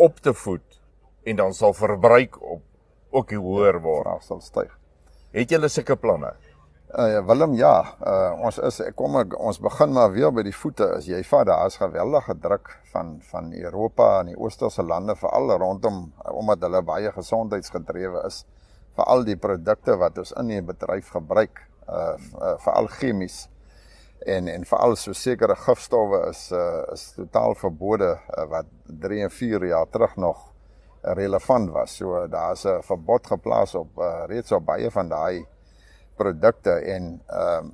op 0.00 0.20
te 0.24 0.34
voed 0.34 0.80
en 1.28 1.36
dan 1.36 1.54
sal 1.54 1.74
verbruik 1.76 2.38
op 2.42 2.62
ook 3.10 3.32
hoër 3.32 3.80
word 3.84 4.06
of 4.06 4.22
sal 4.22 4.40
styg. 4.40 4.70
Het 5.34 5.50
julle 5.50 5.68
sulke 5.68 5.96
planne? 5.96 6.32
Uh 6.90 7.20
Willem 7.26 7.52
ja, 7.54 7.74
uh 8.02 8.32
ons 8.42 8.58
is 8.66 8.80
kom 8.98 9.18
ek 9.20 9.36
ons 9.38 9.60
begin 9.62 9.92
maar 9.94 10.10
weer 10.14 10.32
by 10.34 10.42
die 10.46 10.54
voete. 10.54 10.88
As 10.96 11.06
jy 11.06 11.20
vat 11.28 11.46
daar 11.46 11.68
is 11.70 11.78
geweldige 11.78 12.34
druk 12.42 12.72
van 12.94 13.18
van 13.30 13.52
Europa 13.54 14.08
en 14.20 14.32
die 14.32 14.38
oosterse 14.38 14.82
lande 14.82 15.14
veral 15.18 15.54
rondom 15.62 16.00
omdat 16.32 16.66
hulle 16.66 16.82
baie 16.82 17.12
gesondheidsgedrewe 17.14 18.24
is 18.26 18.42
vir 18.96 19.06
al 19.06 19.22
die 19.28 19.38
produkte 19.38 19.94
wat 20.00 20.18
ons 20.18 20.32
in 20.40 20.50
die 20.50 20.62
bedryf 20.66 21.12
gebruik, 21.14 21.62
uh, 21.86 22.16
uh 22.40 22.56
veral 22.64 22.90
chemies 22.90 23.44
en 24.26 24.48
en 24.48 24.64
veral 24.64 24.96
so 24.96 25.12
sekere 25.12 25.56
gifstowwe 25.56 26.28
is 26.28 26.50
uh 26.52 26.92
is 26.92 27.12
totaal 27.16 27.54
verbode 27.54 28.10
uh, 28.14 28.44
wat 28.48 28.66
3 28.84 29.22
en 29.22 29.30
4 29.30 29.66
jaar 29.66 29.86
terug 29.90 30.16
nog 30.16 30.50
relevant 31.02 31.70
was. 31.70 31.96
So 31.96 32.26
daar's 32.28 32.64
'n 32.64 32.82
verbod 32.82 33.26
geplaas 33.26 33.74
op 33.74 33.98
uh, 33.98 34.24
reeds 34.26 34.52
op 34.52 34.64
baie 34.64 34.90
van 34.90 35.08
daai 35.08 35.46
produkte 36.16 36.70
en 36.70 37.22
ehm 37.26 37.64
uh, 37.64 37.70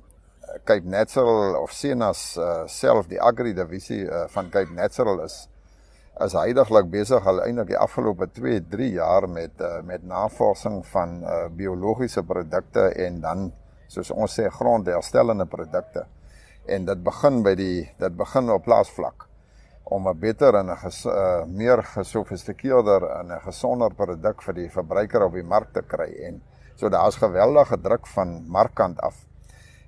Cape 0.63 0.87
Natural 0.87 1.61
of 1.61 1.71
Senas 1.71 2.37
uh, 2.37 2.63
self 2.65 3.07
die 3.07 3.21
agri 3.21 3.53
divisie 3.53 4.05
uh, 4.05 4.27
van 4.27 4.49
Cape 4.49 4.71
Natural 4.73 5.23
is 5.23 5.49
is 6.19 6.33
heidaglik 6.33 6.89
besig 6.89 7.27
al 7.27 7.43
eintlik 7.43 7.67
die 7.67 7.77
afgelope 7.77 8.29
2, 8.31 8.61
3 8.69 8.91
jaar 8.91 9.29
met 9.29 9.61
uh, 9.61 9.81
met 9.81 10.03
navorsing 10.03 10.85
van 10.85 11.21
uh, 11.23 11.45
biologiese 11.51 12.23
produkte 12.23 12.87
en 13.05 13.21
dan 13.21 13.51
soos 13.87 14.11
ons 14.11 14.39
sê 14.39 14.47
grondherstellende 14.49 15.45
produkte. 15.45 16.05
En 16.67 16.85
dit 16.85 17.03
begin 17.03 17.41
by 17.43 17.55
die 17.55 17.87
dit 17.99 18.17
begin 18.17 18.49
op 18.49 18.63
plaasvlak 18.63 19.27
om 19.83 20.07
'n 20.07 20.19
beter 20.19 20.55
en 20.55 20.69
'n 20.69 20.91
uh, 21.05 21.45
meer 21.45 21.83
gesofistikeerder 21.83 23.09
en 23.19 23.31
'n 23.31 23.41
gesonder 23.41 23.93
produk 23.93 24.41
vir 24.41 24.53
die 24.53 24.69
verbruiker 24.69 25.23
op 25.23 25.33
die 25.33 25.43
mark 25.43 25.73
te 25.73 25.81
kry 25.81 26.11
en 26.27 26.41
So 26.77 26.89
daar's 26.89 27.15
geweldige 27.15 27.79
druk 27.81 28.07
van 28.07 28.43
markkant 28.47 29.01
af. 29.01 29.25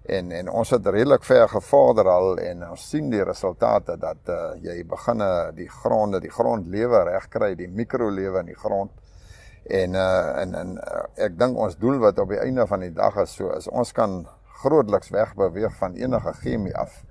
En 0.06 0.32
en 0.32 0.50
ons 0.50 0.70
het 0.70 0.88
redelik 0.88 1.24
ver 1.24 1.50
gevorder 1.50 2.08
al 2.10 2.38
en 2.38 2.70
ons 2.70 2.90
sien 2.90 3.10
die 3.10 3.24
resultate 3.24 3.98
dat 3.98 4.32
uh, 4.34 4.38
jy 4.64 4.82
begin 4.90 5.22
die 5.56 5.70
gronde, 5.70 6.20
die 6.20 6.34
grondlewe 6.34 7.04
reg 7.12 7.28
kry, 7.30 7.52
die 7.56 7.70
mikrolewe 7.70 8.42
in 8.42 8.50
die 8.50 8.58
grond. 8.58 8.92
En 9.70 9.94
uh 9.94 10.42
en 10.42 10.56
en 10.56 10.74
ek 11.16 11.38
dink 11.38 11.58
ons 11.58 11.78
doel 11.78 12.02
wat 12.02 12.20
op 12.20 12.34
die 12.34 12.42
einde 12.42 12.66
van 12.68 12.82
die 12.82 12.94
dag 12.94 13.22
is 13.22 13.36
so 13.38 13.54
is 13.54 13.68
ons 13.70 13.92
kan 13.94 14.24
grootliks 14.64 15.10
wegbeweeg 15.10 15.76
van 15.80 15.96
enige 15.96 16.34
chemie 16.42 16.76
af 16.76 17.04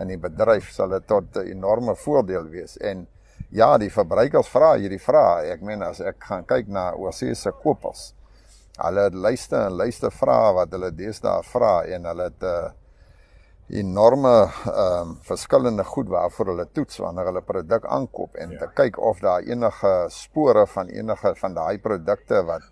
in 0.00 0.08
die 0.08 0.18
bedryf 0.18 0.70
sal 0.72 0.88
dit 0.88 1.06
tot 1.06 1.36
'n 1.36 1.46
enorme 1.56 1.94
voordeel 1.94 2.48
wees. 2.50 2.76
En 2.78 3.06
ja 3.50 3.78
die 3.78 3.90
verbruikers 3.90 4.48
vra 4.48 4.74
hierdie 4.74 5.00
vrae. 5.00 5.52
Ek 5.52 5.62
meen 5.62 5.82
as 5.82 6.00
ek 6.00 6.16
gaan 6.18 6.44
kyk 6.44 6.68
na 6.68 6.92
oorsee 6.92 7.34
se 7.34 7.50
kopers 7.50 8.14
Hulle 8.74 9.10
lyste 9.14 9.56
en 9.68 9.76
lyste 9.78 10.10
vrae 10.10 10.54
wat 10.56 10.72
hulle 10.74 10.90
deesdae 10.90 11.42
vra 11.46 11.84
en 11.94 12.08
hulle 12.10 12.24
het 12.24 12.42
'n 12.42 12.46
uh, 12.46 12.64
eh, 12.64 13.78
enorme 13.80 14.32
ehm 14.66 15.02
um, 15.02 15.18
verskillende 15.22 15.84
goed 15.84 16.08
waarvoor 16.08 16.46
hulle 16.46 16.66
toets 16.72 16.98
wanneer 16.98 17.24
hulle 17.24 17.42
produk 17.42 17.86
aankoop 17.86 18.34
en 18.34 18.50
ja. 18.50 18.58
te 18.58 18.66
kyk 18.74 18.98
of 18.98 19.20
daar 19.20 19.42
enige 19.42 20.06
spore 20.08 20.66
van 20.66 20.88
enige 20.88 21.34
van 21.34 21.54
daai 21.54 21.78
produkte 21.78 22.42
wat 22.44 22.62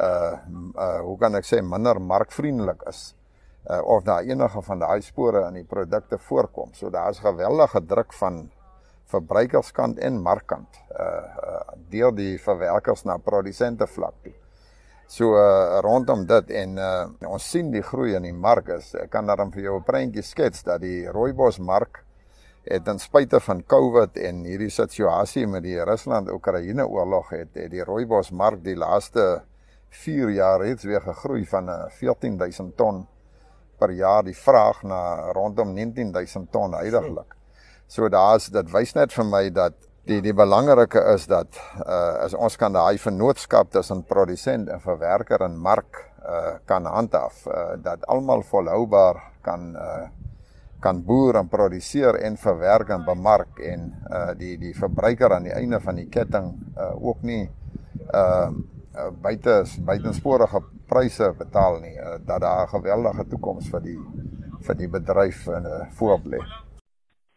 uh 0.00 0.36
uh 0.76 1.00
hoe 1.00 1.18
kan 1.18 1.34
ek 1.34 1.44
sê 1.44 1.62
minder 1.62 2.00
markvriendelik 2.00 2.82
is 2.88 3.14
uh 3.68 3.80
of 3.84 4.02
daar 4.04 4.22
enige 4.22 4.62
van 4.62 4.78
daai 4.78 5.02
spore 5.02 5.46
in 5.48 5.54
die 5.60 5.64
produkte 5.64 6.18
voorkom. 6.18 6.72
So 6.72 6.90
daar's 6.90 7.18
geweldige 7.18 7.84
druk 7.86 8.12
van 8.12 8.50
verbruikerskant 9.08 9.98
en 9.98 10.20
markkant 10.22 10.80
uh, 10.92 11.04
uh 11.04 11.60
deur 11.88 12.12
die 12.12 12.38
verwerkers 12.40 13.04
na 13.04 13.16
produsente 13.16 13.86
vlak 13.86 14.14
toe. 14.22 14.34
So 15.08 15.36
uh, 15.36 15.80
rondom 15.80 16.26
dit 16.28 16.50
en 16.50 16.76
uh, 16.76 17.30
ons 17.30 17.44
sien 17.50 17.70
die 17.72 17.82
groei 17.82 18.12
in 18.18 18.26
die 18.28 18.34
mark 18.36 18.68
is 18.74 18.90
ek 18.92 19.08
kan 19.14 19.28
daarom 19.28 19.52
vir 19.54 19.62
jou 19.62 19.78
'n 19.78 19.86
prentjie 19.86 20.22
skets 20.22 20.62
dat 20.62 20.80
die 20.84 21.08
rooibos 21.08 21.58
mark 21.58 22.04
het 22.68 22.84
ten 22.84 22.98
spyte 22.98 23.40
van 23.40 23.62
COVID 23.64 24.18
en 24.20 24.44
hierdie 24.44 24.70
situasie 24.70 25.46
met 25.46 25.62
die 25.62 25.78
Rusland-Oekraïne 25.80 26.84
oorlog 26.84 27.30
het, 27.30 27.54
het 27.54 27.70
die 27.70 27.84
rooibos 27.84 28.30
mark 28.30 28.60
die 28.64 28.76
laaste 28.76 29.42
4 29.88 30.30
jaar 30.30 30.60
reeds 30.60 30.84
weer 30.84 31.00
gegroei 31.00 31.46
van 31.46 31.64
'n 31.64 31.86
uh, 31.86 31.90
14000 31.90 32.76
ton 32.76 33.06
per 33.78 33.92
jaar 33.96 34.24
die 34.26 34.36
vraag 34.36 34.82
na 34.82 35.32
rondom 35.36 35.74
19000 35.74 36.50
ton 36.52 36.74
heidaglik. 36.74 37.36
So 37.88 38.08
daar's 38.08 38.50
dit 38.52 38.72
wys 38.72 38.94
net 38.94 39.14
vir 39.16 39.24
my 39.24 39.48
dat 39.50 39.74
die 40.08 40.20
die 40.24 40.34
belangrike 40.36 41.00
is 41.14 41.26
dat 41.28 41.58
uh 41.84 42.24
as 42.24 42.34
ons 42.34 42.56
kan 42.56 42.72
daai 42.72 42.98
vennootskap 42.98 43.72
tussen 43.72 44.04
produsent 44.08 44.68
en 44.68 44.80
verwerker 44.80 45.44
en 45.44 45.56
mark 45.56 46.00
uh 46.24 46.56
kan 46.68 46.86
handhaaf 46.86 47.44
uh 47.46 47.76
dat 47.82 48.06
almal 48.08 48.42
volhoubaar 48.42 49.20
kan 49.42 49.74
uh 49.76 50.08
kan 50.80 51.02
boer 51.04 51.36
en 51.40 51.48
produseer 51.48 52.20
en 52.22 52.36
verwerk 52.36 52.90
en 52.94 53.04
bemark 53.04 53.60
en 53.60 53.92
uh 54.10 54.32
die 54.38 54.56
die 54.58 54.74
verbruiker 54.74 55.34
aan 55.34 55.48
die 55.48 55.56
einde 55.56 55.80
van 55.80 55.96
die 56.00 56.08
ketting 56.08 56.52
uh 56.76 56.94
ook 56.96 57.22
nie 57.22 57.48
uh, 58.14 58.50
uh 58.98 59.10
buite 59.22 59.54
buitensporige 59.86 60.60
pryse 60.86 61.34
betaal 61.38 61.80
nie 61.80 61.96
uh, 61.96 62.16
dat 62.26 62.40
daar 62.40 62.62
'n 62.62 62.74
geweldige 62.76 63.26
toekoms 63.28 63.70
vir 63.70 63.82
die 63.82 64.00
vir 64.66 64.76
die 64.76 64.88
bedryf 64.88 65.46
in 65.46 65.62
'n 65.62 65.66
uh, 65.66 65.86
voorblê. 65.98 66.40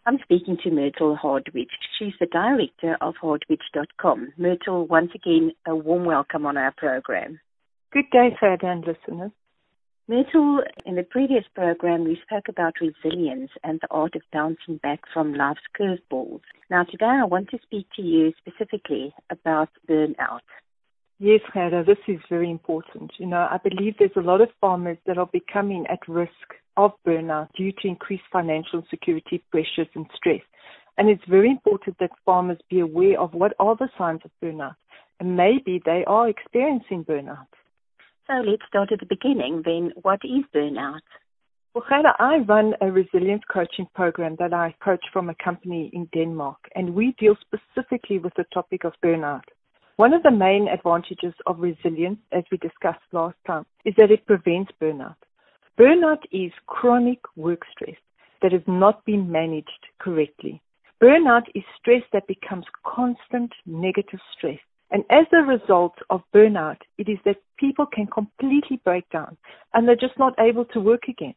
I'm 0.08 0.18
speaking 0.18 0.58
to 0.64 0.72
Myrtle 0.72 1.16
Hardwich. 1.16 1.72
She's 1.98 2.18
the 2.18 2.26
director 2.26 2.98
of 3.00 3.16
hardwich.com. 3.18 4.34
Myrtle, 4.36 4.88
once 4.88 5.14
again, 5.14 5.54
a 5.66 5.76
warm 5.76 6.06
welcome 6.06 6.48
on 6.48 6.58
our 6.58 6.74
program. 6.74 7.40
Good 7.92 8.10
day, 8.10 8.36
Fred 8.40 8.64
and 8.64 8.84
listeners. 8.86 9.32
Myrtle, 10.08 10.64
in 10.86 10.96
the 10.96 11.04
previous 11.04 11.46
program, 11.54 12.04
we 12.04 12.20
spoke 12.24 12.50
about 12.50 12.82
resilience 12.82 13.52
and 13.64 13.80
the 13.80 13.88
art 13.92 14.16
of 14.16 14.24
bouncing 14.34 14.78
back 14.78 15.02
from 15.14 15.36
life's 15.36 15.62
curveballs. 15.80 16.42
Now, 16.70 16.84
today 16.84 17.06
I 17.22 17.26
want 17.26 17.50
to 17.52 17.60
speak 17.62 17.88
to 17.96 18.02
you 18.02 18.34
specifically 18.40 19.14
about 19.30 19.70
burnout. 19.88 20.42
Yes, 21.24 21.42
Gerda, 21.54 21.84
this 21.84 22.00
is 22.08 22.20
very 22.30 22.50
important. 22.50 23.12
You 23.20 23.28
know, 23.28 23.48
I 23.52 23.60
believe 23.64 23.94
there's 24.00 24.10
a 24.16 24.22
lot 24.22 24.42
of 24.42 24.50
farmers 24.60 24.98
that 25.06 25.20
are 25.20 25.30
becoming 25.32 25.86
at 25.86 26.00
risk 26.08 26.32
of 26.78 26.94
burnout 27.06 27.50
due 27.56 27.72
to 27.74 27.88
increased 27.88 28.24
financial 28.32 28.84
security 28.90 29.44
pressures 29.52 29.88
and 29.94 30.08
stress. 30.16 30.42
And 30.98 31.10
it's 31.10 31.22
very 31.30 31.52
important 31.52 31.98
that 32.00 32.10
farmers 32.26 32.58
be 32.72 32.80
aware 32.80 33.22
of 33.22 33.36
what 33.36 33.54
are 33.60 33.76
the 33.76 33.88
signs 34.00 34.22
of 34.26 34.32
burnout. 34.44 34.74
And 35.20 35.38
maybe 35.38 35.80
they 35.86 36.04
are 36.08 36.28
experiencing 36.28 37.06
burnout. 37.06 37.54
So 38.26 38.42
let's 38.44 38.64
start 38.68 38.92
at 38.92 39.00
the 39.00 39.06
beginning 39.06 39.62
then. 39.64 39.94
What 40.02 40.22
is 40.24 40.44
burnout? 40.56 41.02
Well, 41.76 41.86
Gerda, 41.88 42.16
I 42.18 42.38
run 42.38 42.74
a 42.82 42.92
resilience 42.92 43.44
coaching 43.54 43.86
program 43.94 44.38
that 44.40 44.56
I 44.56 44.74
coach 44.84 45.06
from 45.14 45.30
a 45.30 45.36
company 45.36 45.92
in 45.94 46.10
Denmark, 46.16 46.58
and 46.74 46.96
we 46.96 47.14
deal 47.20 47.36
specifically 47.42 48.18
with 48.18 48.34
the 48.38 48.46
topic 48.52 48.86
of 48.86 48.94
burnout. 49.06 49.44
One 50.02 50.16
of 50.16 50.24
the 50.24 50.32
main 50.32 50.68
advantages 50.68 51.36
of 51.46 51.60
resilience, 51.60 52.18
as 52.32 52.44
we 52.52 52.58
discussed 52.58 53.06
last 53.12 53.38
time, 53.46 53.68
is 53.86 53.94
that 54.00 54.10
it 54.10 54.26
prevents 54.26 54.72
burnout. 54.82 55.14
Burnout 55.80 56.24
is 56.32 56.52
chronic 56.66 57.20
work 57.36 57.62
stress 57.72 57.98
that 58.42 58.52
has 58.52 58.64
not 58.66 59.06
been 59.06 59.32
managed 59.32 59.86
correctly. 60.00 60.60
Burnout 61.00 61.44
is 61.54 61.62
stress 61.80 62.02
that 62.14 62.26
becomes 62.26 62.66
constant 62.84 63.54
negative 63.68 64.20
stress. 64.36 64.58
And 64.90 65.04
as 65.12 65.28
a 65.34 65.46
result 65.46 65.94
of 66.10 66.24
burnout, 66.34 66.80
it 66.98 67.08
is 67.08 67.20
that 67.26 67.38
people 67.60 67.86
can 67.86 68.08
completely 68.08 68.82
break 68.84 69.08
down 69.12 69.38
and 69.76 69.88
they're 69.88 69.96
just 70.08 70.18
not 70.18 70.34
able 70.40 70.66
to 70.74 70.80
work 70.80 71.04
again. 71.10 71.36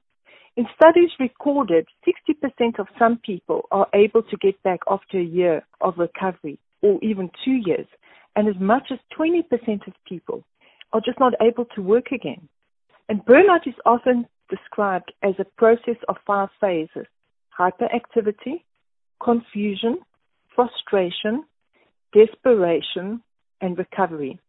In 0.56 0.64
studies 0.74 1.10
recorded, 1.20 1.84
60% 2.08 2.78
of 2.78 2.86
some 2.98 3.18
people 3.18 3.68
are 3.70 3.88
able 3.92 4.22
to 4.22 4.38
get 4.38 4.62
back 4.62 4.80
after 4.88 5.18
a 5.18 5.22
year 5.38 5.66
of 5.82 5.98
recovery 5.98 6.58
or 6.80 6.98
even 7.02 7.30
two 7.44 7.60
years 7.66 7.86
and 8.36 8.48
as 8.48 8.60
much 8.60 8.88
as 8.90 8.98
20% 9.18 9.42
of 9.86 9.94
people 10.06 10.44
are 10.92 11.00
just 11.04 11.20
not 11.20 11.34
able 11.40 11.64
to 11.74 11.82
work 11.82 12.12
again. 12.12 12.48
And 13.08 13.24
burnout 13.24 13.66
is 13.66 13.74
often 13.84 14.26
described 14.50 15.12
as 15.22 15.34
a 15.38 15.44
process 15.56 15.96
of 16.08 16.16
five 16.26 16.48
phases 16.60 17.06
hyperactivity, 17.58 18.62
confusion, 19.22 19.98
frustration, 20.54 21.44
desperation, 22.12 23.22
and 23.60 23.78
recovery. 23.78 24.40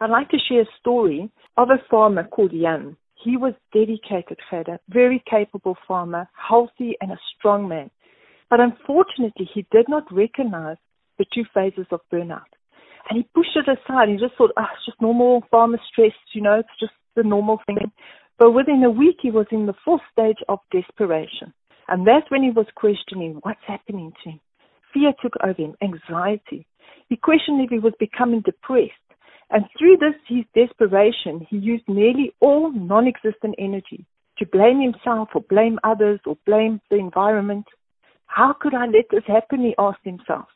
I'd 0.00 0.10
like 0.10 0.28
to 0.30 0.38
share 0.48 0.62
a 0.62 0.78
story 0.80 1.30
of 1.56 1.70
a 1.70 1.82
farmer 1.90 2.24
called 2.24 2.52
Jan. 2.52 2.96
He 3.24 3.36
was 3.36 3.54
dedicated, 3.72 4.38
Feda, 4.50 4.78
very 4.88 5.22
capable 5.30 5.76
farmer, 5.86 6.28
healthy 6.34 6.96
and 7.00 7.12
a 7.12 7.18
strong 7.38 7.68
man. 7.68 7.90
But 8.50 8.60
unfortunately, 8.60 9.48
he 9.54 9.64
did 9.70 9.88
not 9.88 10.12
recognize 10.12 10.76
the 11.18 11.24
two 11.32 11.44
phases 11.54 11.86
of 11.90 12.00
burnout 12.12 12.52
and 13.08 13.18
he 13.18 13.28
pushed 13.34 13.56
it 13.56 13.68
aside. 13.68 14.08
He 14.08 14.16
just 14.16 14.36
thought, 14.36 14.52
oh, 14.56 14.66
it's 14.74 14.86
just 14.86 15.00
normal 15.00 15.42
farmer 15.50 15.78
stress, 15.90 16.12
you 16.32 16.42
know, 16.42 16.60
it's 16.60 16.80
just 16.80 16.92
the 17.16 17.22
normal 17.22 17.60
thing. 17.66 17.92
But 18.38 18.52
within 18.52 18.82
a 18.84 18.90
week, 18.90 19.18
he 19.20 19.30
was 19.30 19.46
in 19.50 19.66
the 19.66 19.74
fourth 19.84 20.02
stage 20.12 20.38
of 20.48 20.58
desperation. 20.72 21.52
And 21.88 22.06
that's 22.06 22.30
when 22.30 22.42
he 22.42 22.50
was 22.50 22.66
questioning 22.74 23.38
what's 23.42 23.60
happening 23.66 24.12
to 24.24 24.30
him. 24.30 24.40
Fear 24.94 25.12
took 25.22 25.34
over 25.42 25.60
him, 25.60 25.74
anxiety. 25.82 26.66
He 27.08 27.16
questioned 27.16 27.60
if 27.60 27.70
he 27.70 27.78
was 27.78 27.94
becoming 27.98 28.40
depressed. 28.40 28.92
And 29.50 29.64
through 29.78 29.98
this, 29.98 30.14
his 30.26 30.44
desperation, 30.54 31.46
he 31.48 31.58
used 31.58 31.84
nearly 31.86 32.32
all 32.40 32.72
non 32.72 33.06
existent 33.06 33.54
energy 33.58 34.06
to 34.38 34.46
blame 34.46 34.80
himself 34.80 35.28
or 35.34 35.42
blame 35.42 35.78
others 35.84 36.20
or 36.24 36.38
blame 36.46 36.80
the 36.90 36.96
environment. 36.96 37.66
How 38.26 38.54
could 38.58 38.74
I 38.74 38.86
let 38.86 39.10
this 39.10 39.24
happen? 39.26 39.60
He 39.60 39.74
asked 39.78 40.04
himself. 40.04 40.46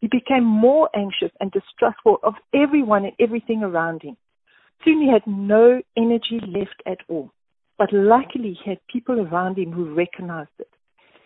He 0.00 0.08
became 0.08 0.44
more 0.44 0.88
anxious 0.94 1.32
and 1.40 1.50
distrustful 1.50 2.18
of 2.22 2.34
everyone 2.54 3.04
and 3.04 3.14
everything 3.18 3.62
around 3.62 4.02
him. 4.02 4.16
Soon 4.84 5.02
he 5.02 5.10
had 5.10 5.26
no 5.26 5.82
energy 5.96 6.40
left 6.46 6.82
at 6.86 6.98
all. 7.08 7.32
But 7.78 7.92
luckily, 7.92 8.58
he 8.62 8.70
had 8.70 8.86
people 8.88 9.20
around 9.20 9.58
him 9.58 9.72
who 9.72 9.94
recognized 9.94 10.50
it. 10.58 10.68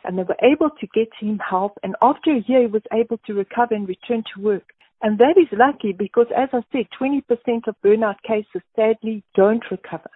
And 0.05 0.18
they 0.18 0.23
were 0.23 0.37
able 0.43 0.70
to 0.70 0.87
get 0.89 1.09
him 1.18 1.39
help. 1.39 1.79
And 1.83 1.97
after 2.03 2.31
a 2.31 2.45
year, 2.47 2.62
he 2.62 2.66
was 2.66 2.83
able 2.93 3.18
to 3.27 3.35
recover 3.35 3.75
and 3.75 3.89
return 3.89 4.25
to 4.35 4.43
work. 4.43 4.73
And 5.01 5.18
that 5.18 5.37
is 5.37 5.49
lucky 5.53 5.93
because, 5.93 6.27
as 6.37 6.49
I 6.53 6.62
said, 6.73 6.87
20% 7.01 7.23
of 7.66 7.75
burnout 7.85 8.23
cases 8.27 8.62
sadly 8.77 9.23
don't 9.35 9.64
recover. 9.70 10.11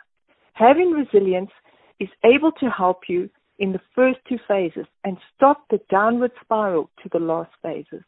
Having 0.52 0.92
resilience 0.92 1.50
is 1.98 2.08
able 2.24 2.52
to 2.52 2.70
help 2.70 3.08
you 3.08 3.28
in 3.58 3.72
the 3.72 3.80
first 3.94 4.18
two 4.28 4.38
phases 4.46 4.86
and 5.04 5.16
stop 5.34 5.64
the 5.70 5.80
downward 5.90 6.32
spiral 6.42 6.90
to 7.02 7.08
the 7.12 7.18
last 7.18 7.50
phases. 7.62 8.02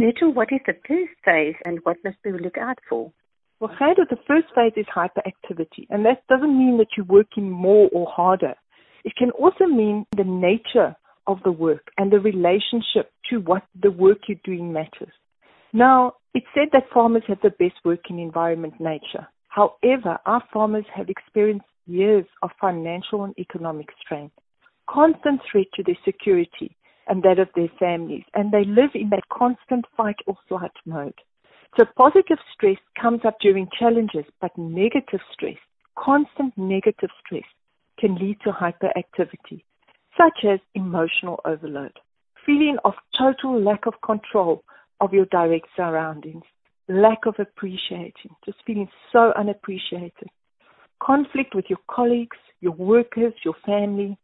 Myrtle, 0.00 0.32
what 0.32 0.52
is 0.52 0.60
the 0.64 0.74
first 0.86 1.10
phase 1.24 1.56
and 1.64 1.80
what 1.82 1.96
must 2.04 2.18
we 2.24 2.30
look 2.30 2.56
out 2.56 2.78
for? 2.88 3.12
Well, 3.58 3.74
Gerda, 3.76 4.02
the 4.08 4.16
first 4.28 4.46
phase 4.54 4.72
is 4.76 4.86
hyperactivity, 4.94 5.88
and 5.90 6.06
that 6.06 6.22
doesn't 6.28 6.56
mean 6.56 6.78
that 6.78 6.86
you're 6.96 7.04
working 7.06 7.50
more 7.50 7.88
or 7.92 8.06
harder. 8.06 8.54
It 9.04 9.16
can 9.16 9.32
also 9.32 9.66
mean 9.66 10.06
the 10.16 10.22
nature 10.22 10.94
of 11.26 11.38
the 11.42 11.50
work 11.50 11.88
and 11.98 12.12
the 12.12 12.20
relationship 12.20 13.10
to 13.30 13.38
what 13.38 13.64
the 13.82 13.90
work 13.90 14.18
you're 14.28 14.38
doing 14.44 14.72
matters. 14.72 15.12
Now, 15.72 16.12
it's 16.32 16.46
said 16.54 16.68
that 16.72 16.84
farmers 16.94 17.24
have 17.26 17.40
the 17.42 17.50
best 17.50 17.74
working 17.84 18.20
environment 18.20 18.74
nature. 18.78 19.26
However, 19.48 20.18
our 20.26 20.44
farmers 20.52 20.84
have 20.94 21.08
experienced 21.08 21.66
years 21.86 22.26
of 22.42 22.50
financial 22.60 23.24
and 23.24 23.36
economic 23.36 23.88
strain, 24.00 24.30
constant 24.88 25.40
threat 25.50 25.66
to 25.74 25.82
their 25.82 25.98
security, 26.04 26.76
and 27.08 27.22
that 27.22 27.38
of 27.38 27.48
their 27.54 27.70
families. 27.78 28.24
And 28.34 28.52
they 28.52 28.64
live 28.64 28.90
in 28.94 29.10
that 29.10 29.28
constant 29.32 29.86
fight 29.96 30.16
or 30.26 30.36
flight 30.48 30.72
mode. 30.86 31.14
So 31.76 31.84
positive 31.96 32.38
stress 32.52 32.78
comes 33.00 33.20
up 33.24 33.36
during 33.40 33.68
challenges, 33.78 34.24
but 34.40 34.56
negative 34.56 35.20
stress, 35.32 35.56
constant 35.96 36.56
negative 36.56 37.10
stress, 37.24 37.44
can 37.98 38.14
lead 38.16 38.38
to 38.44 38.50
hyperactivity, 38.50 39.62
such 40.16 40.44
as 40.44 40.60
emotional 40.74 41.40
overload, 41.44 41.92
feeling 42.46 42.76
of 42.84 42.94
total 43.16 43.60
lack 43.60 43.86
of 43.86 43.94
control 44.04 44.64
of 45.00 45.12
your 45.12 45.26
direct 45.26 45.66
surroundings, 45.76 46.42
lack 46.88 47.26
of 47.26 47.34
appreciating, 47.38 48.34
just 48.44 48.58
feeling 48.66 48.88
so 49.12 49.32
unappreciated, 49.36 50.28
conflict 51.02 51.54
with 51.54 51.66
your 51.68 51.78
colleagues, 51.88 52.36
your 52.60 52.72
workers, 52.72 53.32
your 53.44 53.54
family, 53.64 54.18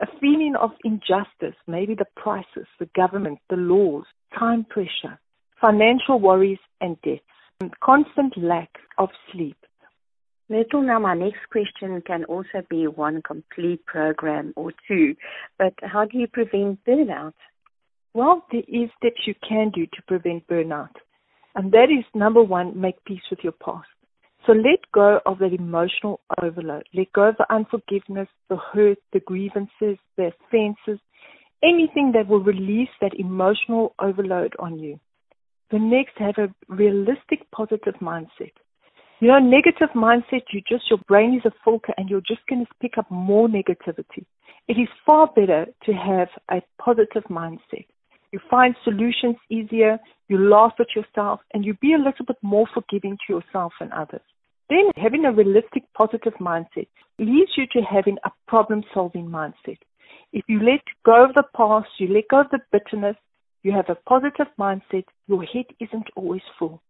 a 0.00 0.06
feeling 0.20 0.54
of 0.60 0.70
injustice, 0.84 1.56
maybe 1.66 1.94
the 1.94 2.06
prices, 2.16 2.66
the 2.78 2.88
government, 2.96 3.38
the 3.50 3.56
laws, 3.56 4.04
time 4.38 4.64
pressure, 4.64 5.18
financial 5.60 6.18
worries 6.20 6.58
and 6.80 7.00
debts, 7.02 7.22
and 7.60 7.70
constant 7.80 8.36
lack 8.36 8.70
of 8.98 9.08
sleep. 9.32 9.56
Little 10.50 10.82
now, 10.82 10.98
my 10.98 11.14
next 11.14 11.48
question 11.50 12.02
can 12.06 12.24
also 12.24 12.62
be 12.68 12.86
one 12.86 13.22
complete 13.22 13.84
program 13.86 14.52
or 14.56 14.72
two, 14.86 15.14
but 15.58 15.72
how 15.82 16.04
do 16.04 16.18
you 16.18 16.26
prevent 16.26 16.84
burnout? 16.84 17.32
Well, 18.12 18.44
there 18.52 18.62
is 18.68 18.90
steps 18.98 19.22
you 19.26 19.34
can 19.48 19.70
do 19.70 19.86
to 19.86 20.02
prevent 20.06 20.46
burnout. 20.46 20.94
And 21.54 21.72
that 21.72 21.84
is 21.84 22.04
number 22.14 22.42
one, 22.42 22.78
make 22.78 23.02
peace 23.04 23.22
with 23.30 23.40
your 23.42 23.52
past. 23.52 23.88
So 24.46 24.52
let 24.52 24.80
go 24.92 25.20
of 25.24 25.38
that 25.38 25.54
emotional 25.54 26.20
overload. 26.42 26.84
Let 26.92 27.12
go 27.14 27.28
of 27.28 27.36
the 27.38 27.50
unforgiveness, 27.50 28.28
the 28.50 28.56
hurt, 28.56 28.98
the 29.12 29.20
grievances, 29.20 29.98
the 30.16 30.32
offenses, 30.32 31.00
anything 31.62 32.12
that 32.12 32.28
will 32.28 32.42
release 32.42 32.90
that 33.00 33.18
emotional 33.18 33.94
overload 33.98 34.54
on 34.58 34.78
you. 34.78 35.00
The 35.70 35.78
next, 35.78 36.18
have 36.18 36.36
a 36.36 36.54
realistic 36.68 37.50
positive 37.52 37.94
mindset. 38.02 38.52
You 39.20 39.28
know, 39.28 39.38
negative 39.38 39.88
mindset, 39.94 40.42
you 40.52 40.60
just, 40.68 40.90
your 40.90 40.98
brain 41.08 41.34
is 41.34 41.46
a 41.46 41.52
filter 41.64 41.94
and 41.96 42.10
you're 42.10 42.20
just 42.20 42.46
going 42.46 42.66
to 42.66 42.70
pick 42.82 42.98
up 42.98 43.10
more 43.10 43.48
negativity. 43.48 44.26
It 44.68 44.74
is 44.74 44.88
far 45.06 45.28
better 45.34 45.66
to 45.86 45.92
have 45.92 46.28
a 46.50 46.60
positive 46.78 47.24
mindset. 47.30 47.86
you 48.34 48.40
find 48.50 48.74
solutions 48.82 49.36
easier, 49.48 49.98
you 50.28 50.36
laugh 50.38 50.72
at 50.80 50.88
yourself, 50.96 51.40
and 51.52 51.64
you 51.64 51.72
be 51.74 51.94
a 51.94 51.98
little 51.98 52.26
bit 52.26 52.36
more 52.42 52.66
forgiving 52.74 53.16
to 53.26 53.32
yourself 53.32 53.72
and 53.80 53.92
others. 53.92 54.20
Then 54.68 54.90
having 54.96 55.24
a 55.24 55.32
realistic 55.32 55.84
positive 55.96 56.34
mindset 56.40 56.88
leads 57.18 57.52
you 57.56 57.66
to 57.72 57.80
having 57.82 58.16
a 58.24 58.30
problem 58.48 58.82
solving 58.92 59.26
mindset. 59.26 59.78
If 60.32 60.44
you 60.48 60.60
let 60.60 60.80
go 61.04 61.24
of 61.24 61.34
the 61.34 61.44
past, 61.56 61.88
you 61.98 62.08
let 62.08 62.28
go 62.28 62.40
of 62.40 62.50
the 62.50 62.60
bitterness, 62.72 63.16
you 63.62 63.72
have 63.72 63.88
a 63.88 64.08
positive 64.08 64.48
mindset, 64.58 65.04
your 65.26 65.42
head 65.44 65.66
isn't 65.80 66.08
always 66.16 66.42
full. 66.58 66.82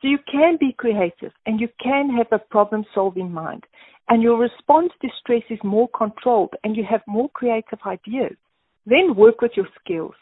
So 0.00 0.08
you 0.08 0.18
can 0.30 0.56
be 0.58 0.74
creative 0.76 1.32
and 1.46 1.60
you 1.60 1.68
can 1.82 2.10
have 2.10 2.26
a 2.32 2.38
problem 2.38 2.84
solving 2.94 3.32
mind 3.32 3.64
and 4.08 4.22
your 4.22 4.38
response 4.38 4.92
to 5.00 5.08
stress 5.20 5.42
is 5.48 5.58
more 5.62 5.88
controlled 5.96 6.54
and 6.64 6.76
you 6.76 6.84
have 6.88 7.02
more 7.06 7.30
creative 7.30 7.78
ideas. 7.86 8.36
Then 8.84 9.14
work 9.14 9.40
with 9.40 9.52
your 9.56 9.68
skills. 9.82 10.14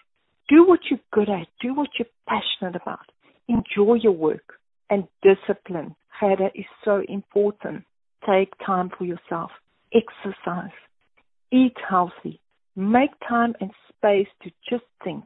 Do 0.48 0.66
what 0.66 0.80
you're 0.90 1.00
good 1.12 1.30
at. 1.30 1.46
Do 1.60 1.74
what 1.74 1.88
you're 1.98 2.08
passionate 2.28 2.80
about. 2.80 3.06
Enjoy 3.48 3.94
your 3.94 4.12
work 4.12 4.54
and 4.90 5.08
discipline. 5.22 5.96
Gerda 6.20 6.50
is 6.54 6.66
so 6.84 7.02
important. 7.08 7.84
Take 8.28 8.52
time 8.64 8.90
for 8.96 9.04
yourself. 9.04 9.50
Exercise. 9.92 10.70
Eat 11.50 11.76
healthy. 11.88 12.40
Make 12.76 13.10
time 13.26 13.54
and 13.60 13.70
space 13.88 14.28
to 14.42 14.50
just 14.68 14.84
think. 15.02 15.24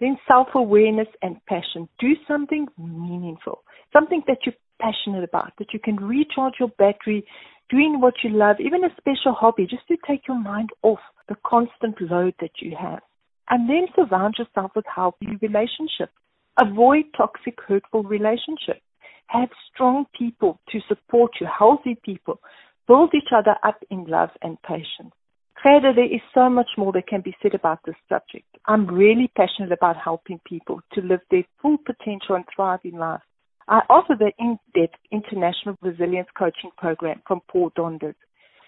Then 0.00 0.16
self-awareness 0.30 1.08
and 1.20 1.36
passion. 1.46 1.88
Do 2.00 2.12
something 2.26 2.66
meaningful. 2.78 3.62
Something 3.92 4.22
that 4.26 4.38
you're 4.44 4.54
passionate 4.80 5.22
about, 5.22 5.52
that 5.58 5.72
you 5.72 5.78
can 5.78 5.96
recharge 5.96 6.54
your 6.58 6.70
battery 6.78 7.24
doing 7.70 8.00
what 8.00 8.14
you 8.24 8.30
love, 8.30 8.56
even 8.58 8.84
a 8.84 8.90
special 8.96 9.32
hobby, 9.32 9.66
just 9.66 9.86
to 9.88 9.96
take 10.06 10.26
your 10.26 10.40
mind 10.40 10.70
off 10.82 10.98
the 11.28 11.36
constant 11.46 12.00
load 12.00 12.34
that 12.40 12.50
you 12.60 12.76
have. 12.78 13.00
And 13.48 13.68
then 13.68 13.86
surround 13.94 14.36
yourself 14.38 14.72
with 14.74 14.84
healthy 14.92 15.38
relationships. 15.40 16.12
Avoid 16.60 17.04
toxic, 17.16 17.58
hurtful 17.66 18.02
relationships. 18.02 18.82
Have 19.28 19.48
strong 19.72 20.06
people 20.18 20.60
to 20.70 20.80
support 20.88 21.32
you, 21.40 21.46
healthy 21.46 21.96
people. 22.04 22.40
Build 22.86 23.14
each 23.14 23.32
other 23.34 23.56
up 23.62 23.82
in 23.90 24.04
love 24.04 24.30
and 24.42 24.60
patience. 24.62 25.14
Gerda, 25.62 25.92
there 25.94 26.12
is 26.12 26.20
so 26.34 26.50
much 26.50 26.68
more 26.76 26.92
that 26.92 27.06
can 27.06 27.20
be 27.20 27.36
said 27.40 27.54
about 27.54 27.78
this 27.86 27.94
subject. 28.08 28.46
I'm 28.66 28.86
really 28.86 29.30
passionate 29.36 29.70
about 29.70 29.96
helping 29.96 30.40
people 30.44 30.80
to 30.94 31.00
live 31.00 31.20
their 31.30 31.44
full 31.60 31.78
potential 31.78 32.34
and 32.34 32.44
thrive 32.54 32.80
in 32.84 32.98
life. 32.98 33.20
I 33.68 33.80
offer 33.88 34.14
the 34.18 34.32
in-depth 34.38 34.98
international 35.12 35.76
resilience 35.80 36.28
coaching 36.36 36.72
program 36.76 37.22
from 37.28 37.40
Paul 37.48 37.70
Donders, 37.78 38.16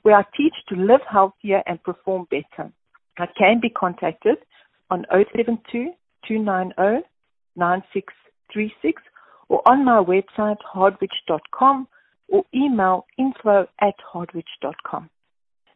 where 0.03 0.17
I 0.17 0.23
teach 0.37 0.55
to 0.69 0.77
live 0.77 1.01
healthier 1.11 1.63
and 1.67 1.83
perform 1.83 2.27
better. 2.31 2.71
I 3.19 3.27
can 3.37 3.59
be 3.61 3.71
contacted 3.71 4.37
on 4.91 5.05
072 5.11 5.91
290 6.29 7.07
9636 7.57 9.03
or 9.49 9.63
on 9.67 9.85
my 9.85 10.03
website 10.03 10.59
hardwich.com 10.63 11.89
or 12.29 12.45
email 12.55 13.07
info 13.19 13.67
at 13.81 13.95
hardwich.com. 14.13 15.11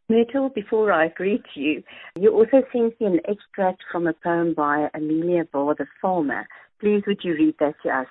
Myrtle, 0.08 0.48
before 0.48 0.90
I 0.90 1.08
greet 1.08 1.44
you, 1.54 1.82
you 2.18 2.32
also 2.32 2.62
sent 2.72 2.98
me 2.98 3.06
an 3.06 3.20
extract 3.28 3.82
from 3.92 4.06
a 4.06 4.14
poem 4.14 4.54
by 4.54 4.88
Amelia 4.94 5.44
Barr, 5.52 5.74
the 5.74 5.86
farmer. 6.00 6.46
Please 6.80 7.02
would 7.06 7.20
you 7.22 7.34
read 7.34 7.56
that 7.60 7.74
to 7.82 7.90
us? 7.90 8.06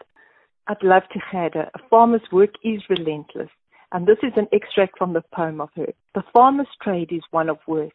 I'd 0.68 0.84
love 0.84 1.03
to, 1.14 1.20
Gerda. 1.32 1.72
A 1.74 1.80
farmer's 1.89 2.22
work 2.32 2.51
is 2.64 2.84
relentless. 2.89 3.49
And 3.91 4.05
this 4.05 4.18
is 4.22 4.34
an 4.36 4.47
extract 4.51 4.97
from 4.97 5.14
the 5.14 5.24
poem 5.34 5.62
of 5.62 5.70
her. 5.76 5.88
The 6.14 6.24
farmer's 6.34 6.68
trade 6.84 7.10
is 7.12 7.24
one 7.32 7.49
of 7.49 7.58
worth. 7.68 7.93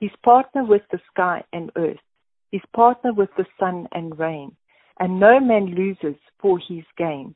His 0.00 0.10
partner 0.24 0.64
with 0.64 0.82
the 0.90 1.00
sky 1.12 1.44
and 1.52 1.70
earth. 1.76 2.00
His 2.50 2.62
partner 2.74 3.12
with 3.12 3.30
the 3.36 3.46
sun 3.58 3.86
and 3.92 4.18
rain. 4.18 4.56
And 5.00 5.20
no 5.20 5.38
man 5.40 5.66
loses 5.66 6.16
for 6.40 6.58
his 6.58 6.84
gain. 6.96 7.34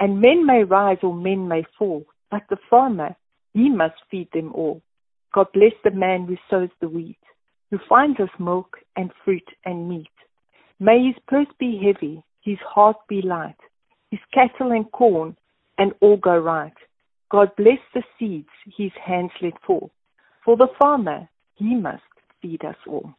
And 0.00 0.20
men 0.20 0.46
may 0.46 0.64
rise 0.64 0.98
or 1.02 1.14
men 1.14 1.48
may 1.48 1.64
fall, 1.78 2.04
but 2.30 2.42
the 2.50 2.58
farmer, 2.68 3.16
he 3.54 3.68
must 3.68 3.94
feed 4.10 4.28
them 4.32 4.52
all. 4.54 4.82
God 5.34 5.46
bless 5.52 5.72
the 5.84 5.90
man 5.90 6.26
who 6.26 6.36
sows 6.50 6.70
the 6.80 6.88
wheat, 6.88 7.18
who 7.70 7.78
finds 7.88 8.18
us 8.20 8.30
milk 8.38 8.78
and 8.96 9.10
fruit 9.24 9.48
and 9.64 9.88
meat. 9.88 10.06
May 10.80 11.04
his 11.06 11.16
purse 11.26 11.48
be 11.58 11.80
heavy, 11.84 12.22
his 12.42 12.58
heart 12.64 12.96
be 13.08 13.22
light, 13.22 13.56
his 14.10 14.20
cattle 14.32 14.72
and 14.72 14.90
corn, 14.92 15.36
and 15.76 15.92
all 16.00 16.16
go 16.16 16.36
right. 16.38 16.72
God 17.30 17.50
bless 17.56 17.78
the 17.94 18.02
seeds 18.18 18.48
his 18.76 18.92
hands 19.04 19.32
let 19.42 19.54
fall. 19.66 19.90
For 20.44 20.56
the 20.56 20.68
farmer, 20.78 21.28
he 21.56 21.74
must 21.74 22.02
feed 22.40 22.64
us 22.64 22.76
all. 22.86 23.14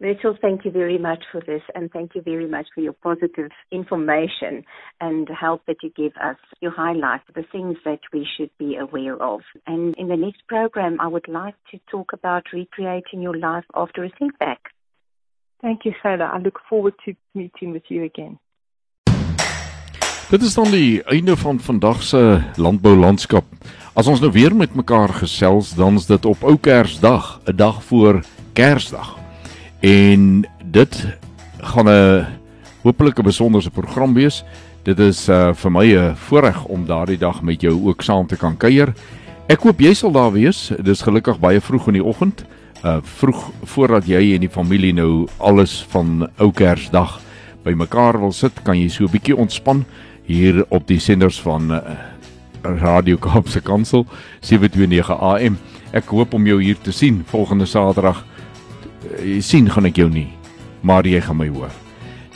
Rachel, 0.00 0.34
thank 0.40 0.64
you 0.64 0.70
very 0.70 0.96
much 0.96 1.24
for 1.30 1.42
this 1.42 1.60
and 1.74 1.90
thank 1.92 2.14
you 2.14 2.22
very 2.22 2.48
much 2.48 2.68
for 2.74 2.80
your 2.80 2.94
positive 2.94 3.50
information 3.70 4.64
and 4.98 5.28
help 5.28 5.60
that 5.66 5.76
you 5.82 5.90
give 5.94 6.12
us. 6.16 6.38
You 6.62 6.70
highlight 6.70 7.20
the 7.34 7.44
things 7.52 7.76
that 7.84 8.00
we 8.10 8.26
should 8.36 8.50
be 8.58 8.76
aware 8.76 9.22
of. 9.22 9.42
And 9.66 9.94
in 9.96 10.08
the 10.08 10.16
next 10.16 10.46
program, 10.46 10.96
I 11.00 11.06
would 11.06 11.28
like 11.28 11.54
to 11.72 11.78
talk 11.90 12.14
about 12.14 12.44
recreating 12.50 13.20
your 13.20 13.36
life 13.36 13.66
after 13.74 14.02
a 14.02 14.10
setback. 14.18 14.72
Thank 15.60 15.84
you, 15.84 15.92
Sarah. 16.02 16.30
I 16.34 16.38
look 16.38 16.58
forward 16.66 16.94
to 17.04 17.14
meeting 17.34 17.72
with 17.72 17.84
you 17.88 18.04
again. 18.04 18.38
Dit 20.30 20.42
is 20.42 20.54
dan 20.54 20.70
die 20.70 21.02
einde 21.02 21.36
van 21.36 21.58
vandag 21.58 22.02
se 22.02 22.40
landboulandskap. 22.56 23.44
As 23.94 24.06
ons 24.06 24.20
nou 24.20 24.32
weer 24.32 24.56
met 24.56 24.74
mekaar 24.74 25.08
gesels, 25.08 25.74
dan 25.74 25.94
is 25.94 26.06
dit 26.06 26.24
op 26.24 26.42
Ou 26.42 26.56
Kersdag, 26.56 27.40
'n 27.44 27.56
dag 27.56 27.82
voor 27.84 28.22
Kersdag. 28.52 29.19
En 29.80 30.46
dit 30.64 31.06
gaan 31.60 31.88
'n 31.88 32.26
hopelik 32.82 33.18
'n 33.18 33.22
besonderse 33.22 33.70
program 33.70 34.14
wees. 34.14 34.44
Dit 34.82 34.98
is 34.98 35.28
uh, 35.28 35.52
vir 35.52 35.70
my 35.72 35.86
'n 35.94 36.16
voorreg 36.16 36.64
om 36.64 36.86
daardie 36.86 37.18
dag 37.18 37.42
met 37.42 37.60
jou 37.60 37.86
ook 37.86 38.02
saam 38.02 38.26
te 38.26 38.36
kan 38.36 38.56
kuier. 38.56 38.92
Ek 39.46 39.60
hoop 39.60 39.80
jy 39.80 39.94
sal 39.94 40.12
daar 40.12 40.32
wees. 40.32 40.68
Dit 40.76 40.88
is 40.88 41.02
gelukkig 41.02 41.38
baie 41.38 41.60
vroeg 41.60 41.86
in 41.86 41.92
die 41.92 42.04
oggend. 42.04 42.44
Uh 42.84 42.96
vroeg 43.02 43.50
voordat 43.64 44.06
jy 44.06 44.34
en 44.34 44.40
die 44.40 44.48
familie 44.48 44.92
nou 44.92 45.28
alles 45.36 45.84
van 45.88 46.28
Ou 46.36 46.52
Kersdag 46.52 47.20
bymekaar 47.62 48.20
wil 48.20 48.32
sit, 48.32 48.62
kan 48.62 48.78
jy 48.78 48.88
so 48.88 49.04
'n 49.04 49.10
bietjie 49.10 49.36
ontspan 49.36 49.84
hier 50.24 50.64
op 50.68 50.86
die 50.86 50.98
senders 50.98 51.40
van 51.40 51.72
uh, 51.72 51.80
Radio 52.62 53.16
Kaapse 53.16 53.60
Kansel 53.60 54.06
729 54.40 55.10
AM. 55.10 55.58
Ek 55.92 56.04
hoop 56.04 56.34
om 56.34 56.46
jou 56.46 56.62
hier 56.62 56.76
te 56.82 56.92
sien 56.92 57.24
volgende 57.26 57.66
Saterdag. 57.66 58.24
Uh, 59.04 59.22
jy 59.24 59.40
sien 59.44 59.70
gaan 59.70 59.88
ek 59.88 60.00
jou 60.00 60.08
nie, 60.12 60.28
maar 60.82 61.06
jy 61.06 61.20
gaan 61.24 61.40
my 61.40 61.48
hoor. 61.48 61.72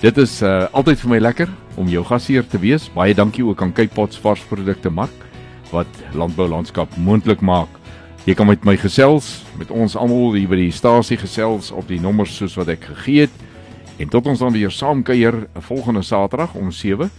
Dit 0.01 0.19
is 0.21 0.41
uh, 0.43 0.67
altyd 0.77 1.01
vir 1.01 1.11
my 1.15 1.21
lekker 1.23 1.53
om 1.81 1.89
jou 1.89 2.05
gasheer 2.05 2.45
te 2.47 2.61
wees. 2.61 2.91
Baie 2.95 3.15
dankie 3.17 3.45
ook 3.47 3.63
aan 3.63 3.73
Cape 3.73 3.95
Pots 3.95 4.21
varsprodukte 4.21 4.91
mark 4.93 5.23
wat 5.73 5.89
landbou 6.15 6.47
landskap 6.49 6.93
moontlik 7.01 7.41
maak. 7.43 7.71
Jy 8.25 8.37
kan 8.39 8.49
met 8.49 8.63
my 8.65 8.77
gesels, 8.81 9.43
met 9.61 9.73
ons 9.75 9.97
almal 10.01 10.37
hier 10.37 10.49
by 10.49 10.57
die 10.57 10.73
stasie 10.73 11.19
gesels 11.21 11.73
op 11.75 11.89
die 11.91 12.01
nommers 12.01 12.37
soos 12.39 12.55
wat 12.61 12.71
ek 12.73 12.87
gegee 12.93 13.27
het. 13.27 13.43
En 14.01 14.11
tot 14.11 14.27
ons 14.31 14.41
dan 14.41 14.55
weer 14.55 14.73
saam 14.73 15.03
kuier 15.07 15.45
volgende 15.69 16.03
Saterdag 16.03 16.55
om 16.59 16.73
7 16.73 17.11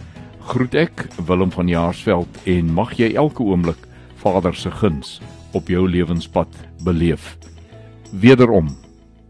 groet 0.46 0.74
ek 0.78 1.06
Willem 1.26 1.50
van 1.54 1.68
Jaarsveld 1.70 2.42
en 2.46 2.72
mag 2.74 2.94
jy 2.98 3.12
elke 3.18 3.42
oomblik 3.42 3.86
Vader 4.22 4.54
se 4.54 4.70
guns 4.70 5.18
op 5.54 5.70
jou 5.70 5.86
lewenspad 5.90 6.50
beleef. 6.84 7.34
Wederom. 8.10 8.85